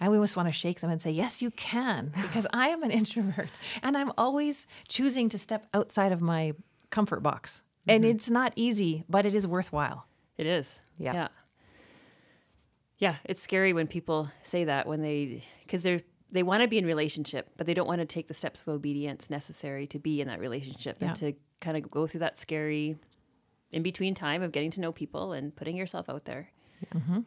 And 0.01 0.11
we 0.13 0.19
just 0.19 0.37
want 0.37 0.49
to 0.49 0.53
shake 0.53 0.81
them 0.81 0.91
and 0.91 1.01
say, 1.01 1.13
Yes, 1.13 1.41
you 1.41 1.53
can, 1.53 2.11
because 2.23 2.45
I 2.53 2.71
am 2.71 2.83
an 2.83 2.91
introvert. 2.91 3.53
And 3.85 3.97
I'm 3.97 4.11
always 4.19 4.67
choosing 4.89 5.29
to 5.29 5.39
step 5.39 5.69
outside 5.73 6.11
of 6.11 6.21
my 6.21 6.55
comfort 6.91 7.21
box. 7.21 7.63
And 7.87 8.03
mm-hmm. 8.03 8.17
it's 8.17 8.29
not 8.29 8.53
easy, 8.57 9.05
but 9.09 9.25
it 9.27 9.33
is 9.37 9.47
worthwhile. 9.47 10.09
It 10.37 10.47
is. 10.47 10.81
Yeah. 10.99 11.13
Yeah. 11.15 11.29
Yeah, 12.99 13.17
it's 13.25 13.41
scary 13.41 13.73
when 13.73 13.87
people 13.87 14.29
say 14.43 14.65
that 14.65 14.89
when 14.89 15.03
they 15.03 15.45
because 15.61 15.85
they're 15.85 16.01
they 16.33 16.43
want 16.43 16.65
to 16.65 16.69
be 16.69 16.79
in 16.79 16.85
relationship, 16.85 17.51
but 17.57 17.67
they 17.69 17.75
don't 17.75 17.87
want 17.87 18.01
to 18.01 18.07
take 18.07 18.27
the 18.27 18.35
steps 18.35 18.63
of 18.63 18.69
obedience 18.69 19.31
necessary 19.31 19.87
to 19.87 20.01
be 20.01 20.21
in 20.21 20.27
that 20.27 20.41
relationship 20.41 20.97
Yeah. 21.01 21.09
and 21.09 21.17
to 21.19 21.35
kind 21.61 21.77
of 21.77 21.89
go 21.89 22.09
through 22.09 22.21
that 22.21 22.41
scary 22.41 22.97
in 23.77 23.83
between 23.83 24.15
time 24.15 24.43
of 24.43 24.51
getting 24.53 24.71
to 24.77 24.81
know 24.81 24.93
people 25.03 25.33
and 25.37 25.55
putting 25.55 25.77
yourself 25.77 26.09
out 26.09 26.25
there. 26.25 26.51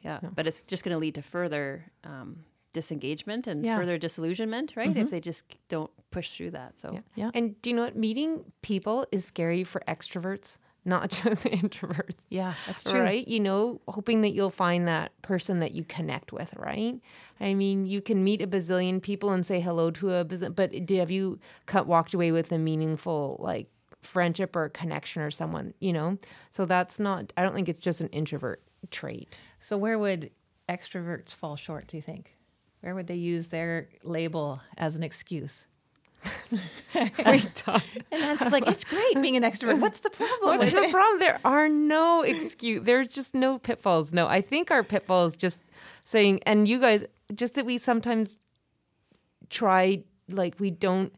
Yeah, 0.04 0.20
but 0.36 0.46
it's 0.48 0.62
just 0.72 0.84
going 0.84 0.96
to 0.96 1.00
lead 1.00 1.16
to 1.16 1.22
further 1.22 1.66
um, 2.04 2.30
disengagement 2.74 3.48
and 3.48 3.66
Yeah. 3.66 3.78
further 3.78 3.98
disillusionment, 3.98 4.74
right? 4.76 4.96
If 4.96 5.10
they 5.12 5.20
just 5.20 5.44
don't 5.70 5.92
push 6.12 6.28
through 6.36 6.52
that. 6.52 6.80
So 6.80 6.88
Yeah. 7.16 7.32
And 7.34 7.60
do 7.62 7.70
you 7.70 7.76
know 7.76 7.84
what? 7.84 7.96
Meeting 7.96 8.32
people 8.62 9.06
is 9.12 9.26
scary 9.26 9.64
for 9.64 9.82
extroverts, 9.88 10.58
not 10.86 11.10
just 11.24 11.46
introverts. 11.46 12.26
Yeah, 12.30 12.54
that's 12.68 12.84
true. 12.84 13.02
Right? 13.02 13.28
You 13.28 13.40
know, 13.40 13.82
hoping 13.88 14.22
that 14.22 14.32
you'll 14.36 14.50
find 14.66 14.88
that 14.88 15.20
person 15.22 15.60
that 15.60 15.72
you 15.74 15.84
connect 15.84 16.32
with, 16.32 16.54
right? 16.56 16.96
I 17.40 17.54
mean, 17.54 17.86
you 17.86 18.02
can 18.02 18.24
meet 18.24 18.42
a 18.42 18.48
bazillion 18.48 19.02
people 19.02 19.32
and 19.32 19.46
say 19.46 19.60
hello 19.60 19.92
to 19.92 20.14
a 20.14 20.26
bazillion, 20.26 20.56
but 20.56 20.86
do, 20.86 20.96
have 20.98 21.12
you 21.12 21.40
cut, 21.66 21.88
walked 21.88 22.14
away 22.14 22.32
with 22.32 22.52
a 22.52 22.58
meaningful, 22.58 23.38
like, 23.40 23.68
friendship 24.02 24.56
or 24.56 24.70
connection 24.70 25.22
or 25.22 25.32
someone, 25.32 25.74
you 25.80 25.94
know? 25.94 26.18
So 26.52 26.66
that's 26.66 27.00
not, 27.00 27.34
I 27.38 27.44
don't 27.44 27.54
think 27.54 27.70
it's 27.70 27.82
just 27.82 28.02
an 28.02 28.10
introvert 28.10 28.62
trait. 28.92 29.38
So, 29.60 29.78
where 29.78 30.00
would 30.00 30.32
extroverts 30.70 31.34
fall 31.34 31.56
short, 31.56 31.88
do 31.88 31.98
you 31.98 32.02
think? 32.02 32.36
Where 32.82 32.96
would 32.96 33.08
they 33.08 33.16
use 33.16 33.50
their 33.50 33.90
label 34.04 34.62
as 34.78 34.96
an 34.96 35.04
excuse? 35.04 35.68
And 38.12 38.22
Nancy's 38.22 38.52
like, 38.52 38.68
it's 38.68 38.84
great 38.84 39.14
being 39.22 39.38
an 39.38 39.44
extrovert. 39.44 39.80
What's 39.80 40.00
the 40.00 40.10
problem? 40.10 40.58
What's 40.58 40.72
the 40.72 40.88
problem? 40.92 41.20
There 41.20 41.40
are 41.46 41.70
no 41.70 42.24
excuse. 42.24 42.84
There's 42.84 43.14
just 43.14 43.36
no 43.36 43.60
pitfalls. 43.60 44.12
No, 44.12 44.28
I 44.28 44.42
think 44.42 44.72
our 44.72 44.84
pitfall 44.84 45.26
is 45.26 45.36
just 45.36 45.62
saying, 46.04 46.40
and 46.46 46.68
you 46.68 46.80
guys, 46.80 47.06
just 47.34 47.54
that 47.56 47.66
we 47.66 47.78
sometimes 47.78 48.40
try, 49.50 50.04
like 50.28 50.60
we 50.60 50.72
don't. 50.72 51.14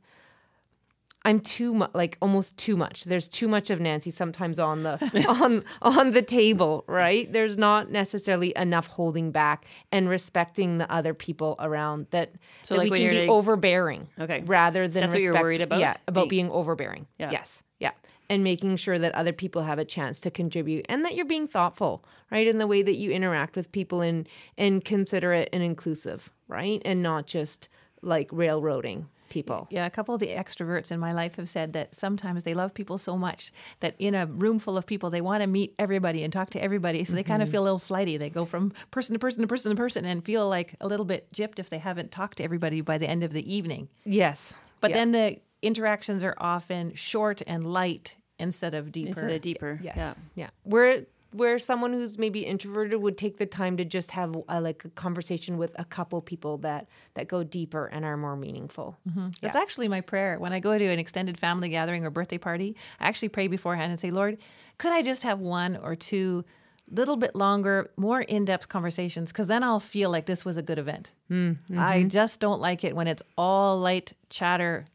I'm 1.23 1.39
too 1.39 1.73
much, 1.75 1.91
like 1.93 2.17
almost 2.21 2.57
too 2.57 2.75
much. 2.75 3.03
There's 3.03 3.27
too 3.27 3.47
much 3.47 3.69
of 3.69 3.79
Nancy 3.79 4.09
sometimes 4.09 4.57
on 4.57 4.83
the 4.83 4.97
on 5.29 5.63
on 5.81 6.11
the 6.11 6.21
table, 6.23 6.83
right? 6.87 7.31
There's 7.31 7.57
not 7.57 7.91
necessarily 7.91 8.53
enough 8.55 8.87
holding 8.87 9.31
back 9.31 9.65
and 9.91 10.09
respecting 10.09 10.79
the 10.79 10.91
other 10.91 11.13
people 11.13 11.55
around 11.59 12.07
that. 12.09 12.31
So, 12.63 12.73
that 12.75 12.81
like, 12.81 12.91
we 12.91 12.99
can 12.99 13.11
be 13.11 13.29
overbearing, 13.29 14.07
Okay. 14.19 14.41
rather 14.45 14.87
than 14.87 15.01
That's 15.01 15.13
what 15.13 15.21
you're 15.21 15.33
worried 15.33 15.61
about? 15.61 15.79
Yeah, 15.79 15.95
about 16.07 16.29
Being- 16.29 16.47
being 16.47 16.51
overbearing. 16.51 17.05
Yeah. 17.19 17.29
Yes. 17.31 17.63
Yeah. 17.79 17.91
And 18.29 18.43
making 18.43 18.77
sure 18.77 18.97
that 18.97 19.13
other 19.13 19.33
people 19.33 19.63
have 19.63 19.77
a 19.77 19.85
chance 19.85 20.19
to 20.21 20.31
contribute 20.31 20.85
and 20.89 21.03
that 21.05 21.15
you're 21.15 21.25
being 21.25 21.47
thoughtful, 21.47 22.03
right? 22.31 22.47
In 22.47 22.57
the 22.59 22.67
way 22.67 22.81
that 22.81 22.95
you 22.95 23.11
interact 23.11 23.55
with 23.55 23.71
people 23.71 24.01
and 24.01 24.27
and 24.57 24.83
considerate 24.83 25.49
and 25.53 25.61
inclusive, 25.61 26.31
right? 26.47 26.81
And 26.85 27.03
not 27.03 27.27
just 27.27 27.67
like 28.01 28.29
railroading 28.31 29.07
people. 29.31 29.67
Yeah, 29.71 29.87
a 29.87 29.89
couple 29.89 30.13
of 30.13 30.19
the 30.19 30.27
extroverts 30.27 30.91
in 30.91 30.99
my 30.99 31.13
life 31.13 31.37
have 31.37 31.49
said 31.49 31.73
that 31.73 31.95
sometimes 31.95 32.43
they 32.43 32.53
love 32.53 32.73
people 32.75 32.99
so 32.99 33.17
much 33.17 33.51
that 33.79 33.95
in 33.97 34.13
a 34.13 34.27
room 34.27 34.59
full 34.59 34.77
of 34.77 34.85
people, 34.85 35.09
they 35.09 35.21
want 35.21 35.41
to 35.41 35.47
meet 35.47 35.73
everybody 35.79 36.23
and 36.23 36.31
talk 36.31 36.51
to 36.51 36.61
everybody. 36.61 37.03
So 37.03 37.15
they 37.15 37.23
kind 37.23 37.41
of 37.41 37.47
mm-hmm. 37.47 37.53
feel 37.53 37.61
a 37.61 37.63
little 37.63 37.79
flighty. 37.79 38.17
They 38.17 38.29
go 38.29 38.45
from 38.45 38.73
person 38.91 39.13
to 39.13 39.19
person 39.19 39.41
to 39.41 39.47
person 39.47 39.71
to 39.71 39.75
person 39.75 40.05
and 40.05 40.23
feel 40.23 40.47
like 40.47 40.75
a 40.79 40.87
little 40.87 41.05
bit 41.05 41.31
gypped 41.33 41.57
if 41.57 41.69
they 41.69 41.79
haven't 41.79 42.11
talked 42.11 42.37
to 42.37 42.43
everybody 42.43 42.81
by 42.81 42.99
the 42.99 43.09
end 43.09 43.23
of 43.23 43.33
the 43.33 43.51
evening. 43.51 43.89
Yes. 44.05 44.55
But 44.81 44.91
Yeah. 44.91 44.97
then 44.97 45.11
the 45.11 45.39
interactions 45.61 46.23
are 46.23 46.35
often 46.37 46.93
short 46.93 47.41
and 47.47 47.65
light 47.65 48.17
instead 48.37 48.73
of 48.73 48.91
deeper. 48.91 49.09
instead 49.09 49.31
of 49.31 49.41
deeper. 49.41 49.79
Yes. 49.81 49.97
Yeah. 49.97 50.13
Yeah. 50.43 50.49
Where 50.63 51.05
where 51.33 51.59
someone 51.59 51.93
who's 51.93 52.17
maybe 52.17 52.41
introverted 52.41 53.01
would 53.01 53.17
take 53.17 53.37
the 53.37 53.45
time 53.45 53.77
to 53.77 53.85
just 53.85 54.11
have 54.11 54.35
a, 54.49 54.59
like 54.59 54.83
a 54.85 54.89
conversation 54.89 55.57
with 55.57 55.71
a 55.79 55.85
couple 55.85 56.21
people 56.21 56.57
that 56.59 56.87
that 57.13 57.27
go 57.27 57.43
deeper 57.43 57.85
and 57.87 58.03
are 58.03 58.17
more 58.17 58.35
meaningful. 58.35 58.97
Mm-hmm. 59.09 59.29
That's 59.41 59.55
actually 59.55 59.87
my 59.87 60.01
prayer. 60.01 60.37
When 60.39 60.53
I 60.53 60.59
go 60.59 60.77
to 60.77 60.85
an 60.85 60.99
extended 60.99 61.37
family 61.37 61.69
gathering 61.69 62.05
or 62.05 62.09
birthday 62.09 62.37
party, 62.37 62.75
I 62.99 63.07
actually 63.07 63.29
pray 63.29 63.47
beforehand 63.47 63.91
and 63.91 63.99
say, 63.99 64.11
Lord, 64.11 64.37
could 64.77 64.91
I 64.91 65.01
just 65.01 65.23
have 65.23 65.39
one 65.39 65.77
or 65.77 65.95
two 65.95 66.43
little 66.89 67.15
bit 67.15 67.35
longer, 67.35 67.89
more 67.95 68.21
in 68.21 68.45
depth 68.45 68.67
conversations? 68.67 69.31
Because 69.31 69.47
then 69.47 69.63
I'll 69.63 69.79
feel 69.79 70.09
like 70.09 70.25
this 70.25 70.43
was 70.43 70.57
a 70.57 70.61
good 70.61 70.77
event. 70.77 71.11
Mm, 71.31 71.57
I 71.77 71.99
mm-hmm. 71.99 72.09
just 72.09 72.39
don't 72.39 72.59
like 72.59 72.83
it 72.83 72.95
when 72.95 73.07
it's 73.07 73.21
all 73.37 73.79
light 73.79 74.13
chatter 74.29 74.85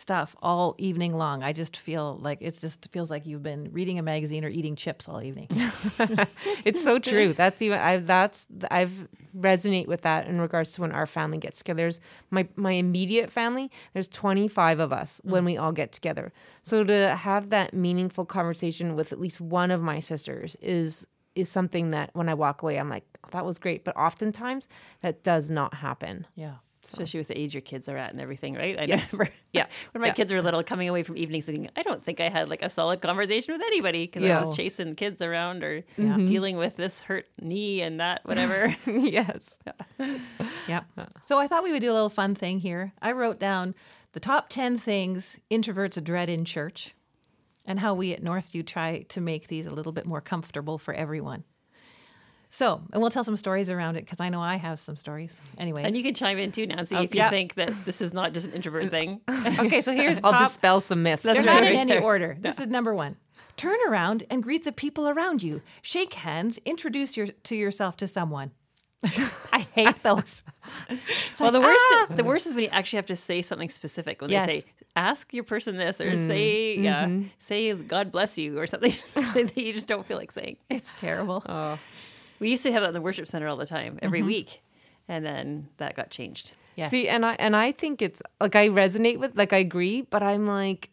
stuff 0.00 0.34
all 0.42 0.74
evening 0.78 1.16
long. 1.16 1.42
I 1.42 1.52
just 1.52 1.76
feel 1.76 2.18
like 2.20 2.38
it 2.40 2.58
just 2.58 2.90
feels 2.90 3.10
like 3.10 3.26
you've 3.26 3.42
been 3.42 3.70
reading 3.72 3.98
a 3.98 4.02
magazine 4.02 4.44
or 4.44 4.48
eating 4.48 4.74
chips 4.74 5.08
all 5.08 5.22
evening. 5.22 5.48
It's 6.64 6.82
so 6.82 6.98
true. 6.98 7.32
That's 7.32 7.62
even 7.62 7.78
I 7.78 7.98
that's 7.98 8.46
I've 8.70 9.08
resonate 9.36 9.86
with 9.86 10.02
that 10.02 10.26
in 10.26 10.40
regards 10.40 10.72
to 10.72 10.82
when 10.82 10.92
our 10.92 11.06
family 11.06 11.38
gets 11.38 11.58
together. 11.58 11.82
There's 11.82 12.00
my 12.30 12.48
my 12.56 12.72
immediate 12.72 13.30
family. 13.30 13.70
There's 13.92 14.08
25 14.08 14.80
of 14.80 14.92
us 14.92 15.20
mm. 15.24 15.30
when 15.30 15.44
we 15.44 15.56
all 15.56 15.72
get 15.72 15.92
together. 15.92 16.32
So 16.62 16.84
to 16.84 17.14
have 17.14 17.50
that 17.50 17.74
meaningful 17.74 18.24
conversation 18.24 18.96
with 18.96 19.12
at 19.12 19.20
least 19.20 19.40
one 19.40 19.70
of 19.70 19.82
my 19.82 20.00
sisters 20.00 20.56
is 20.60 21.06
is 21.34 21.48
something 21.48 21.90
that 21.90 22.10
when 22.14 22.28
I 22.28 22.34
walk 22.34 22.62
away 22.62 22.78
I'm 22.78 22.88
like 22.88 23.04
oh, 23.24 23.28
that 23.32 23.44
was 23.44 23.58
great, 23.58 23.84
but 23.84 23.96
oftentimes 23.96 24.68
that 25.02 25.22
does 25.22 25.50
not 25.50 25.74
happen. 25.74 26.26
yeah. 26.34 26.56
Especially 26.84 27.18
with 27.20 27.28
the 27.28 27.38
age 27.38 27.54
your 27.54 27.60
kids 27.60 27.88
are 27.88 27.96
at 27.96 28.10
and 28.12 28.20
everything, 28.20 28.54
right? 28.54 28.78
I 28.80 28.84
Yes. 28.84 29.12
remember 29.12 29.32
Yeah. 29.52 29.66
when 29.92 30.00
my 30.00 30.08
Yeah. 30.08 30.14
kids 30.14 30.32
were 30.32 30.40
little, 30.42 30.62
coming 30.62 30.88
away 30.88 31.02
from 31.02 31.16
evenings 31.18 31.44
thinking, 31.46 31.68
I 31.76 31.82
don't 31.82 32.02
think 32.02 32.20
I 32.20 32.28
had 32.28 32.48
like 32.48 32.62
a 32.62 32.70
solid 32.70 33.00
conversation 33.00 33.52
with 33.52 33.62
anybody 33.62 34.06
because 34.06 34.24
I 34.24 34.40
was 34.44 34.56
chasing 34.56 34.94
kids 34.94 35.20
around 35.22 35.62
or 35.62 35.82
mm-hmm. 35.82 36.02
Mm-hmm. 36.10 36.24
dealing 36.24 36.56
with 36.56 36.76
this 36.76 37.02
hurt 37.02 37.26
knee 37.40 37.82
and 37.82 38.00
that, 38.00 38.24
whatever. 38.24 38.74
yes. 38.86 39.58
Yep. 40.68 40.84
So 41.26 41.38
I 41.38 41.46
thought 41.46 41.62
we 41.64 41.72
would 41.72 41.82
do 41.82 41.90
a 41.90 41.94
little 41.94 42.08
fun 42.08 42.34
thing 42.34 42.60
here. 42.60 42.92
I 43.02 43.12
wrote 43.12 43.38
down 43.38 43.74
the 44.12 44.20
top 44.20 44.48
10 44.48 44.76
things 44.76 45.38
introverts 45.50 46.02
dread 46.02 46.28
in 46.30 46.44
church 46.44 46.94
and 47.64 47.78
how 47.80 47.94
we 47.94 48.12
at 48.12 48.22
Northview 48.22 48.66
try 48.66 49.02
to 49.10 49.20
make 49.20 49.48
these 49.48 49.66
a 49.66 49.70
little 49.70 49.92
bit 49.92 50.06
more 50.06 50.20
comfortable 50.20 50.78
for 50.78 50.94
everyone. 50.94 51.44
So, 52.52 52.82
and 52.92 53.00
we'll 53.00 53.10
tell 53.12 53.22
some 53.24 53.36
stories 53.36 53.70
around 53.70 53.94
it 53.96 54.04
because 54.04 54.20
I 54.20 54.28
know 54.28 54.40
I 54.40 54.56
have 54.56 54.80
some 54.80 54.96
stories. 54.96 55.40
Anyways. 55.56 55.86
and 55.86 55.96
you 55.96 56.02
can 56.02 56.14
chime 56.14 56.36
in 56.38 56.50
too, 56.50 56.66
Nancy, 56.66 56.96
if 56.96 57.14
you 57.14 57.28
think 57.30 57.54
that 57.54 57.84
this 57.84 58.00
is 58.00 58.12
not 58.12 58.32
just 58.32 58.48
an 58.48 58.52
introvert 58.54 58.90
thing. 58.90 59.20
okay, 59.30 59.80
so 59.80 59.92
here's 59.92 60.18
I'll 60.24 60.32
top. 60.32 60.42
dispel 60.48 60.80
some 60.80 61.02
myths. 61.04 61.22
They're 61.22 61.34
That's 61.34 61.46
not 61.46 61.62
right. 61.62 61.72
in 61.72 61.78
any 61.90 61.98
order. 61.98 62.36
This 62.40 62.58
is 62.60 62.66
number 62.66 62.92
one. 62.94 63.16
Turn 63.56 63.76
around 63.88 64.24
and 64.30 64.42
greet 64.42 64.64
the 64.64 64.72
people 64.72 65.08
around 65.08 65.42
you. 65.42 65.62
Shake 65.82 66.14
hands. 66.14 66.58
Introduce 66.64 67.16
your, 67.16 67.26
to 67.28 67.54
yourself 67.56 67.96
to 67.98 68.06
someone. 68.08 68.50
I 69.52 69.66
hate 69.72 70.02
those. 70.02 70.42
It's 70.90 71.40
Well, 71.40 71.52
like, 71.52 71.62
the 71.62 71.66
worst 71.66 71.84
"Ah!" 71.92 72.06
the 72.10 72.24
worst 72.24 72.46
is 72.46 72.54
when 72.54 72.64
you 72.64 72.70
actually 72.70 72.98
have 72.98 73.06
to 73.06 73.16
say 73.16 73.40
something 73.42 73.70
specific. 73.70 74.20
When 74.20 74.30
Yes. 74.30 74.46
they 74.46 74.58
say, 74.60 74.66
"Ask 74.94 75.32
your 75.32 75.44
person 75.44 75.78
this," 75.78 76.02
or 76.02 76.18
say, 76.18 76.76
"Yeah, 76.76 77.08
say 77.38 77.72
God 77.72 78.12
bless 78.12 78.36
you," 78.36 78.58
or 78.58 78.66
something, 78.66 78.90
something 78.90 79.46
that 79.46 79.56
you 79.56 79.72
just 79.72 79.86
don't 79.86 80.04
feel 80.04 80.18
like 80.18 80.30
saying. 80.32 80.58
it's 80.68 80.92
terrible. 80.98 81.42
We 82.40 82.50
used 82.50 82.62
to 82.64 82.72
have 82.72 82.82
that 82.82 82.88
in 82.88 82.94
the 82.94 83.00
worship 83.00 83.26
center 83.26 83.46
all 83.46 83.56
the 83.56 83.66
time, 83.66 83.98
every 84.02 84.20
mm-hmm. 84.20 84.28
week, 84.28 84.62
and 85.06 85.24
then 85.24 85.68
that 85.76 85.94
got 85.94 86.10
changed. 86.10 86.52
yes. 86.74 86.90
See, 86.90 87.08
and 87.08 87.24
I 87.24 87.34
and 87.34 87.54
I 87.54 87.70
think 87.72 88.02
it's 88.02 88.22
like 88.40 88.56
I 88.56 88.68
resonate 88.68 89.18
with 89.18 89.36
like 89.36 89.52
I 89.52 89.58
agree, 89.58 90.02
but 90.02 90.22
I'm 90.22 90.46
like 90.46 90.90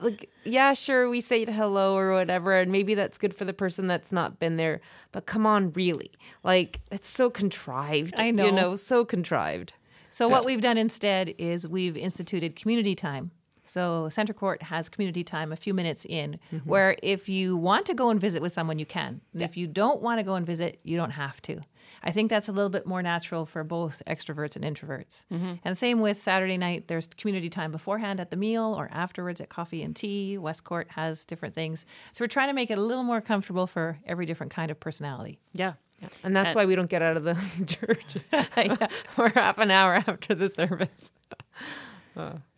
like 0.00 0.30
yeah, 0.44 0.72
sure 0.74 1.08
we 1.08 1.20
say 1.20 1.44
hello 1.44 1.96
or 1.96 2.12
whatever 2.12 2.54
and 2.54 2.70
maybe 2.70 2.94
that's 2.94 3.18
good 3.18 3.34
for 3.34 3.44
the 3.44 3.52
person 3.52 3.86
that's 3.86 4.12
not 4.12 4.38
been 4.38 4.56
there, 4.56 4.80
but 5.12 5.26
come 5.26 5.46
on, 5.46 5.72
really. 5.72 6.12
Like 6.42 6.80
it's 6.90 7.08
so 7.08 7.30
contrived. 7.30 8.20
I 8.20 8.30
know. 8.30 8.46
You 8.46 8.52
know, 8.52 8.76
so 8.76 9.04
contrived. 9.04 9.72
So 10.10 10.28
what 10.28 10.46
we've 10.46 10.62
done 10.62 10.78
instead 10.78 11.34
is 11.36 11.68
we've 11.68 11.94
instituted 11.94 12.56
community 12.56 12.94
time. 12.94 13.32
So 13.68 14.08
Center 14.08 14.32
Court 14.32 14.62
has 14.62 14.88
community 14.88 15.24
time 15.24 15.52
a 15.52 15.56
few 15.56 15.74
minutes 15.74 16.04
in, 16.04 16.38
mm-hmm. 16.52 16.68
where 16.68 16.96
if 17.02 17.28
you 17.28 17.56
want 17.56 17.86
to 17.86 17.94
go 17.94 18.10
and 18.10 18.20
visit 18.20 18.40
with 18.42 18.52
someone, 18.52 18.78
you 18.78 18.86
can. 18.86 19.20
And 19.32 19.42
If 19.42 19.56
you 19.56 19.66
don't 19.66 20.00
want 20.02 20.18
to 20.18 20.22
go 20.22 20.34
and 20.34 20.46
visit, 20.46 20.80
you 20.82 20.96
don't 20.96 21.10
have 21.10 21.42
to. 21.42 21.60
I 22.02 22.12
think 22.12 22.30
that's 22.30 22.48
a 22.48 22.52
little 22.52 22.68
bit 22.68 22.86
more 22.86 23.02
natural 23.02 23.46
for 23.46 23.64
both 23.64 24.02
extroverts 24.06 24.54
and 24.56 24.64
introverts. 24.64 25.24
Mm-hmm. 25.32 25.54
And 25.64 25.76
same 25.76 26.00
with 26.00 26.18
Saturday 26.18 26.56
night. 26.56 26.88
There's 26.88 27.06
community 27.06 27.48
time 27.48 27.72
beforehand 27.72 28.20
at 28.20 28.30
the 28.30 28.36
meal 28.36 28.74
or 28.76 28.88
afterwards 28.92 29.40
at 29.40 29.48
coffee 29.48 29.82
and 29.82 29.94
tea. 29.96 30.38
West 30.38 30.64
Court 30.64 30.88
has 30.90 31.24
different 31.24 31.54
things. 31.54 31.86
So 32.12 32.22
we're 32.22 32.28
trying 32.28 32.48
to 32.48 32.54
make 32.54 32.70
it 32.70 32.78
a 32.78 32.82
little 32.82 33.02
more 33.02 33.20
comfortable 33.20 33.66
for 33.66 33.98
every 34.06 34.26
different 34.26 34.52
kind 34.52 34.70
of 34.70 34.78
personality. 34.78 35.38
Yeah. 35.52 35.74
And 36.22 36.36
that's 36.36 36.48
And- 36.48 36.56
why 36.56 36.66
we 36.66 36.76
don't 36.76 36.90
get 36.90 37.02
out 37.02 37.16
of 37.16 37.24
the 37.24 37.34
church 37.66 38.90
for 39.08 39.28
half 39.30 39.58
an 39.58 39.70
hour 39.70 39.94
after 39.94 40.34
the 40.34 40.50
service. 40.50 41.10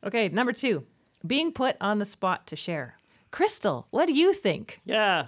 Okay, 0.04 0.28
number 0.28 0.52
two, 0.52 0.84
being 1.26 1.52
put 1.52 1.76
on 1.80 1.98
the 1.98 2.04
spot 2.06 2.46
to 2.48 2.56
share. 2.56 2.96
Crystal, 3.30 3.86
what 3.90 4.06
do 4.06 4.12
you 4.12 4.32
think? 4.32 4.80
Yeah. 4.84 5.26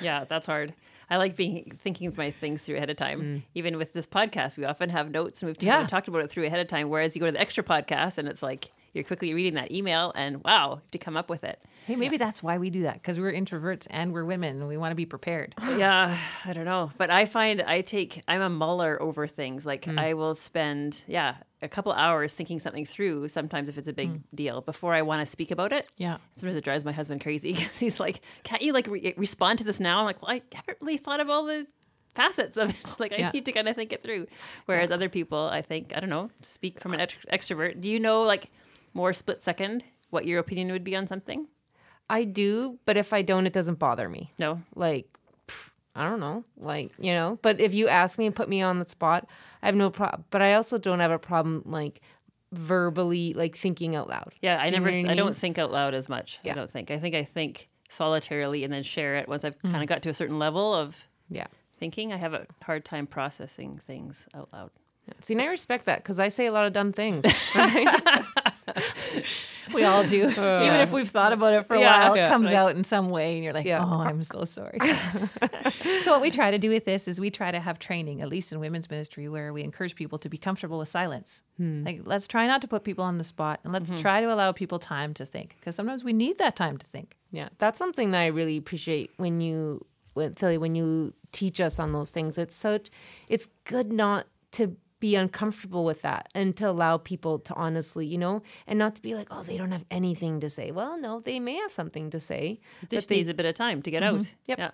Yeah, 0.00 0.24
that's 0.24 0.46
hard. 0.46 0.72
I 1.10 1.16
like 1.16 1.36
being 1.36 1.70
thinking 1.76 2.06
of 2.06 2.16
my 2.16 2.30
things 2.30 2.62
through 2.62 2.76
ahead 2.76 2.88
of 2.88 2.96
time. 2.96 3.20
Mm. 3.20 3.42
Even 3.54 3.76
with 3.76 3.92
this 3.92 4.06
podcast, 4.06 4.56
we 4.56 4.64
often 4.64 4.88
have 4.90 5.10
notes 5.10 5.42
and 5.42 5.48
we've 5.48 5.62
Yeah. 5.62 5.86
talked 5.86 6.08
about 6.08 6.22
it 6.22 6.30
through 6.30 6.44
ahead 6.46 6.60
of 6.60 6.68
time. 6.68 6.88
Whereas 6.88 7.14
you 7.14 7.20
go 7.20 7.26
to 7.26 7.32
the 7.32 7.40
extra 7.40 7.62
podcast 7.62 8.16
and 8.16 8.26
it's 8.28 8.42
like 8.42 8.70
you're 8.92 9.04
quickly 9.04 9.32
reading 9.32 9.54
that 9.54 9.72
email 9.72 10.12
and 10.14 10.42
wow, 10.44 10.68
you 10.68 10.74
have 10.76 10.90
to 10.90 10.98
come 10.98 11.16
up 11.16 11.30
with 11.30 11.44
it. 11.44 11.60
Hey, 11.86 11.96
maybe 11.96 12.16
that's 12.16 12.42
why 12.42 12.58
we 12.58 12.70
do 12.70 12.82
that 12.82 12.94
because 12.94 13.18
we're 13.18 13.32
introverts 13.32 13.86
and 13.90 14.12
we're 14.12 14.24
women 14.24 14.60
and 14.60 14.68
we 14.68 14.76
want 14.76 14.92
to 14.92 14.96
be 14.96 15.06
prepared. 15.06 15.54
yeah, 15.76 16.18
I 16.44 16.52
don't 16.52 16.64
know. 16.64 16.92
But 16.98 17.10
I 17.10 17.26
find 17.26 17.62
I 17.62 17.80
take, 17.80 18.22
I'm 18.28 18.40
a 18.40 18.50
muller 18.50 19.00
over 19.00 19.26
things. 19.26 19.64
Like 19.64 19.86
mm. 19.86 19.98
I 19.98 20.14
will 20.14 20.34
spend, 20.34 21.02
yeah, 21.06 21.36
a 21.62 21.68
couple 21.68 21.92
hours 21.92 22.32
thinking 22.32 22.60
something 22.60 22.84
through, 22.84 23.28
sometimes 23.28 23.68
if 23.68 23.78
it's 23.78 23.88
a 23.88 23.92
big 23.92 24.10
mm. 24.10 24.20
deal, 24.34 24.60
before 24.60 24.94
I 24.94 25.02
want 25.02 25.20
to 25.22 25.26
speak 25.26 25.50
about 25.50 25.72
it. 25.72 25.86
Yeah. 25.96 26.18
Sometimes 26.36 26.56
it 26.56 26.64
drives 26.64 26.84
my 26.84 26.92
husband 26.92 27.20
crazy 27.20 27.52
because 27.54 27.78
he's 27.78 27.98
like, 27.98 28.20
can't 28.42 28.62
you 28.62 28.72
like 28.72 28.86
re- 28.86 29.14
respond 29.16 29.58
to 29.58 29.64
this 29.64 29.80
now? 29.80 30.00
I'm 30.00 30.04
like, 30.04 30.22
well, 30.22 30.32
I 30.32 30.42
haven't 30.54 30.78
really 30.80 30.98
thought 30.98 31.20
of 31.20 31.30
all 31.30 31.46
the 31.46 31.66
facets 32.14 32.56
of 32.56 32.70
it. 32.70 32.96
like 32.98 33.12
I 33.12 33.16
Yeah. 33.16 33.30
need 33.30 33.46
to 33.46 33.52
kind 33.52 33.68
of 33.68 33.76
think 33.76 33.92
it 33.92 34.02
through. 34.02 34.26
Whereas 34.66 34.90
other 34.90 35.08
people, 35.08 35.48
I 35.50 35.62
think, 35.62 35.96
I 35.96 36.00
don't 36.00 36.10
know, 36.10 36.30
speak 36.42 36.80
from 36.80 36.92
an 36.94 37.00
uh, 37.00 37.06
ext- 37.06 37.26
extrovert. 37.32 37.80
Do 37.80 37.88
you 37.90 37.98
know 37.98 38.24
like 38.24 38.50
more 38.94 39.12
split 39.12 39.42
second 39.42 39.84
what 40.10 40.26
your 40.26 40.38
opinion 40.38 40.70
would 40.72 40.84
be 40.84 40.94
on 40.94 41.06
something? 41.06 41.48
I 42.10 42.24
do, 42.24 42.78
but 42.84 42.96
if 42.96 43.12
I 43.12 43.22
don't, 43.22 43.46
it 43.46 43.52
doesn't 43.52 43.78
bother 43.78 44.08
me. 44.08 44.32
No. 44.38 44.60
Like, 44.74 45.06
pff, 45.48 45.70
I 45.94 46.04
don't 46.08 46.20
know, 46.20 46.44
like 46.58 46.92
you 46.98 47.12
know. 47.12 47.38
But 47.42 47.60
if 47.60 47.72
you 47.74 47.88
ask 47.88 48.18
me 48.18 48.26
and 48.26 48.34
put 48.34 48.48
me 48.48 48.60
on 48.60 48.78
the 48.78 48.88
spot, 48.88 49.26
I 49.62 49.66
have 49.66 49.74
no 49.74 49.88
problem. 49.90 50.24
But 50.30 50.42
I 50.42 50.54
also 50.54 50.78
don't 50.78 51.00
have 51.00 51.10
a 51.10 51.18
problem 51.18 51.62
like 51.64 52.00
verbally 52.52 53.32
like 53.32 53.56
thinking 53.56 53.96
out 53.96 54.08
loud. 54.08 54.34
Yeah, 54.42 54.60
I 54.60 54.66
Do 54.66 54.78
never. 54.78 54.90
I 54.90 55.14
don't 55.14 55.36
think 55.36 55.58
out 55.58 55.72
loud 55.72 55.94
as 55.94 56.08
much. 56.08 56.38
Yeah. 56.44 56.52
I 56.52 56.54
don't 56.56 56.70
think. 56.70 56.90
I 56.90 56.98
think 56.98 57.14
I 57.14 57.24
think 57.24 57.68
solitarily 57.88 58.64
and 58.64 58.72
then 58.72 58.82
share 58.82 59.16
it 59.16 59.28
once 59.28 59.44
I've 59.44 59.58
kind 59.60 59.76
of 59.76 59.82
mm. 59.82 59.86
got 59.86 60.02
to 60.02 60.10
a 60.10 60.14
certain 60.14 60.38
level 60.38 60.74
of 60.74 61.06
Yeah. 61.28 61.46
thinking. 61.78 62.12
I 62.12 62.16
have 62.16 62.34
a 62.34 62.46
hard 62.62 62.84
time 62.84 63.06
processing 63.06 63.78
things 63.78 64.28
out 64.34 64.48
loud. 64.52 64.70
See, 65.20 65.34
and 65.34 65.42
I 65.42 65.46
respect 65.46 65.86
that 65.86 65.98
because 65.98 66.18
I 66.18 66.28
say 66.28 66.46
a 66.46 66.52
lot 66.52 66.66
of 66.66 66.72
dumb 66.72 66.92
things. 66.92 67.24
We 69.72 69.84
all 69.84 70.04
do. 70.04 70.28
Even 70.28 70.80
if 70.80 70.92
we've 70.92 71.08
thought 71.08 71.32
about 71.32 71.54
it 71.54 71.66
for 71.66 71.74
a 71.74 71.80
Yeah. 71.80 72.04
while, 72.04 72.14
it 72.14 72.18
Yeah. 72.18 72.28
comes 72.28 72.46
Like- 72.46 72.54
out 72.56 72.76
in 72.76 72.84
some 72.84 73.10
way 73.10 73.36
and 73.36 73.44
you're 73.44 73.52
like, 73.52 73.64
Yeah. 73.64 73.84
oh, 73.84 74.00
I'm 74.00 74.22
so 74.22 74.44
sorry. 74.44 74.78
so, 76.02 76.10
what 76.10 76.20
we 76.20 76.30
try 76.30 76.50
to 76.50 76.58
do 76.58 76.68
with 76.68 76.84
this 76.84 77.08
is 77.08 77.20
we 77.20 77.30
try 77.30 77.50
to 77.50 77.60
have 77.60 77.78
training, 77.78 78.20
at 78.22 78.28
least 78.28 78.52
in 78.52 78.60
women's 78.60 78.90
ministry, 78.90 79.28
where 79.28 79.52
we 79.52 79.62
encourage 79.62 79.94
people 79.94 80.18
to 80.18 80.28
be 80.28 80.36
comfortable 80.36 80.78
with 80.78 80.88
silence. 80.88 81.42
Hmm. 81.56 81.84
Like, 81.84 82.00
let's 82.04 82.26
try 82.26 82.46
not 82.46 82.60
to 82.62 82.68
put 82.68 82.84
people 82.84 83.04
on 83.04 83.18
the 83.18 83.24
spot 83.24 83.60
and 83.64 83.72
let's 83.72 83.90
mm-hmm. 83.90 84.00
try 84.00 84.20
to 84.20 84.32
allow 84.32 84.52
people 84.52 84.78
time 84.78 85.14
to 85.14 85.24
think 85.24 85.56
because 85.60 85.76
sometimes 85.76 86.02
we 86.04 86.12
need 86.12 86.38
that 86.38 86.56
time 86.56 86.76
to 86.76 86.86
think. 86.86 87.16
yeah, 87.30 87.48
that's 87.58 87.78
something 87.78 88.10
that 88.10 88.20
I 88.20 88.26
really 88.26 88.56
appreciate 88.56 89.10
when 89.16 89.40
you, 89.40 89.86
when 90.14 90.34
Philly, 90.34 90.58
when 90.58 90.74
you 90.74 91.14
teach 91.30 91.60
us 91.60 91.78
on 91.78 91.92
those 91.92 92.10
things. 92.10 92.36
It's 92.36 92.54
such, 92.54 92.90
it's 93.28 93.48
good 93.64 93.92
not 93.92 94.26
to 94.52 94.76
be 95.02 95.16
uncomfortable 95.16 95.84
with 95.84 96.02
that 96.02 96.28
and 96.32 96.56
to 96.56 96.70
allow 96.70 96.96
people 96.96 97.40
to 97.40 97.52
honestly, 97.54 98.06
you 98.06 98.16
know, 98.16 98.40
and 98.68 98.78
not 98.78 98.94
to 98.94 99.02
be 99.02 99.16
like, 99.16 99.26
oh, 99.32 99.42
they 99.42 99.56
don't 99.56 99.72
have 99.72 99.84
anything 99.90 100.38
to 100.38 100.48
say. 100.48 100.70
Well, 100.70 100.96
no, 100.96 101.18
they 101.18 101.40
may 101.40 101.56
have 101.56 101.72
something 101.72 102.08
to 102.10 102.20
say. 102.20 102.60
This 102.88 103.04
but 103.04 103.08
they- 103.08 103.16
needs 103.16 103.28
a 103.28 103.34
bit 103.34 103.44
of 103.44 103.56
time 103.56 103.82
to 103.82 103.90
get 103.90 104.04
mm-hmm. 104.04 104.20
out. 104.20 104.30
Yep. 104.46 104.58
Yeah. 104.58 104.70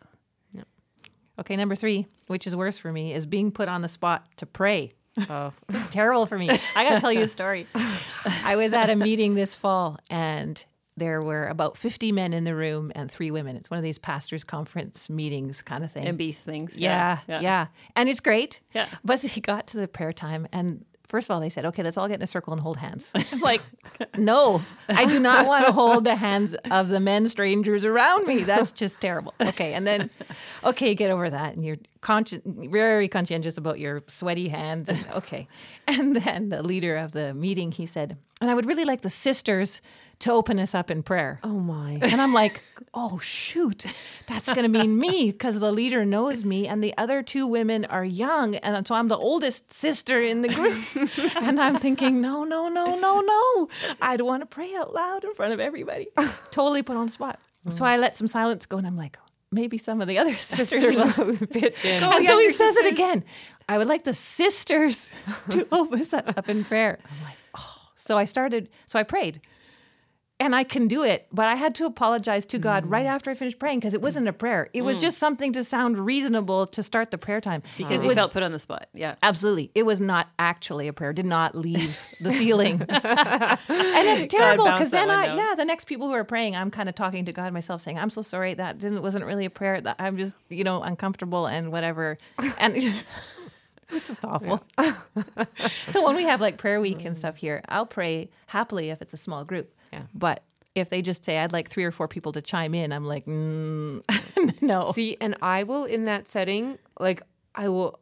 Okay, 1.41 1.57
number 1.57 1.75
three, 1.75 2.07
which 2.27 2.47
is 2.47 2.55
worse 2.55 2.77
for 2.77 2.93
me, 2.93 3.15
is 3.15 3.25
being 3.25 3.51
put 3.51 3.69
on 3.69 3.81
the 3.81 3.89
spot 3.89 4.27
to 4.37 4.45
pray. 4.45 4.93
Oh, 5.31 5.55
this 5.69 5.87
is 5.87 5.91
terrible 5.91 6.27
for 6.27 6.37
me. 6.37 6.51
I 6.77 6.85
got 6.85 6.97
to 6.97 7.01
tell 7.01 7.13
you 7.13 7.23
a 7.23 7.29
story. 7.29 7.67
I 8.45 8.57
was 8.57 8.75
at 8.75 8.91
a 8.91 8.97
meeting 8.97 9.35
this 9.35 9.55
fall 9.55 9.99
and 10.11 10.63
there 10.99 11.23
were 11.23 11.47
about 11.47 11.77
50 11.77 12.13
men 12.13 12.33
in 12.33 12.45
the 12.45 12.55
room 12.55 12.91
and 12.95 13.11
three 13.11 13.31
women. 13.31 13.57
It's 13.57 13.71
one 13.71 13.79
of 13.79 13.85
these 13.85 13.99
pastors' 13.99 14.45
conference 14.45 15.09
meetings 15.09 15.63
kind 15.63 15.85
of 15.85 15.93
thing. 15.93 16.17
MB 16.17 16.35
things. 16.37 16.77
Yeah, 16.77 17.19
yeah, 17.29 17.67
And 17.97 18.09
it's 18.09 18.21
great. 18.21 18.61
Yeah. 18.75 18.89
But 19.05 19.23
they 19.23 19.41
got 19.41 19.67
to 19.69 19.77
the 19.77 19.89
prayer 19.89 20.13
time 20.13 20.47
and 20.53 20.85
first 21.09 21.27
of 21.27 21.35
all 21.35 21.41
they 21.41 21.49
said, 21.49 21.65
"Okay, 21.65 21.83
let's 21.83 21.97
all 21.97 22.07
get 22.07 22.17
in 22.17 22.23
a 22.23 22.27
circle 22.27 22.53
and 22.53 22.63
hold 22.63 22.77
hands." 22.77 23.11
I'm 23.33 23.41
like, 23.41 23.63
"No. 24.17 24.63
I 24.89 25.07
do 25.07 25.19
not 25.19 25.47
want 25.47 25.67
to 25.67 25.73
hold 25.73 26.05
the 26.05 26.17
hands 26.17 26.55
of 26.71 26.89
the 26.89 27.01
men 27.01 27.29
strangers 27.29 27.85
around 27.85 28.27
me. 28.27 28.43
That's 28.43 28.73
just 28.73 29.01
terrible." 29.01 29.35
Okay, 29.41 29.75
and 29.75 29.87
then 29.87 30.11
okay, 30.65 30.95
get 30.95 31.11
over 31.11 31.29
that 31.31 31.55
and 31.55 31.65
you're 31.65 31.79
consci- 32.01 32.43
very 32.71 33.09
conscientious 33.09 33.59
about 33.59 33.79
your 33.79 34.03
sweaty 34.07 34.49
hands. 34.49 34.89
And, 34.89 35.05
okay. 35.15 35.49
And 35.87 36.15
then 36.15 36.51
the 36.51 36.63
leader 36.63 36.97
of 36.97 37.13
the 37.13 37.35
meeting, 37.35 37.73
he 37.73 37.87
said, 37.87 38.17
"And 38.41 38.51
I 38.51 38.55
would 38.55 38.67
really 38.67 38.85
like 38.85 39.01
the 39.01 39.11
sisters 39.11 39.81
to 40.21 40.33
open 40.33 40.59
us 40.59 40.75
up 40.75 40.91
in 40.91 41.03
prayer." 41.03 41.41
oh 41.45 41.59
my. 41.61 41.99
And 42.03 42.21
I'm 42.21 42.33
like, 42.33 42.61
oh, 42.95 43.19
shoot, 43.19 43.85
that's 44.27 44.49
going 44.49 44.63
to 44.63 44.69
mean 44.69 44.99
me 44.99 45.31
because 45.31 45.61
the 45.61 45.71
leader 45.71 46.05
knows 46.05 46.45
me 46.45 46.67
and 46.67 46.83
the 46.83 46.95
other 46.97 47.23
two 47.23 47.47
women 47.47 47.85
are 47.85 48.05
young. 48.05 48.57
And 48.57 48.87
so 48.87 48.95
I'm 48.95 49.09
the 49.09 49.17
oldest 49.17 49.73
sister 49.73 50.21
in 50.21 50.43
the 50.43 50.49
group. 50.49 51.37
and 51.37 51.61
I'm 51.61 51.77
thinking, 51.77 52.21
no, 52.21 52.45
no, 52.45 52.69
no, 52.69 52.99
no, 52.99 53.21
no. 53.21 53.69
I 54.01 54.17
don't 54.17 54.27
want 54.27 54.43
to 54.43 54.47
pray 54.47 54.75
out 54.75 54.93
loud 54.95 55.25
in 55.25 55.35
front 55.35 55.53
of 55.53 55.61
everybody. 55.61 56.09
totally 56.51 56.83
put 56.83 56.97
on 56.97 57.07
the 57.07 57.13
spot. 57.13 57.39
So 57.69 57.85
I 57.85 57.99
let 57.99 58.17
some 58.17 58.27
silence 58.27 58.65
go 58.67 58.79
and 58.79 58.87
I'm 58.87 58.97
like, 58.97 59.19
maybe 59.53 59.77
some 59.77 60.01
of 60.01 60.09
the 60.09 60.19
other 60.19 60.35
sisters 60.37 60.83
will. 60.83 61.37
pitch 61.49 61.85
in. 61.85 62.03
and 62.03 62.27
so 62.27 62.39
he 62.39 62.51
says 62.51 62.77
it 62.77 62.87
again. 62.87 63.25
I 63.69 63.77
would 63.77 63.89
like 63.89 64.05
the 64.05 64.15
sisters 64.15 65.11
to 65.51 65.67
open 65.71 66.01
us 66.01 66.15
up 66.15 66.49
in 66.49 66.65
prayer. 66.65 66.99
I'm 67.05 67.25
like, 67.25 67.37
oh. 67.57 67.77
So 67.97 68.17
I 68.17 68.25
started, 68.25 68.71
so 68.87 68.99
I 68.99 69.03
prayed. 69.03 69.43
And 70.41 70.55
I 70.55 70.63
can 70.63 70.87
do 70.87 71.03
it, 71.03 71.27
but 71.33 71.47
I 71.47 71.57
had 71.57 71.75
to 71.77 71.87
apologize 71.87 72.47
to 72.47 72.59
God 72.61 72.87
right 72.87 73.07
mm. 73.07 73.11
after 73.11 73.29
I 73.31 73.35
finished 73.35 73.59
praying 73.59 73.81
because 73.81 73.93
it 73.93 74.01
wasn't 74.01 74.29
a 74.29 74.33
prayer. 74.33 74.69
It 74.73 74.83
was 74.83 74.99
mm. 74.99 75.01
just 75.01 75.19
something 75.19 75.53
to 75.55 75.65
sound 75.65 75.99
reasonable 75.99 76.67
to 76.69 76.83
start 76.85 77.11
the 77.11 77.19
prayer 77.19 77.41
time. 77.41 77.65
Because 77.77 78.05
you 78.05 78.15
felt 78.15 78.33
put 78.33 78.45
on 78.45 78.53
the 78.53 78.61
spot. 78.61 78.87
Yeah. 78.95 79.17
Absolutely. 79.21 79.73
It 79.75 79.83
was 79.83 80.01
not 80.01 80.29
actually 80.39 80.87
a 80.87 80.93
prayer. 80.93 81.13
Did 81.13 81.27
not 81.27 81.57
leave 81.57 82.01
the 82.21 82.31
ceiling. 82.31 82.83
and 82.89 83.59
it's 83.69 84.27
terrible 84.27 84.67
because 84.67 84.93
then 84.93 85.11
I, 85.11 85.27
down. 85.27 85.39
yeah, 85.39 85.55
the 85.57 85.65
next 85.65 85.87
people 85.87 86.07
who 86.07 86.15
are 86.15 86.23
praying, 86.25 86.55
I'm 86.55 86.71
kind 86.71 86.89
of 86.89 86.95
talking 86.95 87.25
to 87.25 87.33
God 87.33 87.53
myself 87.53 87.81
saying, 87.81 87.99
I'm 87.99 88.11
so 88.11 88.23
sorry 88.23 88.55
that 88.55 88.79
didn't, 88.79 89.03
wasn't 89.03 89.25
really 89.25 89.45
a 89.45 89.51
prayer. 89.51 89.81
That 89.81 89.97
I'm 89.99 90.17
just, 90.17 90.37
you 90.49 90.63
know, 90.63 90.83
uncomfortable 90.83 91.47
and 91.47 91.73
whatever. 91.73 92.17
And 92.61 92.77
this 93.89 94.09
is 94.09 94.19
awful. 94.23 94.63
so 95.89 96.05
when 96.05 96.15
we 96.15 96.23
have 96.25 96.41
like 96.41 96.59
prayer 96.59 96.81
week 96.81 97.05
and 97.05 97.17
mm. 97.17 97.19
stuff 97.19 97.37
here, 97.37 97.63
I'll 97.69 97.87
pray 97.87 98.31
happily 98.47 98.91
if 98.91 99.03
it's 99.03 99.15
a 99.15 99.19
small 99.19 99.45
group. 99.45 99.75
Yeah. 99.93 100.03
But 100.15 100.43
if 100.75 100.91
they 100.91 101.03
just 101.03 101.25
say, 101.25 101.39
I'd 101.39 101.53
like 101.53 101.69
three 101.69 101.85
or 101.85 101.91
four 101.91 102.09
people 102.09 102.33
to 102.33 102.43
chime 102.43 102.75
in, 102.75 102.93
I'm 102.93 103.05
like, 103.05 103.27
mm, 103.27 104.03
no. 104.63 104.93
See, 104.93 105.17
and 105.21 105.37
I 105.43 105.65
will 105.65 105.85
in 105.85 106.05
that 106.05 106.29
setting, 106.29 106.79
like 106.99 107.23
I 107.55 107.69
will 107.69 107.99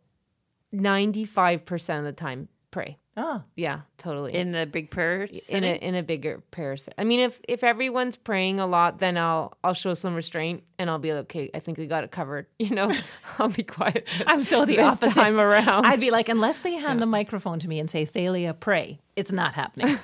95% 0.74 1.98
of 1.98 2.04
the 2.04 2.12
time 2.12 2.48
pray. 2.76 2.98
Oh, 3.16 3.42
Yeah, 3.54 3.80
totally. 3.96 4.34
in 4.34 4.50
the 4.50 4.66
big 4.66 4.90
prayer 4.90 5.26
in 5.48 5.64
a 5.64 5.76
in 5.76 5.94
a 5.94 6.02
bigger 6.02 6.42
prayer 6.50 6.76
set. 6.76 6.92
I 6.98 7.04
mean, 7.04 7.20
if 7.20 7.40
if 7.48 7.64
everyone's 7.64 8.18
praying 8.18 8.60
a 8.60 8.66
lot, 8.66 8.98
then 8.98 9.16
I'll 9.16 9.56
I'll 9.64 9.72
show 9.72 9.94
some 9.94 10.14
restraint 10.14 10.62
and 10.78 10.90
I'll 10.90 10.98
be 10.98 11.14
like, 11.14 11.22
okay. 11.22 11.48
I 11.54 11.60
think 11.60 11.78
we 11.78 11.86
got 11.86 12.04
it 12.04 12.10
covered. 12.10 12.46
You 12.58 12.74
know, 12.74 12.92
I'll 13.38 13.48
be 13.48 13.62
quiet. 13.62 14.06
I'm 14.26 14.42
so 14.42 14.66
the 14.66 14.76
this 14.76 14.84
opposite. 14.84 15.14
time 15.14 15.40
around. 15.40 15.86
I'd 15.86 16.00
be 16.00 16.10
like, 16.10 16.28
unless 16.28 16.60
they 16.60 16.74
hand 16.74 17.00
the 17.00 17.06
microphone 17.06 17.58
to 17.60 17.68
me 17.68 17.80
and 17.80 17.88
say, 17.88 18.04
Thalia, 18.04 18.52
pray, 18.52 19.00
it's 19.14 19.32
not 19.32 19.54
happening. 19.54 19.96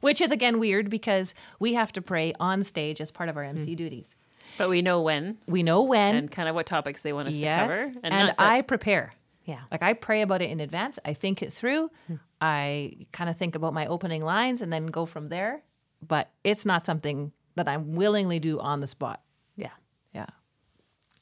Which 0.00 0.20
is 0.20 0.32
again 0.32 0.58
weird 0.58 0.90
because 0.90 1.34
we 1.60 1.74
have 1.74 1.92
to 1.92 2.02
pray 2.02 2.34
on 2.40 2.64
stage 2.64 3.00
as 3.00 3.12
part 3.12 3.28
of 3.28 3.36
our 3.36 3.44
MC 3.44 3.66
hmm. 3.66 3.74
duties. 3.76 4.16
but 4.58 4.68
we 4.68 4.82
know 4.82 5.00
when 5.00 5.38
We 5.46 5.62
know 5.62 5.82
when, 5.82 6.16
and 6.16 6.30
kind 6.30 6.48
of 6.48 6.56
what 6.56 6.66
topics 6.66 7.02
they 7.02 7.12
want 7.12 7.28
us 7.28 7.34
yes, 7.34 7.70
to 7.70 7.76
cover. 7.76 8.00
and, 8.02 8.14
not 8.14 8.36
that- 8.36 8.40
I 8.40 8.62
prepare. 8.62 9.14
Yeah. 9.44 9.60
Like 9.70 9.82
I 9.82 9.92
pray 9.92 10.22
about 10.22 10.42
it 10.42 10.50
in 10.50 10.60
advance. 10.60 10.98
I 11.04 11.12
think 11.12 11.42
it 11.42 11.52
through. 11.52 11.90
Hmm. 12.06 12.14
I 12.40 13.06
kind 13.12 13.28
of 13.30 13.36
think 13.36 13.54
about 13.54 13.74
my 13.74 13.86
opening 13.86 14.22
lines 14.22 14.62
and 14.62 14.72
then 14.72 14.86
go 14.86 15.06
from 15.06 15.28
there. 15.28 15.62
But 16.06 16.30
it's 16.42 16.66
not 16.66 16.84
something 16.86 17.32
that 17.56 17.68
I 17.68 17.76
willingly 17.76 18.38
do 18.38 18.58
on 18.60 18.80
the 18.80 18.86
spot. 18.86 19.22
Yeah. 19.56 19.70
Yeah. 20.12 20.26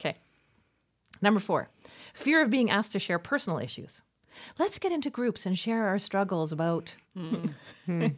Okay. 0.01 0.17
Number 1.21 1.41
four, 1.41 1.69
fear 2.15 2.43
of 2.43 2.51
being 2.51 2.71
asked 2.71 2.93
to 2.93 2.99
share 2.99 3.19
personal 3.19 3.59
issues. 3.59 4.03
Let's 4.59 4.79
get 4.79 4.93
into 4.93 5.11
groups 5.11 5.45
and 5.47 5.59
share 5.59 5.87
our 5.87 5.99
struggles 5.99 6.53
about. 6.53 6.97
Hmm. 7.17 7.47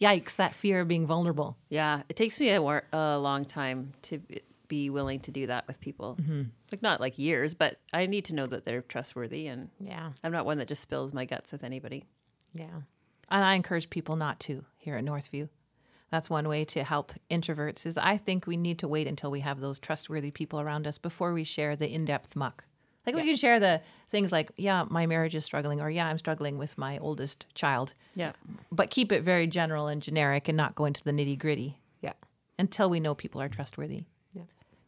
Yikes, 0.00 0.36
that 0.36 0.54
fear 0.54 0.80
of 0.80 0.88
being 0.88 1.06
vulnerable. 1.06 1.56
Yeah, 1.68 2.02
it 2.08 2.14
takes 2.16 2.38
me 2.38 2.50
a, 2.50 2.62
war- 2.62 2.84
a 2.92 3.18
long 3.18 3.44
time 3.44 3.92
to 4.02 4.20
be 4.68 4.88
willing 4.90 5.20
to 5.20 5.30
do 5.30 5.48
that 5.48 5.66
with 5.66 5.80
people. 5.80 6.16
Mm-hmm. 6.20 6.42
Like 6.74 6.82
not 6.82 7.00
like 7.00 7.16
years, 7.20 7.54
but 7.54 7.78
I 7.92 8.06
need 8.06 8.24
to 8.24 8.34
know 8.34 8.46
that 8.46 8.64
they're 8.64 8.82
trustworthy, 8.82 9.46
and 9.46 9.68
Yeah. 9.78 10.10
I'm 10.24 10.32
not 10.32 10.44
one 10.44 10.58
that 10.58 10.66
just 10.66 10.82
spills 10.82 11.14
my 11.14 11.24
guts 11.24 11.52
with 11.52 11.62
anybody. 11.62 12.04
Yeah. 12.52 12.80
And 13.30 13.44
I 13.44 13.54
encourage 13.54 13.90
people 13.90 14.16
not 14.16 14.40
to 14.40 14.64
here 14.76 14.96
at 14.96 15.04
Northview. 15.04 15.48
That's 16.10 16.28
one 16.28 16.48
way 16.48 16.64
to 16.64 16.82
help 16.82 17.12
introverts 17.30 17.86
is 17.86 17.96
I 17.96 18.16
think 18.16 18.48
we 18.48 18.56
need 18.56 18.80
to 18.80 18.88
wait 18.88 19.06
until 19.06 19.30
we 19.30 19.38
have 19.38 19.60
those 19.60 19.78
trustworthy 19.78 20.32
people 20.32 20.60
around 20.60 20.88
us 20.88 20.98
before 20.98 21.32
we 21.32 21.44
share 21.44 21.76
the 21.76 21.88
in-depth 21.88 22.34
muck. 22.34 22.64
Like 23.06 23.14
we 23.14 23.24
can 23.24 23.36
share 23.36 23.60
the 23.60 23.80
things 24.10 24.32
like, 24.32 24.50
yeah, 24.56 24.84
my 24.88 25.06
marriage 25.06 25.36
is 25.36 25.44
struggling 25.44 25.80
or 25.80 25.90
yeah, 25.90 26.08
I'm 26.08 26.18
struggling 26.18 26.58
with 26.58 26.76
my 26.76 26.98
oldest 26.98 27.46
child. 27.54 27.94
Yeah, 28.16 28.32
But 28.72 28.90
keep 28.90 29.12
it 29.12 29.22
very 29.22 29.46
general 29.46 29.86
and 29.86 30.02
generic 30.02 30.48
and 30.48 30.56
not 30.56 30.74
go 30.74 30.86
into 30.86 31.04
the 31.04 31.12
nitty-gritty 31.12 31.78
Yeah. 32.00 32.14
until 32.58 32.90
we 32.90 32.98
know 32.98 33.14
people 33.14 33.40
are 33.40 33.48
trustworthy. 33.48 34.06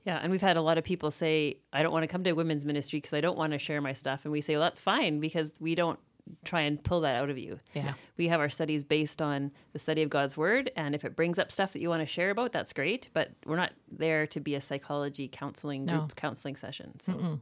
Yeah, 0.06 0.18
and 0.22 0.30
we've 0.30 0.40
had 0.40 0.56
a 0.56 0.62
lot 0.62 0.78
of 0.78 0.84
people 0.84 1.10
say, 1.10 1.58
"I 1.72 1.82
don't 1.82 1.92
want 1.92 2.04
to 2.04 2.08
come 2.08 2.24
to 2.24 2.32
women's 2.32 2.64
ministry 2.64 2.98
because 2.98 3.12
I 3.12 3.20
don't 3.20 3.36
want 3.36 3.52
to 3.52 3.58
share 3.58 3.80
my 3.80 3.92
stuff," 3.92 4.24
and 4.24 4.32
we 4.32 4.40
say, 4.40 4.54
"Well, 4.54 4.62
that's 4.62 4.80
fine 4.80 5.20
because 5.20 5.52
we 5.60 5.74
don't 5.74 5.98
try 6.44 6.62
and 6.62 6.82
pull 6.82 7.00
that 7.02 7.16
out 7.16 7.28
of 7.30 7.38
you." 7.38 7.60
Yeah. 7.74 7.94
we 8.16 8.28
have 8.28 8.40
our 8.40 8.48
studies 8.48 8.82
based 8.84 9.20
on 9.20 9.50
the 9.72 9.78
study 9.78 10.02
of 10.02 10.08
God's 10.10 10.36
word, 10.36 10.70
and 10.76 10.94
if 10.94 11.04
it 11.04 11.14
brings 11.16 11.38
up 11.38 11.52
stuff 11.52 11.72
that 11.72 11.80
you 11.80 11.88
want 11.90 12.00
to 12.00 12.06
share 12.06 12.30
about, 12.30 12.52
that's 12.52 12.72
great. 12.72 13.08
But 13.12 13.32
we're 13.44 13.56
not 13.56 13.72
there 13.90 14.26
to 14.28 14.40
be 14.40 14.54
a 14.54 14.60
psychology 14.60 15.28
counseling 15.28 15.86
group 15.86 16.00
No. 16.02 16.08
counseling 16.16 16.56
session, 16.56 16.98
so 17.00 17.12
I- 17.12 17.38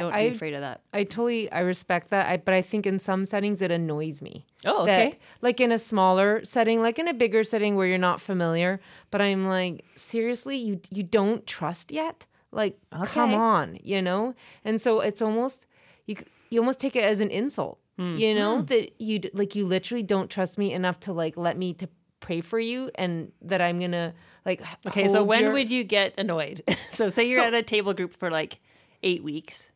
don't 0.00 0.12
I- 0.12 0.28
be 0.28 0.34
afraid 0.34 0.54
of 0.54 0.60
that. 0.60 0.80
I 0.92 1.04
totally 1.04 1.50
I 1.52 1.60
respect 1.60 2.10
that. 2.10 2.28
I, 2.28 2.36
but 2.38 2.54
I 2.54 2.62
think 2.62 2.86
in 2.86 2.98
some 2.98 3.26
settings 3.26 3.62
it 3.62 3.70
annoys 3.70 4.22
me. 4.22 4.46
Oh, 4.64 4.84
That- 4.86 5.08
okay. 5.08 5.18
like 5.42 5.60
in 5.60 5.72
a 5.72 5.78
smaller 5.78 6.44
setting, 6.44 6.80
like 6.82 6.98
in 6.98 7.08
a 7.08 7.14
bigger 7.14 7.42
setting 7.44 7.76
where 7.76 7.86
you're 7.86 7.98
not 7.98 8.20
familiar. 8.20 8.80
But 9.10 9.20
I'm 9.20 9.46
like, 9.46 9.84
seriously, 9.96 10.56
you 10.56 10.80
you 10.90 11.02
don't 11.02 11.46
trust 11.46 11.92
yet? 11.92 12.26
Like, 12.52 12.78
come 13.06 13.34
on, 13.34 13.78
you 13.82 14.00
know. 14.00 14.34
And 14.64 14.80
so 14.80 15.00
it's 15.00 15.20
almost 15.22 15.66
you 16.06 16.16
you 16.50 16.60
almost 16.60 16.78
take 16.80 16.94
it 16.96 17.02
as 17.04 17.20
an 17.20 17.30
insult, 17.30 17.78
hmm. 17.98 18.14
you 18.14 18.32
know, 18.34 18.58
hmm. 18.60 18.64
that 18.66 19.00
you 19.00 19.20
like 19.32 19.54
you 19.56 19.66
literally 19.66 20.02
don't 20.04 20.30
trust 20.30 20.56
me 20.58 20.72
enough 20.72 21.00
to 21.00 21.12
like 21.12 21.36
let 21.36 21.56
me 21.58 21.74
to 21.74 21.88
pray 22.20 22.40
for 22.40 22.58
you, 22.60 22.90
and 22.94 23.32
that 23.42 23.60
I'm 23.60 23.78
gonna 23.80 24.14
like. 24.46 24.60
h- 24.62 24.66
Okay, 24.88 25.08
so 25.08 25.24
when 25.24 25.42
your- 25.44 25.52
would 25.52 25.70
you 25.70 25.82
get 25.84 26.14
annoyed? 26.18 26.62
so 26.90 27.08
say 27.10 27.28
you're 27.28 27.40
So- 27.40 27.48
at 27.48 27.54
a 27.54 27.62
table 27.62 27.92
group 27.92 28.14
for 28.14 28.30
like 28.30 28.60
eight 29.02 29.22
weeks. 29.24 29.70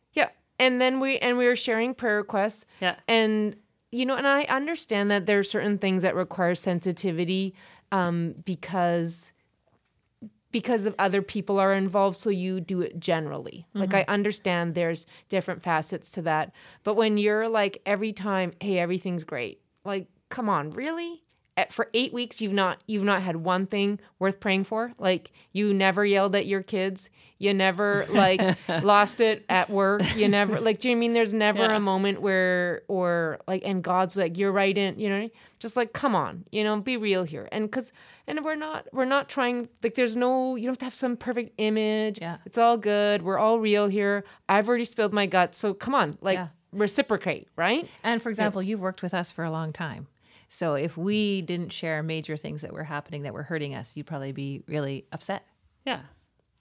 And 0.59 0.79
then 0.79 0.99
we 0.99 1.17
and 1.19 1.37
we 1.37 1.45
were 1.45 1.55
sharing 1.55 1.93
prayer 1.93 2.17
requests. 2.17 2.65
Yeah. 2.81 2.95
And 3.07 3.55
you 3.91 4.05
know, 4.05 4.15
and 4.15 4.27
I 4.27 4.43
understand 4.43 5.09
that 5.09 5.25
there 5.25 5.39
are 5.39 5.43
certain 5.43 5.77
things 5.77 6.03
that 6.03 6.13
require 6.13 6.53
sensitivity 6.53 7.55
um, 7.91 8.35
because 8.45 9.31
because 10.51 10.85
of 10.85 10.95
other 10.97 11.21
people 11.21 11.59
are 11.59 11.73
involved, 11.73 12.17
so 12.17 12.29
you 12.29 12.59
do 12.59 12.81
it 12.81 12.99
generally. 12.99 13.67
Like 13.73 13.93
I 13.93 14.03
understand 14.07 14.73
there's 14.73 15.05
different 15.27 15.61
facets 15.61 16.09
to 16.11 16.23
that. 16.23 16.53
But 16.83 16.95
when 16.95 17.17
you're 17.17 17.47
like 17.47 17.81
every 17.85 18.13
time, 18.13 18.53
hey, 18.59 18.79
everything's 18.79 19.23
great. 19.23 19.61
Like, 19.85 20.07
come 20.29 20.49
on, 20.49 20.71
really? 20.71 21.21
For 21.69 21.89
eight 21.93 22.13
weeks 22.13 22.41
you've 22.41 22.53
not 22.53 22.83
you've 22.87 23.03
not 23.03 23.21
had 23.21 23.35
one 23.37 23.65
thing 23.67 23.99
worth 24.19 24.39
praying 24.39 24.63
for. 24.65 24.93
Like 24.97 25.31
you 25.51 25.73
never 25.73 26.05
yelled 26.05 26.35
at 26.35 26.45
your 26.45 26.63
kids. 26.63 27.09
You 27.37 27.53
never 27.53 28.05
like 28.11 28.41
lost 28.83 29.21
it 29.21 29.45
at 29.49 29.69
work. 29.69 30.01
You 30.15 30.27
never 30.27 30.59
like 30.59 30.79
do 30.79 30.89
you 30.89 30.95
know 30.95 30.99
I 30.99 31.01
mean? 31.01 31.11
There's 31.13 31.33
never 31.33 31.59
Yeah. 31.63 31.75
a 31.75 31.79
moment 31.79 32.21
where 32.21 32.81
or 32.87 33.39
like 33.47 33.63
and 33.65 33.83
god's 33.83 34.15
like 34.17 34.37
you're 34.37 34.51
right 34.51 34.77
in 34.77 34.99
you 34.99 35.09
know 35.09 35.29
just 35.59 35.75
like 35.75 35.91
come 35.93 36.15
on 36.15 36.45
you 36.51 36.63
know 36.63 36.79
be 36.79 36.97
real 36.97 37.23
here. 37.23 37.47
And 37.51 37.65
because 37.69 37.91
and 38.27 38.43
we're 38.45 38.55
not 38.55 38.87
we're 38.93 39.05
not 39.05 39.27
trying 39.29 39.69
like 39.83 39.95
there's 39.95 40.15
no 40.15 40.55
you 40.55 40.63
don't 40.65 40.73
have 40.73 40.79
to 40.79 40.85
have 40.85 40.93
some 40.95 41.17
perfect 41.17 41.53
image. 41.57 42.19
Yeah. 42.21 42.37
it's 42.45 42.57
all 42.57 42.77
good. 42.77 43.21
We're 43.21 43.39
all 43.39 43.59
real 43.59 43.87
here. 43.87 44.23
I've 44.47 44.67
already 44.69 44.85
spilled 44.85 45.13
my 45.13 45.25
guts. 45.25 45.57
So 45.57 45.73
come 45.73 45.95
on 45.95 46.17
like 46.21 46.35
Yeah. 46.37 46.47
reciprocate 46.73 47.47
right? 47.55 47.87
And 48.03 48.21
for 48.21 48.29
example, 48.29 48.61
you've 48.61 48.79
worked 48.81 49.01
with 49.01 49.13
us 49.13 49.31
for 49.31 49.43
a 49.43 49.51
long 49.51 49.71
time. 49.71 50.07
So 50.49 50.73
if 50.73 50.97
we 50.97 51.41
didn't 51.43 51.71
share 51.71 52.03
major 52.03 52.35
things 52.35 52.63
that 52.63 52.73
were 52.73 52.83
happening 52.83 53.23
that 53.23 53.33
were 53.33 53.43
hurting 53.43 53.75
us, 53.75 53.95
you'd 53.95 54.07
probably 54.07 54.31
be 54.31 54.63
really 54.67 55.05
upset 55.11 55.45
Yeah. 55.85 56.01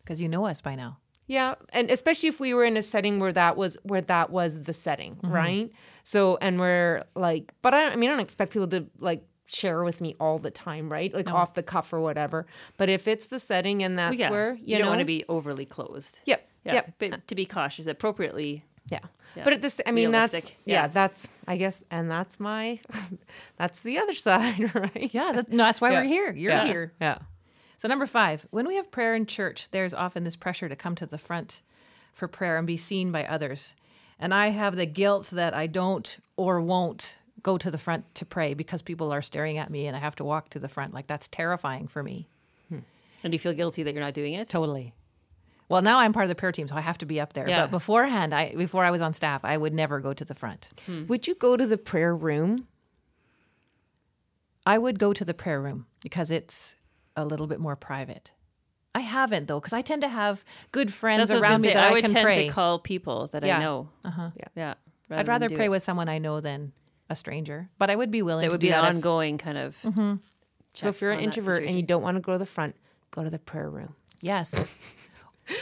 because 0.04 0.20
you 0.20 0.28
know 0.28 0.46
us 0.46 0.60
by 0.60 0.74
now. 0.76 0.98
Yeah, 1.26 1.56
and 1.74 1.90
especially 1.90 2.30
if 2.30 2.40
we 2.40 2.54
were 2.54 2.64
in 2.64 2.78
a 2.78 2.82
setting 2.82 3.18
where 3.18 3.32
that 3.34 3.56
was 3.58 3.76
where 3.82 4.00
that 4.00 4.30
was 4.30 4.62
the 4.62 4.72
setting, 4.72 5.16
Mm-hmm. 5.16 5.30
right? 5.30 5.72
So 6.02 6.38
and 6.40 6.58
we're 6.58 7.04
like, 7.14 7.52
but 7.60 7.74
I, 7.74 7.90
I 7.90 7.96
mean, 7.96 8.08
I 8.08 8.12
don't 8.12 8.20
expect 8.20 8.52
people 8.52 8.68
to 8.68 8.86
like 8.98 9.26
share 9.44 9.84
with 9.84 10.00
me 10.00 10.14
all 10.20 10.38
the 10.38 10.50
time, 10.50 10.90
right? 10.90 11.12
Like 11.12 11.30
off 11.30 11.54
the 11.54 11.62
cuff 11.62 11.92
or 11.92 12.00
whatever. 12.00 12.46
But 12.76 12.88
if 12.88 13.08
it's 13.08 13.26
the 13.26 13.38
setting 13.38 13.82
and 13.82 13.98
that's 13.98 14.18
yeah. 14.18 14.30
where 14.30 14.54
you, 14.54 14.62
you, 14.64 14.76
don't 14.76 14.84
know, 14.84 14.90
want 14.90 15.00
to 15.00 15.06
be 15.06 15.24
overly 15.28 15.64
closed. 15.64 16.20
Yep. 16.26 16.48
Yeah. 16.64 16.72
Yep. 16.74 16.94
But 16.98 17.28
to 17.28 17.34
be 17.34 17.46
cautious, 17.46 17.86
appropriately. 17.86 18.64
Yeah. 18.90 19.00
Yeah. 19.36 19.44
But 19.44 19.52
at 19.52 19.62
this, 19.62 19.80
I 19.86 19.90
mean, 19.92 20.10
that's 20.10 20.32
Realistic. 20.32 20.56
yeah. 20.64 20.74
Yeah. 20.82 20.86
that's 20.88 21.28
I 21.46 21.56
guess, 21.56 21.82
and 21.90 22.10
that's 22.10 22.40
my, 22.40 22.80
that's 23.56 23.80
the 23.80 23.98
other 23.98 24.14
side, 24.28 24.74
right? 24.74 25.10
Yeah, 25.12 25.32
that, 25.32 25.50
no, 25.50 25.64
that's 25.64 25.80
why 25.80 25.92
Yeah. 25.92 26.00
we're 26.00 26.06
here. 26.08 26.32
You're 26.32 26.52
Yeah. 26.52 26.66
here. 26.66 26.92
Yeah. 27.00 27.18
So, 27.76 27.86
number 27.88 28.06
five, 28.06 28.46
when 28.50 28.66
we 28.66 28.74
have 28.76 28.90
prayer 28.90 29.14
in 29.14 29.26
church, 29.26 29.70
there's 29.70 29.94
often 29.94 30.24
this 30.24 30.34
pressure 30.34 30.68
to 30.68 30.74
come 30.74 30.94
to 30.96 31.06
the 31.06 31.18
front 31.18 31.62
for 32.12 32.26
prayer 32.26 32.56
and 32.58 32.66
be 32.66 32.76
seen 32.76 33.12
by 33.12 33.24
others. 33.24 33.76
And 34.18 34.34
I 34.34 34.48
have 34.48 34.74
the 34.74 34.86
guilt 34.86 35.26
that 35.30 35.54
I 35.54 35.68
don't 35.68 36.18
or 36.36 36.60
won't 36.60 37.18
go 37.40 37.56
to 37.56 37.70
the 37.70 37.78
front 37.78 38.12
to 38.16 38.26
pray 38.26 38.52
because 38.54 38.82
people 38.82 39.12
are 39.12 39.22
staring 39.22 39.58
at 39.58 39.70
me 39.70 39.86
and 39.86 39.94
I 39.96 40.00
have 40.00 40.16
to 40.16 40.24
walk 40.24 40.48
to 40.50 40.58
the 40.58 40.66
front. 40.68 40.92
Like, 40.92 41.06
that's 41.06 41.28
terrifying 41.28 41.86
for 41.86 42.02
me. 42.02 42.26
Hmm. 42.68 42.78
And 43.22 43.30
do 43.30 43.36
you 43.36 43.38
feel 43.38 43.52
guilty 43.52 43.84
that 43.84 43.94
you're 43.94 44.02
not 44.02 44.14
doing 44.14 44.32
it? 44.34 44.48
Totally. 44.48 44.92
Well, 45.68 45.82
now 45.82 45.98
I'm 45.98 46.12
part 46.14 46.24
of 46.24 46.28
the 46.30 46.34
prayer 46.34 46.52
team, 46.52 46.66
so 46.68 46.74
I 46.76 46.80
have 46.80 46.98
to 46.98 47.06
be 47.06 47.20
up 47.20 47.34
there. 47.34 47.48
Yeah. 47.48 47.62
But 47.62 47.70
beforehand, 47.72 48.34
I 48.34 48.54
before 48.54 48.84
I 48.84 48.90
was 48.90 49.02
on 49.02 49.12
staff, 49.12 49.44
I 49.44 49.56
would 49.56 49.74
never 49.74 50.00
go 50.00 50.12
to 50.14 50.24
the 50.24 50.34
front. 50.34 50.70
Would 51.08 51.26
you 51.26 51.34
go 51.34 51.56
to 51.56 51.66
the 51.66 51.76
prayer 51.78 52.16
room? 52.16 52.66
I 54.66 54.78
would 54.78 54.98
go 54.98 55.12
to 55.12 55.24
the 55.24 55.34
prayer 55.34 55.60
room 55.60 55.86
because 56.02 56.30
it's 56.30 56.76
a 57.16 57.24
little 57.24 57.46
bit 57.46 57.58
more 57.60 57.76
private. 57.76 58.32
I 58.94 59.00
haven't 59.00 59.46
though, 59.48 59.60
because 59.60 59.72
I 59.72 59.80
tend 59.82 60.02
to 60.02 60.08
have 60.08 60.44
good 60.72 60.92
friends 60.92 61.20
That's 61.20 61.30
what 61.30 61.36
I 61.36 61.38
was 61.38 61.44
around 61.46 61.60
me 61.62 61.68
say. 61.68 61.74
that 61.74 61.84
I 61.84 61.88
I, 61.88 61.92
would 61.92 62.04
can 62.04 62.12
tend 62.12 62.24
pray. 62.24 62.46
to 62.46 62.52
call 62.52 62.78
people 62.78 63.28
that 63.28 63.44
Yeah. 63.44 63.58
I 63.58 63.60
know. 63.60 63.88
uh-huh. 64.04 64.30
Yeah. 64.56 64.74
I'd 65.10 65.28
rather 65.28 65.48
pray 65.48 65.66
it. 65.66 65.70
with 65.70 65.82
someone 65.82 66.08
I 66.08 66.18
know 66.18 66.40
than 66.40 66.72
a 67.08 67.16
stranger, 67.16 67.68
but 67.78 67.90
I 67.90 67.96
would 67.96 68.10
be 68.10 68.20
willing 68.22 68.42
That 68.42 68.50
to 68.50 68.54
would 68.54 68.60
do 68.60 68.66
be 68.68 68.72
an 68.72 68.82
that 68.82 68.88
if- 68.90 68.94
ongoing 68.96 69.38
kind 69.38 69.56
of. 69.58 69.80
Mm-hmm. 69.82 70.14
So 70.74 70.88
if 70.88 71.00
you're 71.00 71.12
an 71.12 71.20
introvert 71.20 71.64
and 71.64 71.76
you 71.76 71.82
don't 71.82 72.02
want 72.02 72.16
to 72.16 72.20
go 72.20 72.32
to 72.32 72.38
the 72.38 72.46
front, 72.46 72.76
go 73.10 73.24
to 73.24 73.30
the 73.30 73.38
prayer 73.38 73.70
room. 73.70 73.94
Yes. 74.20 75.07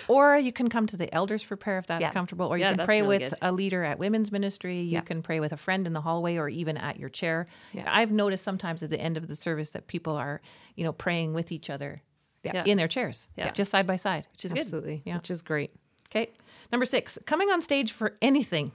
Or 0.09 0.37
you 0.37 0.53
can 0.53 0.69
come 0.69 0.87
to 0.87 0.97
the 0.97 1.13
elders 1.15 1.43
for 1.43 1.57
prayer 1.57 1.79
if 1.79 1.87
that's 1.87 2.03
Yeah. 2.03 2.13
comfortable, 2.13 2.47
or 2.47 2.57
you 2.57 2.65
Yeah, 2.65 2.75
can 2.75 2.85
pray 2.87 3.03
really 3.03 3.19
with 3.19 3.31
good. 3.31 3.39
a 3.43 3.53
leader 3.53 3.85
at 3.85 3.99
women's 3.99 4.31
ministry. 4.33 4.81
You 4.81 4.93
Yeah. 4.93 5.01
can 5.01 5.23
pray 5.23 5.41
with 5.41 5.53
a 5.53 5.57
friend 5.57 5.87
in 5.87 5.93
the 5.93 6.01
hallway 6.01 6.37
or 6.37 6.49
even 6.49 6.77
at 6.77 6.99
your 6.99 7.09
chair. 7.09 7.47
I've 7.87 8.11
noticed 8.11 8.45
sometimes 8.45 8.83
at 8.83 8.91
the 8.91 9.01
end 9.01 9.17
of 9.17 9.29
the 9.29 9.37
service 9.37 9.71
that 9.71 9.87
people 9.87 10.17
are, 10.17 10.41
you 10.75 10.85
know, 10.85 10.93
praying 10.93 11.35
with 11.35 11.53
each 11.53 11.71
other 11.71 12.03
Yeah. 12.43 12.65
in 12.65 12.77
their 12.79 12.89
chairs, 12.89 13.29
Yeah. 13.37 13.51
just 13.51 13.71
side 13.71 13.87
by 13.87 13.97
side, 13.97 14.27
which 14.33 14.45
is 14.45 14.53
good. 14.53 14.61
Absolutely. 14.61 15.03
Yeah. 15.05 15.17
Which 15.17 15.31
is 15.31 15.43
great. 15.43 15.75
Okay. 16.11 16.31
Number 16.73 16.85
six, 16.87 17.19
coming 17.27 17.51
on 17.51 17.61
stage 17.61 17.93
for 17.93 18.15
anything 18.23 18.73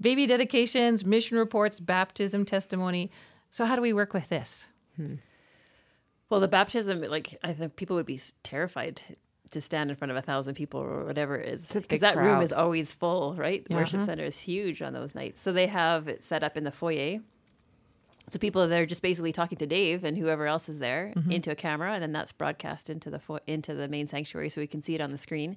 baby 0.00 0.26
dedications, 0.26 1.04
mission 1.04 1.36
reports, 1.36 1.80
baptism 1.80 2.44
testimony. 2.44 3.10
So, 3.50 3.64
how 3.64 3.74
do 3.74 3.82
we 3.82 3.92
work 3.92 4.14
with 4.14 4.28
this? 4.28 4.68
Hmm. 4.96 5.16
Well, 6.30 6.40
the 6.40 6.46
baptism, 6.48 7.00
like 7.02 7.36
I 7.42 7.52
think 7.52 7.74
people 7.76 7.96
would 7.96 8.06
be 8.06 8.20
terrified 8.42 9.02
to 9.50 9.60
stand 9.60 9.90
in 9.90 9.96
front 9.96 10.10
of 10.10 10.16
a 10.16 10.22
thousand 10.22 10.54
people 10.54 10.80
or 10.80 11.04
whatever 11.04 11.36
it 11.36 11.48
is 11.48 11.68
because 11.72 12.00
that 12.00 12.16
room 12.16 12.42
is 12.42 12.52
always 12.52 12.90
full 12.92 13.34
right? 13.34 13.66
Yeah. 13.68 13.76
worship 13.76 14.02
center 14.02 14.24
is 14.24 14.38
huge 14.38 14.82
on 14.82 14.92
those 14.92 15.14
nights. 15.14 15.40
So 15.40 15.52
they 15.52 15.66
have 15.66 16.08
it 16.08 16.24
set 16.24 16.42
up 16.42 16.56
in 16.56 16.64
the 16.64 16.70
foyer. 16.72 17.18
So 18.30 18.38
people 18.38 18.60
are 18.62 18.66
there 18.66 18.84
just 18.84 19.00
basically 19.00 19.32
talking 19.32 19.56
to 19.58 19.66
Dave 19.66 20.04
and 20.04 20.18
whoever 20.18 20.46
else 20.46 20.68
is 20.68 20.78
there 20.80 21.14
into 21.30 21.50
a 21.50 21.54
camera, 21.54 21.94
and 21.94 22.02
then 22.02 22.12
that's 22.12 22.30
broadcast 22.32 22.90
into 22.90 23.08
the 23.08 23.18
fo- 23.18 23.40
into 23.46 23.74
the 23.74 23.88
main 23.88 24.06
sanctuary, 24.06 24.50
so 24.50 24.60
we 24.60 24.66
can 24.66 24.82
see 24.82 24.94
it 24.94 25.00
on 25.00 25.10
the 25.10 25.16
screen. 25.18 25.56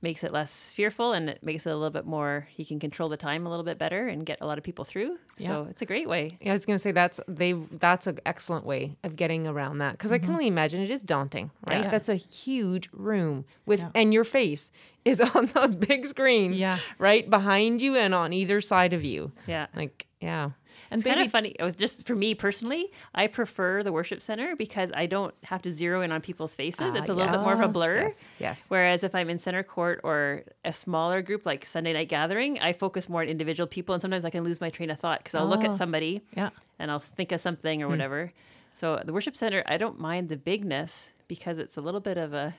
Makes 0.00 0.22
it 0.22 0.32
less 0.32 0.72
fearful, 0.72 1.12
and 1.12 1.28
it 1.28 1.42
makes 1.42 1.66
it 1.66 1.70
a 1.70 1.74
little 1.74 1.90
bit 1.90 2.06
more. 2.06 2.46
You 2.56 2.64
can 2.64 2.78
control 2.78 3.08
the 3.08 3.16
time 3.16 3.46
a 3.46 3.50
little 3.50 3.64
bit 3.64 3.78
better 3.78 4.06
and 4.06 4.24
get 4.24 4.40
a 4.40 4.46
lot 4.46 4.56
of 4.56 4.62
people 4.62 4.84
through. 4.84 5.18
So 5.38 5.66
it's 5.70 5.82
a 5.82 5.86
great 5.86 6.08
way. 6.08 6.38
Yeah, 6.40 6.50
I 6.50 6.52
was 6.52 6.66
gonna 6.66 6.78
say 6.78 6.92
that's 6.92 7.20
they 7.26 7.52
that's 7.52 8.06
an 8.06 8.20
excellent 8.24 8.64
way 8.64 8.96
of 9.02 9.16
getting 9.16 9.46
around 9.46 9.78
that 9.78 9.92
because 9.92 10.12
I 10.12 10.18
can 10.18 10.26
mm-hmm. 10.26 10.34
only 10.34 10.46
imagine 10.46 10.82
it 10.82 10.90
is 10.90 11.02
daunting, 11.02 11.50
right? 11.66 11.84
Yeah. 11.84 11.90
That's 11.90 12.08
a 12.08 12.14
huge 12.14 12.88
room 12.92 13.44
with 13.66 13.84
and 13.94 14.14
your 14.14 14.24
face 14.24 14.70
is 15.04 15.20
on 15.34 15.46
those 15.46 15.74
big 15.74 16.06
screens, 16.06 16.60
Yeah. 16.60 16.78
right 16.98 17.28
behind 17.28 17.82
you 17.82 17.96
and 17.96 18.14
on 18.14 18.32
either 18.32 18.60
side 18.60 18.92
of 18.92 19.04
you. 19.04 19.32
Yeah. 19.46 19.66
Like, 19.74 20.06
yeah, 20.20 20.50
And 20.90 20.98
It's 21.00 21.06
kind 21.06 21.20
of 21.20 21.30
funny. 21.30 21.54
It 21.58 21.62
was 21.62 21.76
just 21.76 22.06
for 22.06 22.14
me 22.14 22.34
personally. 22.34 22.90
I 23.14 23.26
prefer 23.26 23.82
the 23.82 23.92
worship 23.92 24.22
center 24.22 24.56
because 24.56 24.90
I 24.94 25.06
don't 25.06 25.34
have 25.44 25.60
to 25.62 25.70
zero 25.70 26.00
in 26.02 26.12
on 26.12 26.20
people's 26.20 26.54
faces. 26.54 26.94
Ah, 26.94 26.98
it's 26.98 27.08
a 27.10 27.14
little 27.14 27.30
bit 27.32 27.40
more 27.42 27.52
of 27.54 27.60
a 27.60 27.68
blur. 27.68 28.02
Yes, 28.02 28.26
yes. 28.38 28.64
Whereas 28.68 29.04
if 29.04 29.14
I'm 29.14 29.28
in 29.28 29.38
center 29.38 29.62
court 29.62 30.00
or 30.02 30.44
a 30.64 30.72
smaller 30.72 31.20
group 31.22 31.44
like 31.44 31.66
Sunday 31.66 31.92
night 31.92 32.08
gathering, 32.08 32.58
I 32.60 32.72
focus 32.72 33.08
more 33.08 33.20
on 33.22 33.28
individual 33.28 33.66
people, 33.66 33.94
and 33.94 34.00
sometimes 34.02 34.24
I 34.24 34.30
can 34.30 34.44
lose 34.44 34.60
my 34.60 34.70
train 34.70 34.90
of 34.90 34.98
thought 34.98 35.18
because 35.20 35.34
I'll 35.34 35.46
look 35.46 35.62
Oh. 35.64 35.70
at 35.70 35.74
somebody 35.74 36.22
Yeah. 36.36 36.50
and 36.78 36.90
I'll 36.90 37.00
think 37.00 37.32
of 37.32 37.40
something 37.40 37.82
or 37.82 37.88
whatever. 37.88 38.32
So 38.74 39.02
the 39.04 39.12
worship 39.12 39.34
center, 39.36 39.62
I 39.66 39.76
don't 39.76 39.98
mind 40.00 40.28
the 40.28 40.36
bigness 40.36 41.12
because 41.26 41.58
it's 41.58 41.76
a 41.76 41.80
little 41.80 42.00
bit 42.00 42.16
of 42.16 42.32
a, 42.32 42.54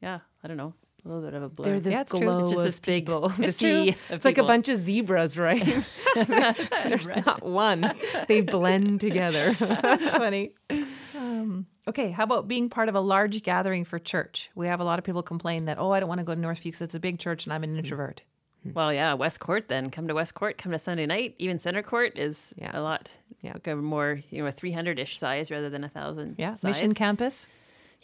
yeah, 0.00 0.20
I 0.42 0.48
don't 0.48 0.56
know, 0.56 0.72
a 1.04 1.08
little 1.08 1.22
bit 1.22 1.34
of 1.34 1.42
a 1.42 1.48
blur. 1.48 1.64
they're 1.64 1.80
this 1.80 1.92
Yeah, 1.92 2.00
it's 2.02 2.12
true. 2.12 2.38
It's 2.40 2.50
just 2.50 2.58
of 2.60 2.64
this 2.64 2.80
big 2.80 3.06
people. 3.06 3.32
It's 3.38 3.56
sea. 3.58 3.92
true. 3.92 4.00
It's 4.10 4.24
like 4.24 4.38
a 4.38 4.44
bunch 4.44 4.68
of 4.68 4.76
zebras, 4.76 5.36
right? 5.38 5.62
There's 6.14 7.08
not 7.26 7.42
one. 7.42 7.90
They 8.28 8.40
blend 8.42 9.00
together. 9.00 9.52
That's 9.58 10.10
funny. 10.16 10.52
Um, 11.16 11.66
okay, 11.88 12.10
how 12.10 12.24
about 12.24 12.48
being 12.48 12.68
part 12.70 12.88
of 12.88 12.94
a 12.94 13.00
large 13.00 13.42
gathering 13.42 13.84
for 13.84 13.98
church? 13.98 14.50
We 14.54 14.66
have 14.66 14.80
a 14.80 14.84
lot 14.84 14.98
of 14.98 15.04
people 15.04 15.22
complain 15.22 15.66
that, 15.66 15.78
oh, 15.78 15.90
I 15.92 16.00
don't 16.00 16.08
want 16.08 16.20
to 16.20 16.24
go 16.24 16.34
to 16.34 16.40
Northview 16.40 16.64
because 16.64 16.82
it's 16.82 16.94
a 16.94 17.00
big 17.00 17.18
church 17.18 17.44
and 17.44 17.52
I'm 17.52 17.64
an 17.64 17.76
introvert. 17.76 18.22
Well, 18.72 18.92
yeah, 18.94 19.12
West 19.12 19.40
Court 19.40 19.68
then. 19.68 19.90
Come 19.90 20.08
to 20.08 20.14
West 20.14 20.34
Court, 20.34 20.56
come 20.56 20.72
to 20.72 20.78
Sunday 20.78 21.04
night. 21.04 21.34
Even 21.38 21.58
Center 21.58 21.82
Court 21.82 22.18
is 22.18 22.54
Yeah. 22.56 22.70
a 22.72 22.80
lot. 22.80 23.12
Yeah. 23.42 23.52
Like 23.52 23.66
a 23.66 23.76
more, 23.76 24.20
you 24.30 24.40
know, 24.42 24.48
a 24.48 24.52
300 24.52 24.98
ish 24.98 25.18
size 25.18 25.50
rather 25.50 25.68
than 25.68 25.84
a 25.84 25.88
thousand. 25.88 26.36
Yeah, 26.38 26.54
size. 26.54 26.64
Mission 26.76 26.94
Campus, 26.94 27.46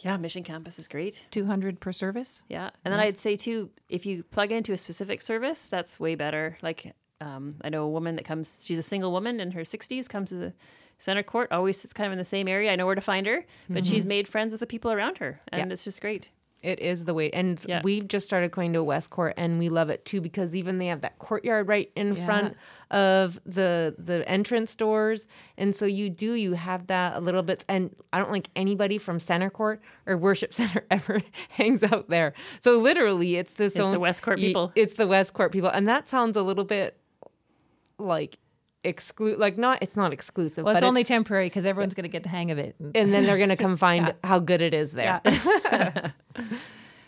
Yeah, 0.01 0.17
Mission 0.17 0.43
Campus 0.43 0.77
is 0.79 0.87
great. 0.87 1.25
200 1.31 1.79
per 1.79 1.91
service. 1.91 2.43
Yeah. 2.49 2.69
And 2.83 2.91
then 2.91 2.99
I'd 2.99 3.17
say 3.17 3.35
too, 3.35 3.69
if 3.89 4.05
you 4.05 4.23
plug 4.23 4.51
into 4.51 4.73
a 4.73 4.77
specific 4.77 5.21
service, 5.21 5.67
that's 5.67 5.99
way 5.99 6.15
better. 6.15 6.57
Like 6.61 6.93
um, 7.21 7.55
I 7.63 7.69
know 7.69 7.83
a 7.83 7.89
woman 7.89 8.15
that 8.15 8.25
comes, 8.25 8.61
she's 8.63 8.79
a 8.79 8.83
single 8.83 9.11
woman 9.11 9.39
in 9.39 9.51
her 9.51 9.61
60s, 9.61 10.09
comes 10.09 10.29
to 10.29 10.35
the 10.35 10.53
center 10.97 11.23
court, 11.23 11.51
always 11.51 11.79
sits 11.79 11.93
kind 11.93 12.07
of 12.07 12.11
in 12.13 12.17
the 12.17 12.25
same 12.25 12.47
area. 12.47 12.71
I 12.71 12.75
know 12.75 12.85
where 12.85 12.95
to 12.95 13.01
find 13.01 13.25
her, 13.27 13.45
but 13.69 13.85
she's 13.85 14.05
made 14.05 14.27
friends 14.27 14.51
with 14.51 14.59
the 14.59 14.67
people 14.67 14.91
around 14.91 15.17
her. 15.19 15.39
And 15.49 15.67
Yeah. 15.69 15.73
it's 15.73 15.83
just 15.83 16.01
great. 16.01 16.29
It 16.63 16.79
is 16.79 17.05
the 17.05 17.13
way. 17.13 17.29
And 17.31 17.63
Yeah. 17.67 17.81
we've 17.83 18.07
just 18.07 18.25
started 18.25 18.51
going 18.51 18.73
to 18.73 18.83
West 18.83 19.09
Court 19.09 19.33
and 19.35 19.57
we 19.57 19.69
love 19.69 19.89
it 19.89 20.05
too 20.05 20.21
because 20.21 20.55
even 20.55 20.77
they 20.77 20.87
have 20.87 21.01
that 21.01 21.17
courtyard 21.17 21.67
right 21.67 21.91
in 21.95 22.15
Yeah. 22.15 22.25
front 22.25 22.57
of 22.91 23.39
the 23.45 23.95
the 23.97 24.27
entrance 24.29 24.75
doors. 24.75 25.27
And 25.57 25.73
so 25.75 25.85
you 25.85 26.09
do 26.09 26.33
you 26.33 26.53
have 26.53 26.87
that 26.87 27.15
a 27.15 27.19
little 27.19 27.41
bit 27.41 27.65
and 27.67 27.95
I 28.13 28.19
don't 28.19 28.31
like 28.31 28.49
anybody 28.55 28.97
from 28.99 29.19
center 29.19 29.49
court 29.49 29.81
or 30.05 30.17
worship 30.17 30.53
center 30.59 30.85
ever 30.91 31.19
hangs 31.49 31.83
out 31.83 32.09
there. 32.09 32.33
So 32.59 32.77
literally 32.79 33.37
it's 33.37 33.55
this 33.55 33.75
It's 33.75 33.91
the 33.91 33.99
West 33.99 34.21
Court 34.21 34.37
people. 34.37 34.71
It's 34.75 34.93
the 34.95 35.07
West 35.07 35.33
Court 35.33 35.51
people. 35.51 35.69
And 35.69 35.87
that 35.89 36.07
sounds 36.07 36.37
a 36.37 36.43
little 36.43 36.65
bit 36.65 36.97
like 37.97 38.37
exclude 38.83 39.37
like 39.37 39.57
not 39.59 39.77
it's 39.81 39.95
not 39.95 40.11
exclusive. 40.11 40.65
Well, 40.65 40.75
it's 40.75 40.83
only 40.83 41.03
temporary 41.03 41.45
because 41.45 41.65
everyone's 41.67 41.93
going 41.93 42.03
to 42.03 42.09
get 42.09 42.23
the 42.23 42.29
hang 42.29 42.49
of 42.51 42.57
it. 42.57 42.75
and 42.79 43.13
then 43.13 43.25
they're 43.25 43.37
gonna 43.37 43.55
come 43.55 43.77
find 43.87 44.13
how 44.23 44.39
good 44.39 44.61
it 44.61 44.73
is 44.73 44.93
there. 44.93 45.21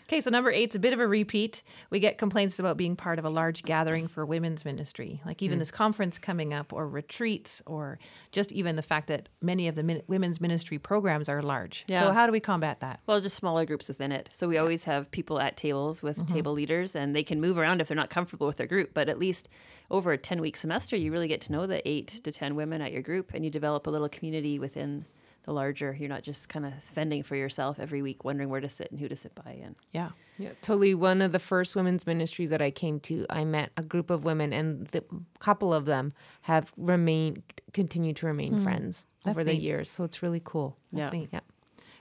Okay, 0.06 0.20
so 0.20 0.28
number 0.28 0.50
eight's 0.50 0.76
a 0.76 0.78
bit 0.78 0.92
of 0.92 1.00
a 1.00 1.06
repeat. 1.06 1.62
We 1.88 1.98
get 1.98 2.18
complaints 2.18 2.58
about 2.58 2.76
being 2.76 2.94
part 2.94 3.18
of 3.18 3.24
a 3.24 3.30
large 3.30 3.62
gathering 3.62 4.06
for 4.06 4.26
women's 4.26 4.62
ministry, 4.62 5.22
like 5.24 5.42
even 5.42 5.56
hmm. 5.56 5.60
this 5.60 5.70
conference 5.70 6.18
coming 6.18 6.52
up, 6.52 6.74
or 6.74 6.86
retreats, 6.86 7.62
or 7.64 7.98
just 8.30 8.52
even 8.52 8.76
the 8.76 8.82
fact 8.82 9.06
that 9.06 9.30
many 9.40 9.66
of 9.66 9.76
the 9.76 9.82
min- 9.82 10.02
women's 10.06 10.42
ministry 10.42 10.78
programs 10.78 11.30
are 11.30 11.42
large. 11.42 11.86
Yeah. 11.88 12.00
So, 12.00 12.12
how 12.12 12.26
do 12.26 12.32
we 12.32 12.40
combat 12.40 12.80
that? 12.80 13.00
Well, 13.06 13.18
just 13.22 13.36
smaller 13.36 13.64
groups 13.64 13.88
within 13.88 14.12
it. 14.12 14.28
So 14.32 14.46
we 14.46 14.58
always 14.58 14.84
have 14.84 15.10
people 15.10 15.40
at 15.40 15.56
tables 15.56 16.02
with 16.02 16.18
mm-hmm. 16.18 16.34
table 16.34 16.52
leaders, 16.52 16.94
and 16.94 17.16
they 17.16 17.24
can 17.24 17.40
move 17.40 17.56
around 17.56 17.80
if 17.80 17.88
they're 17.88 17.96
not 17.96 18.10
comfortable 18.10 18.46
with 18.46 18.58
their 18.58 18.66
group. 18.66 18.92
But 18.92 19.08
at 19.08 19.18
least 19.18 19.48
over 19.90 20.12
a 20.12 20.18
10 20.18 20.40
week 20.42 20.58
semester, 20.58 20.96
you 20.96 21.12
really 21.12 21.28
get 21.28 21.40
to 21.42 21.52
know 21.52 21.66
the 21.66 21.86
eight 21.88 22.08
to 22.08 22.30
10 22.30 22.56
women 22.56 22.82
at 22.82 22.92
your 22.92 23.02
group, 23.02 23.32
and 23.32 23.42
you 23.42 23.50
develop 23.50 23.86
a 23.86 23.90
little 23.90 24.10
community 24.10 24.58
within 24.58 25.06
the 25.44 25.52
larger. 25.52 25.96
You're 25.98 26.08
not 26.08 26.22
just 26.22 26.48
kind 26.48 26.66
of 26.66 26.74
fending 26.82 27.22
for 27.22 27.36
yourself 27.36 27.78
every 27.78 28.02
week, 28.02 28.24
wondering 28.24 28.48
where 28.48 28.60
to 28.60 28.68
sit 28.68 28.90
and 28.90 28.98
who 28.98 29.08
to 29.08 29.16
sit 29.16 29.34
by. 29.34 29.60
And 29.62 29.76
Yeah. 29.92 30.10
Yeah, 30.38 30.50
totally. 30.60 30.94
One 30.94 31.22
of 31.22 31.32
the 31.32 31.38
first 31.38 31.76
women's 31.76 32.06
ministries 32.06 32.50
that 32.50 32.60
I 32.60 32.70
came 32.70 32.98
to, 33.00 33.24
I 33.30 33.44
met 33.44 33.70
a 33.76 33.82
group 33.82 34.10
of 34.10 34.24
women, 34.24 34.52
and 34.52 34.88
the 34.88 35.04
couple 35.38 35.72
of 35.72 35.84
them 35.84 36.12
have 36.42 36.72
remained, 36.76 37.42
continued 37.72 38.16
to 38.16 38.26
remain 38.26 38.56
mm. 38.56 38.62
friends 38.62 39.06
That's 39.22 39.36
over 39.36 39.44
the 39.44 39.54
years. 39.54 39.90
So 39.90 40.02
it's 40.02 40.22
really 40.22 40.42
cool. 40.44 40.76
That's 40.92 41.12
Yeah. 41.12 41.20
neat. 41.20 41.28
Yeah. 41.32 41.40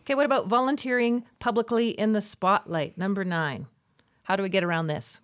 Okay, 0.01 0.15
what 0.15 0.25
about 0.25 0.47
volunteering 0.47 1.23
publicly 1.39 1.89
in 1.89 2.13
the 2.13 2.21
spotlight? 2.21 2.97
Number 2.97 3.23
nine. 3.23 3.67
How 4.23 4.35
do 4.35 4.43
we 4.43 4.49
get 4.49 4.63
around 4.63 4.87
this? 4.87 5.21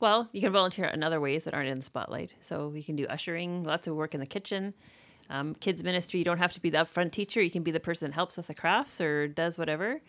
Well, 0.00 0.28
you 0.32 0.40
can 0.40 0.52
volunteer 0.52 0.86
in 0.86 1.04
other 1.04 1.20
ways 1.20 1.44
that 1.44 1.54
aren't 1.54 1.68
in 1.68 1.78
the 1.78 1.84
spotlight. 1.84 2.34
So 2.40 2.72
you 2.74 2.82
can 2.82 2.96
do 2.96 3.06
ushering, 3.06 3.62
lots 3.62 3.86
of 3.86 3.94
work 3.94 4.14
in 4.14 4.20
the 4.20 4.26
kitchen. 4.26 4.74
Um, 5.30 5.54
kids 5.54 5.82
ministry, 5.82 6.18
you 6.18 6.24
don't 6.24 6.38
have 6.38 6.52
to 6.52 6.60
be 6.60 6.70
the 6.70 6.78
upfront 6.78 7.12
teacher. 7.12 7.40
You 7.40 7.50
can 7.50 7.62
be 7.62 7.70
the 7.70 7.80
person 7.80 8.10
that 8.10 8.14
helps 8.14 8.36
with 8.36 8.46
the 8.46 8.54
crafts 8.54 9.00
or 9.00 9.28
does 9.28 9.58
whatever. 9.58 10.00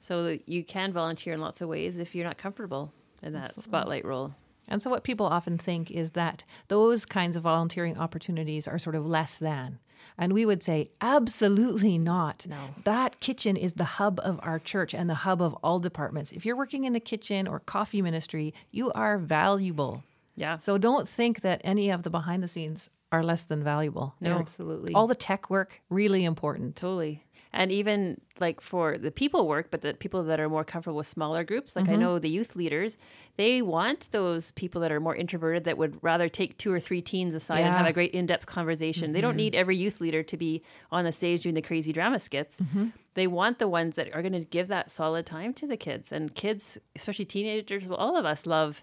So 0.00 0.38
you 0.46 0.64
can 0.64 0.92
volunteer 0.92 1.34
in 1.34 1.40
lots 1.40 1.60
of 1.60 1.68
ways 1.68 1.98
if 1.98 2.14
you're 2.14 2.26
not 2.26 2.38
comfortable 2.38 2.92
in 3.22 3.32
that 3.34 3.54
spotlight 3.54 4.04
role. 4.04 4.34
And 4.68 4.82
so, 4.82 4.90
what 4.90 5.04
people 5.04 5.26
often 5.26 5.58
think 5.58 5.90
is 5.90 6.12
that 6.12 6.44
those 6.68 7.04
kinds 7.04 7.36
of 7.36 7.42
volunteering 7.42 7.98
opportunities 7.98 8.66
are 8.66 8.78
sort 8.78 8.96
of 8.96 9.06
less 9.06 9.38
than. 9.38 9.78
And 10.18 10.32
we 10.32 10.44
would 10.44 10.62
say, 10.62 10.90
absolutely 11.00 11.98
not. 11.98 12.46
No. 12.48 12.74
That 12.84 13.20
kitchen 13.20 13.56
is 13.56 13.74
the 13.74 13.84
hub 13.84 14.20
of 14.20 14.40
our 14.42 14.58
church 14.58 14.94
and 14.94 15.08
the 15.08 15.14
hub 15.14 15.40
of 15.40 15.54
all 15.62 15.78
departments. 15.78 16.32
If 16.32 16.44
you're 16.44 16.56
working 16.56 16.84
in 16.84 16.92
the 16.92 17.00
kitchen 17.00 17.46
or 17.46 17.60
coffee 17.60 18.02
ministry, 18.02 18.52
you 18.70 18.90
are 18.92 19.18
valuable. 19.18 20.02
Yeah. 20.36 20.56
So, 20.56 20.78
don't 20.78 21.08
think 21.08 21.40
that 21.42 21.60
any 21.64 21.90
of 21.90 22.02
the 22.02 22.10
behind 22.10 22.42
the 22.42 22.48
scenes 22.48 22.90
are 23.12 23.22
less 23.22 23.44
than 23.44 23.62
valuable. 23.62 24.14
No, 24.20 24.30
They're- 24.30 24.38
absolutely. 24.38 24.94
All 24.94 25.06
the 25.06 25.14
tech 25.14 25.50
work, 25.50 25.82
really 25.90 26.24
important. 26.24 26.76
Totally. 26.76 27.24
And 27.54 27.70
even 27.70 28.18
like 28.40 28.62
for 28.62 28.96
the 28.96 29.10
people 29.10 29.46
work, 29.46 29.70
but 29.70 29.82
the 29.82 29.92
people 29.92 30.22
that 30.24 30.40
are 30.40 30.48
more 30.48 30.64
comfortable 30.64 30.96
with 30.96 31.06
smaller 31.06 31.44
groups, 31.44 31.76
like 31.76 31.86
I 31.86 31.92
mm-hmm. 31.92 32.00
know 32.00 32.18
the 32.18 32.30
youth 32.30 32.56
leaders, 32.56 32.96
they 33.36 33.60
want 33.60 34.08
those 34.10 34.52
people 34.52 34.80
that 34.80 34.90
are 34.90 35.00
more 35.00 35.14
introverted 35.14 35.64
that 35.64 35.76
would 35.76 36.02
rather 36.02 36.30
take 36.30 36.56
two 36.56 36.72
or 36.72 36.80
three 36.80 37.02
teens 37.02 37.34
aside 37.34 37.60
and 37.60 37.74
have 37.74 37.86
a 37.86 37.92
great 37.92 38.12
in 38.12 38.24
depth 38.24 38.46
conversation. 38.46 39.12
They 39.12 39.20
don't 39.20 39.32
mm-hmm. 39.32 39.36
need 39.36 39.54
every 39.54 39.76
youth 39.76 40.00
leader 40.00 40.22
to 40.22 40.36
be 40.38 40.62
on 40.90 41.04
the 41.04 41.12
stage 41.12 41.42
doing 41.42 41.54
the 41.54 41.60
crazy 41.60 41.92
drama 41.92 42.20
skits. 42.20 42.58
Mm-hmm. 42.58 42.86
They 43.14 43.26
want 43.26 43.58
the 43.58 43.68
ones 43.68 43.96
that 43.96 44.14
are 44.14 44.22
going 44.22 44.32
to 44.32 44.40
give 44.40 44.68
that 44.68 44.90
solid 44.90 45.26
time 45.26 45.52
to 45.54 45.66
the 45.66 45.76
kids. 45.76 46.10
And 46.10 46.34
kids, 46.34 46.78
especially 46.96 47.26
teenagers, 47.26 47.86
well, 47.86 47.98
all 47.98 48.16
of 48.16 48.24
us 48.24 48.46
love 48.46 48.82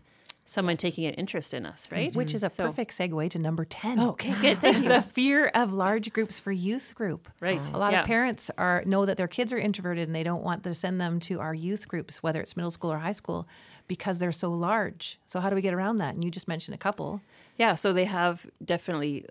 someone 0.50 0.78
taking 0.78 1.06
an 1.06 1.14
interest 1.14 1.54
in 1.54 1.66
us, 1.66 1.88
right? 1.92 2.16
Which 2.16 2.34
is 2.34 2.44
a 2.44 2.50
So- 2.50 2.66
perfect 2.66 2.92
segue 2.92 3.30
to 3.30 3.40
number 3.40 3.66
10. 3.66 4.00
Okay, 4.00 4.34
good. 4.42 4.58
Thank 4.58 4.78
you. 4.84 4.90
the 4.90 5.02
fear 5.02 5.52
of 5.54 5.74
large 5.74 6.12
groups 6.12 6.40
for 6.40 6.52
youth 6.52 6.96
group. 6.96 7.30
Right. 7.40 7.64
A 7.72 7.78
lot 7.78 7.92
Yeah. 7.92 8.02
of 8.02 8.08
parents 8.08 8.50
are 8.58 8.82
know 8.86 9.06
that 9.06 9.16
their 9.18 9.28
kids 9.28 9.54
are 9.54 9.60
introverted 9.60 10.08
and 10.08 10.16
they 10.16 10.24
don't 10.24 10.44
want 10.44 10.64
to 10.64 10.74
send 10.74 11.00
them 11.00 11.20
to 11.22 11.40
our 11.40 11.54
youth 11.54 11.88
groups, 11.88 12.24
whether 12.24 12.42
it's 12.42 12.56
middle 12.58 12.72
school 12.72 12.92
or 12.92 12.98
high 12.98 13.12
school, 13.12 13.48
because 13.88 14.18
they're 14.18 14.32
so 14.32 14.50
large. 14.52 15.20
So 15.28 15.40
how 15.40 15.50
do 15.52 15.56
we 15.56 15.62
get 15.62 15.74
around 15.74 15.98
that? 15.98 16.16
And 16.16 16.24
you 16.24 16.32
just 16.32 16.48
mentioned 16.48 16.74
a 16.74 16.80
couple. 16.80 17.22
Yeah, 17.56 17.76
so 17.76 17.94
they 17.94 18.06
have 18.06 18.48
definitely 18.64 19.26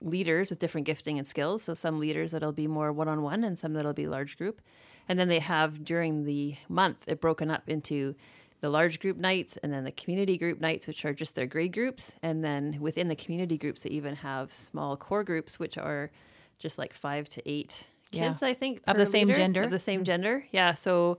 leaders 0.00 0.50
with 0.50 0.58
different 0.58 0.86
gifting 0.86 1.18
and 1.18 1.26
skills. 1.26 1.62
So 1.62 1.74
some 1.74 1.98
leaders 2.00 2.32
that'll 2.32 2.52
be 2.52 2.66
more 2.66 2.92
one 2.92 3.08
on 3.08 3.22
one 3.22 3.44
and 3.44 3.58
some 3.58 3.72
that'll 3.74 3.92
be 3.92 4.06
large 4.06 4.36
group. 4.36 4.60
And 5.08 5.18
then 5.18 5.28
they 5.28 5.38
have 5.38 5.84
during 5.84 6.24
the 6.24 6.56
month 6.68 7.04
it 7.06 7.20
broken 7.20 7.50
up 7.50 7.68
into 7.68 8.14
the 8.60 8.70
large 8.70 8.98
group 9.00 9.16
nights 9.16 9.56
and 9.58 9.72
then 9.72 9.84
the 9.84 9.92
community 9.92 10.38
group 10.38 10.60
nights, 10.60 10.86
which 10.86 11.04
are 11.04 11.12
just 11.12 11.34
their 11.34 11.46
grade 11.46 11.72
groups. 11.72 12.14
And 12.22 12.42
then 12.42 12.78
within 12.80 13.08
the 13.08 13.16
community 13.16 13.58
groups, 13.58 13.82
they 13.82 13.90
even 13.90 14.16
have 14.16 14.52
small 14.52 14.96
core 14.96 15.24
groups, 15.24 15.58
which 15.58 15.76
are 15.76 16.10
just 16.58 16.78
like 16.78 16.92
five 16.92 17.28
to 17.30 17.42
eight 17.48 17.84
Yeah. 18.10 18.28
kids, 18.28 18.42
I 18.42 18.54
think, 18.54 18.80
Of 18.86 18.96
the 18.96 19.06
same 19.06 19.28
leader, 19.28 19.38
gender? 19.38 19.62
Of 19.62 19.70
the 19.70 19.78
same 19.78 20.00
mm-hmm. 20.00 20.04
gender. 20.04 20.44
Yeah. 20.50 20.74
So 20.74 21.18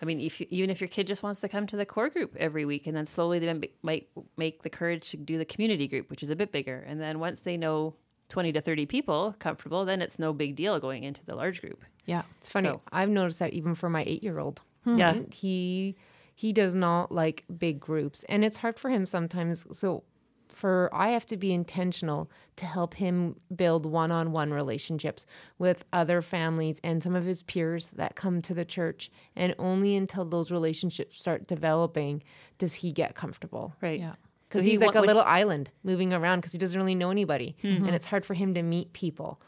I 0.00 0.04
mean, 0.04 0.20
if 0.20 0.40
you, 0.40 0.46
even 0.50 0.68
if 0.68 0.80
your 0.80 0.88
kid 0.88 1.06
just 1.06 1.22
wants 1.22 1.40
to 1.40 1.48
come 1.48 1.66
to 1.68 1.76
the 1.76 1.86
core 1.86 2.10
group 2.10 2.36
every 2.36 2.66
week, 2.66 2.86
and 2.86 2.94
then 2.94 3.06
slowly 3.06 3.38
they 3.38 3.70
might- 3.82 4.08
make 4.36 4.62
the 4.62 4.68
courage 4.70 5.10
to 5.10 5.16
do 5.16 5.38
the 5.38 5.46
community 5.46 5.88
group, 5.88 6.10
which 6.10 6.22
is 6.22 6.28
a 6.28 6.36
bit 6.36 6.52
bigger, 6.52 6.84
and 6.86 7.00
then 7.00 7.18
once 7.18 7.40
they 7.40 7.56
know 7.56 7.94
twenty 8.28 8.52
to 8.52 8.60
thirty 8.60 8.84
people 8.86 9.34
comfortable, 9.38 9.84
then 9.84 10.02
it's 10.02 10.18
no 10.18 10.32
big 10.34 10.54
deal 10.54 10.78
going 10.78 11.04
into 11.04 11.24
the 11.24 11.34
large 11.34 11.60
group. 11.62 11.82
Yeah. 12.04 12.22
It's 12.38 12.50
funny. 12.50 12.68
So- 12.68 12.82
I've 12.92 13.08
noticed 13.08 13.38
that 13.38 13.54
even 13.54 13.74
for 13.74 13.88
my 13.88 14.04
eight 14.06 14.22
year 14.22 14.38
old. 14.38 14.60
Yeah. 14.84 15.14
Hmm. 15.14 15.30
He 15.32 15.96
he 16.36 16.52
does 16.52 16.74
not 16.74 17.10
like 17.10 17.44
big 17.58 17.80
groups, 17.80 18.24
and 18.28 18.44
it's 18.44 18.58
hard 18.58 18.78
for 18.78 18.90
him 18.90 19.06
sometimes. 19.06 19.66
So 19.76 20.04
for 20.48 20.88
I 20.92 21.08
have 21.08 21.26
to 21.26 21.36
be 21.36 21.52
intentional 21.52 22.30
to 22.56 22.66
help 22.66 22.94
him 22.94 23.36
build 23.54 23.84
one-on-one 23.84 24.52
relationships 24.52 25.26
with 25.58 25.84
other 25.92 26.22
families 26.22 26.80
and 26.84 27.02
some 27.02 27.14
of 27.14 27.24
his 27.24 27.42
peers 27.42 27.90
that 27.96 28.16
come 28.16 28.40
to 28.42 28.54
the 28.54 28.64
church 28.64 29.10
and 29.34 29.54
only 29.58 29.96
until 29.96 30.24
those 30.24 30.50
relationships 30.50 31.18
start 31.18 31.46
developing 31.46 32.22
does 32.58 32.74
he 32.76 32.92
get 32.92 33.14
comfortable. 33.14 33.74
Right. 33.82 34.00
Yeah. 34.00 34.14
Cuz 34.48 34.64
he 34.64 34.72
he's 34.72 34.80
like 34.80 34.94
wa- 34.94 35.00
a 35.00 35.02
when- 35.02 35.08
little 35.08 35.22
island 35.24 35.70
moving 35.82 36.12
around 36.12 36.42
cuz 36.42 36.52
he 36.52 36.58
doesn't 36.58 36.78
really 36.78 36.94
know 36.94 37.10
anybody 37.10 37.56
mm-hmm. 37.62 37.84
and 37.84 37.94
it's 37.94 38.06
hard 38.06 38.24
for 38.24 38.34
him 38.34 38.54
to 38.54 38.62
meet 38.62 38.92
people. 38.92 39.40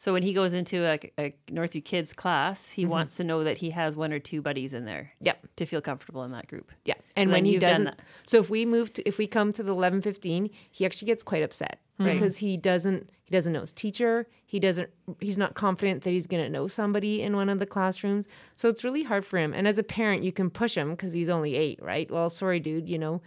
So 0.00 0.12
when 0.12 0.22
he 0.22 0.32
goes 0.32 0.54
into 0.54 0.84
a, 0.86 0.98
a 1.18 1.32
Northview 1.50 1.84
Kids 1.84 2.12
class, 2.14 2.62
Mm-hmm. 2.68 2.80
he 2.80 2.86
wants 2.86 3.16
to 3.16 3.24
know 3.24 3.44
that 3.44 3.58
he 3.58 3.70
has 3.70 3.96
one 3.96 4.12
or 4.12 4.20
two 4.20 4.40
buddies 4.40 4.72
in 4.72 4.84
there. 4.86 5.12
Yep. 5.20 5.46
To 5.56 5.66
feel 5.66 5.80
comfortable 5.80 6.22
in 6.24 6.30
that 6.32 6.46
group. 6.46 6.70
Yeah, 6.84 6.94
and 7.16 7.28
So 7.28 7.32
when 7.32 7.44
he 7.44 7.58
doesn't, 7.58 8.00
so 8.24 8.38
if 8.38 8.48
we 8.48 8.64
move 8.64 8.92
to, 8.94 9.06
if 9.06 9.18
we 9.18 9.26
come 9.26 9.52
to 9.52 9.62
the 9.62 9.72
eleven 9.72 10.00
fifteen, 10.00 10.48
he 10.70 10.86
actually 10.86 11.06
gets 11.06 11.22
quite 11.22 11.42
upset 11.42 11.80
because 11.98 12.36
he 12.38 12.56
doesn't 12.56 13.10
he 13.24 13.32
doesn't 13.32 13.52
know 13.52 13.60
his 13.62 13.72
teacher. 13.72 14.28
He 14.46 14.60
doesn't 14.60 14.88
he's 15.20 15.36
not 15.36 15.54
confident 15.54 16.04
that 16.04 16.10
he's 16.10 16.28
going 16.28 16.44
to 16.44 16.48
know 16.48 16.68
somebody 16.68 17.20
in 17.22 17.34
one 17.34 17.48
of 17.48 17.58
the 17.58 17.66
classrooms. 17.66 18.28
So 18.54 18.68
it's 18.68 18.84
really 18.84 19.02
hard 19.02 19.26
for 19.26 19.36
him. 19.36 19.52
And 19.52 19.66
as 19.66 19.78
a 19.78 19.82
parent, 19.82 20.22
you 20.22 20.30
can 20.30 20.48
push 20.48 20.76
him 20.76 20.90
because 20.92 21.12
he's 21.12 21.28
only 21.28 21.56
eight, 21.56 21.82
right? 21.82 22.08
Well, 22.08 22.30
sorry, 22.30 22.60
dude, 22.60 22.88
you 22.88 22.98
know. 22.98 23.20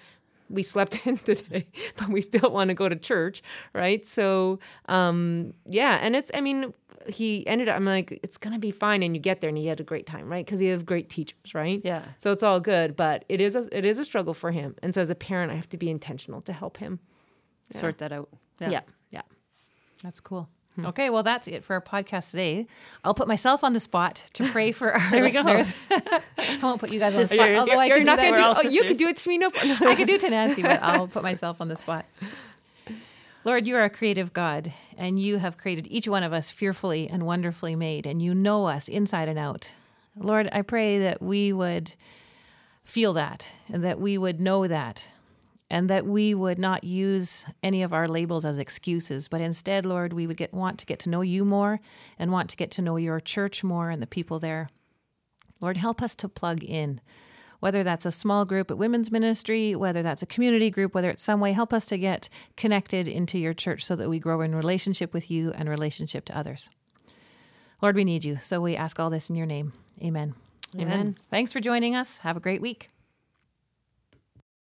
We 0.51 0.63
slept 0.63 1.05
in 1.07 1.17
today, 1.17 1.67
but 1.97 2.09
we 2.09 2.21
still 2.21 2.51
want 2.51 2.69
to 2.69 2.73
go 2.73 2.89
to 2.89 2.95
church, 2.95 3.41
right? 3.73 4.05
So, 4.05 4.59
um, 4.87 5.53
yeah, 5.65 5.99
and 6.01 6.15
it's, 6.15 6.31
I 6.33 6.41
mean, 6.41 6.73
he 7.07 7.45
ended 7.47 7.69
up, 7.69 7.75
I'm 7.75 7.85
like, 7.85 8.19
it's 8.23 8.37
going 8.37 8.53
to 8.53 8.59
be 8.59 8.71
fine. 8.71 9.03
And 9.03 9.15
you 9.15 9.21
get 9.21 9.41
there 9.41 9.47
and 9.47 9.57
he 9.57 9.67
had 9.67 9.79
a 9.79 9.83
great 9.83 10.05
time, 10.05 10.31
right? 10.31 10.45
Because 10.45 10.59
he 10.59 10.67
has 10.67 10.83
great 10.83 11.09
teachers, 11.09 11.53
right? 11.53 11.81
Yeah. 11.83 12.03
So 12.17 12.31
it's 12.31 12.43
all 12.43 12.59
good, 12.59 12.95
but 12.95 13.25
it 13.29 13.41
is 13.41 13.55
a, 13.55 13.67
it 13.75 13.85
is 13.85 13.97
a 13.97 14.05
struggle 14.05 14.33
for 14.33 14.51
him. 14.51 14.75
And 14.83 14.93
so 14.93 15.01
as 15.01 15.09
a 15.09 15.15
parent, 15.15 15.51
I 15.51 15.55
have 15.55 15.69
to 15.69 15.77
be 15.77 15.89
intentional 15.89 16.41
to 16.41 16.53
help 16.53 16.77
him. 16.77 16.99
Sort 17.71 17.99
that 17.99 18.11
out. 18.11 18.29
Yeah. 18.59 18.81
Yeah. 19.11 19.21
That's 20.03 20.19
cool. 20.19 20.49
Hmm. 20.75 20.85
Okay, 20.87 21.09
well, 21.09 21.23
that's 21.23 21.47
it 21.47 21.63
for 21.63 21.73
our 21.73 21.81
podcast 21.81 22.31
today. 22.31 22.65
I'll 23.03 23.13
put 23.13 23.27
myself 23.27 23.63
on 23.63 23.73
the 23.73 23.79
spot 23.79 24.23
to 24.33 24.47
pray 24.49 24.71
for 24.71 24.93
our 24.93 25.21
we 25.21 25.31
go. 25.31 25.41
listeners. 25.41 25.73
I 26.37 26.59
won't 26.63 26.79
put 26.79 26.93
you 26.93 26.99
guys 26.99 27.13
on 27.13 27.21
the 27.21 27.25
spot. 27.25 27.37
Sisters. 27.39 27.59
Although 27.59 27.79
I 27.79 27.85
You're 27.87 27.97
can 27.97 28.05
not 28.05 28.19
do 28.19 28.21
that. 28.21 28.31
going 28.31 28.33
to 28.33 28.39
do 28.39 28.45
all 28.45 28.55
oh, 28.57 28.69
you 28.69 28.83
could 28.85 28.97
do 28.97 29.07
it 29.07 29.17
to 29.17 29.29
me. 29.29 29.37
No, 29.37 29.49
I 29.63 29.95
could 29.95 30.07
do 30.07 30.13
it 30.13 30.21
to 30.21 30.29
Nancy, 30.29 30.61
but 30.61 30.81
I'll 30.81 31.07
put 31.07 31.23
myself 31.23 31.59
on 31.59 31.67
the 31.67 31.75
spot. 31.75 32.05
Lord, 33.43 33.65
you 33.65 33.75
are 33.75 33.83
a 33.83 33.89
creative 33.89 34.33
God, 34.33 34.71
and 34.97 35.19
you 35.19 35.37
have 35.37 35.57
created 35.57 35.87
each 35.89 36.07
one 36.07 36.23
of 36.23 36.31
us 36.31 36.51
fearfully 36.51 37.09
and 37.09 37.23
wonderfully 37.23 37.75
made, 37.75 38.05
and 38.05 38.21
you 38.21 38.35
know 38.35 38.67
us 38.67 38.87
inside 38.87 39.27
and 39.27 39.39
out. 39.39 39.71
Lord, 40.15 40.47
I 40.51 40.61
pray 40.61 40.99
that 40.99 41.21
we 41.21 41.51
would 41.51 41.93
feel 42.83 43.13
that, 43.13 43.51
and 43.67 43.83
that 43.83 43.99
we 43.99 44.17
would 44.17 44.39
know 44.39 44.67
that, 44.67 45.07
and 45.71 45.89
that 45.89 46.05
we 46.05 46.35
would 46.35 46.59
not 46.59 46.83
use 46.83 47.45
any 47.63 47.81
of 47.81 47.93
our 47.93 48.05
labels 48.05 48.43
as 48.43 48.59
excuses, 48.59 49.29
but 49.29 49.39
instead, 49.39 49.85
Lord, 49.85 50.11
we 50.11 50.27
would 50.27 50.35
get 50.35 50.53
want 50.53 50.77
to 50.79 50.85
get 50.85 50.99
to 50.99 51.09
know 51.09 51.21
you 51.21 51.45
more 51.45 51.79
and 52.19 52.29
want 52.29 52.49
to 52.49 52.57
get 52.57 52.71
to 52.71 52.81
know 52.81 52.97
your 52.97 53.21
church 53.21 53.63
more 53.63 53.89
and 53.89 54.01
the 54.01 54.07
people 54.07 54.37
there. 54.37 54.69
Lord, 55.61 55.77
help 55.77 56.01
us 56.01 56.13
to 56.15 56.27
plug 56.27 56.61
in 56.61 56.99
whether 57.61 57.83
that's 57.83 58.07
a 58.07 58.11
small 58.11 58.43
group 58.43 58.71
at 58.71 58.77
women's 58.77 59.11
ministry, 59.11 59.75
whether 59.75 60.01
that's 60.01 60.23
a 60.23 60.25
community 60.25 60.71
group, 60.71 60.95
whether 60.95 61.11
it's 61.11 61.23
some 61.23 61.39
way, 61.39 61.51
help 61.51 61.71
us 61.71 61.85
to 61.85 61.97
get 61.97 62.27
connected 62.57 63.07
into 63.07 63.37
your 63.37 63.53
church 63.53 63.85
so 63.85 63.95
that 63.95 64.09
we 64.09 64.17
grow 64.17 64.41
in 64.41 64.55
relationship 64.55 65.13
with 65.13 65.29
you 65.29 65.51
and 65.51 65.69
relationship 65.69 66.25
to 66.25 66.35
others. 66.35 66.71
Lord, 67.79 67.95
we 67.95 68.03
need 68.03 68.23
you. 68.23 68.37
So 68.39 68.61
we 68.61 68.75
ask 68.75 68.99
all 68.99 69.11
this 69.11 69.29
in 69.29 69.35
your 69.35 69.45
name. 69.45 69.73
Amen. 70.03 70.33
Amen. 70.75 71.15
Thanks 71.29 71.53
for 71.53 71.59
joining 71.59 71.95
us. 71.95 72.17
Have 72.19 72.35
a 72.35 72.39
great 72.39 72.61
week. 72.61 72.89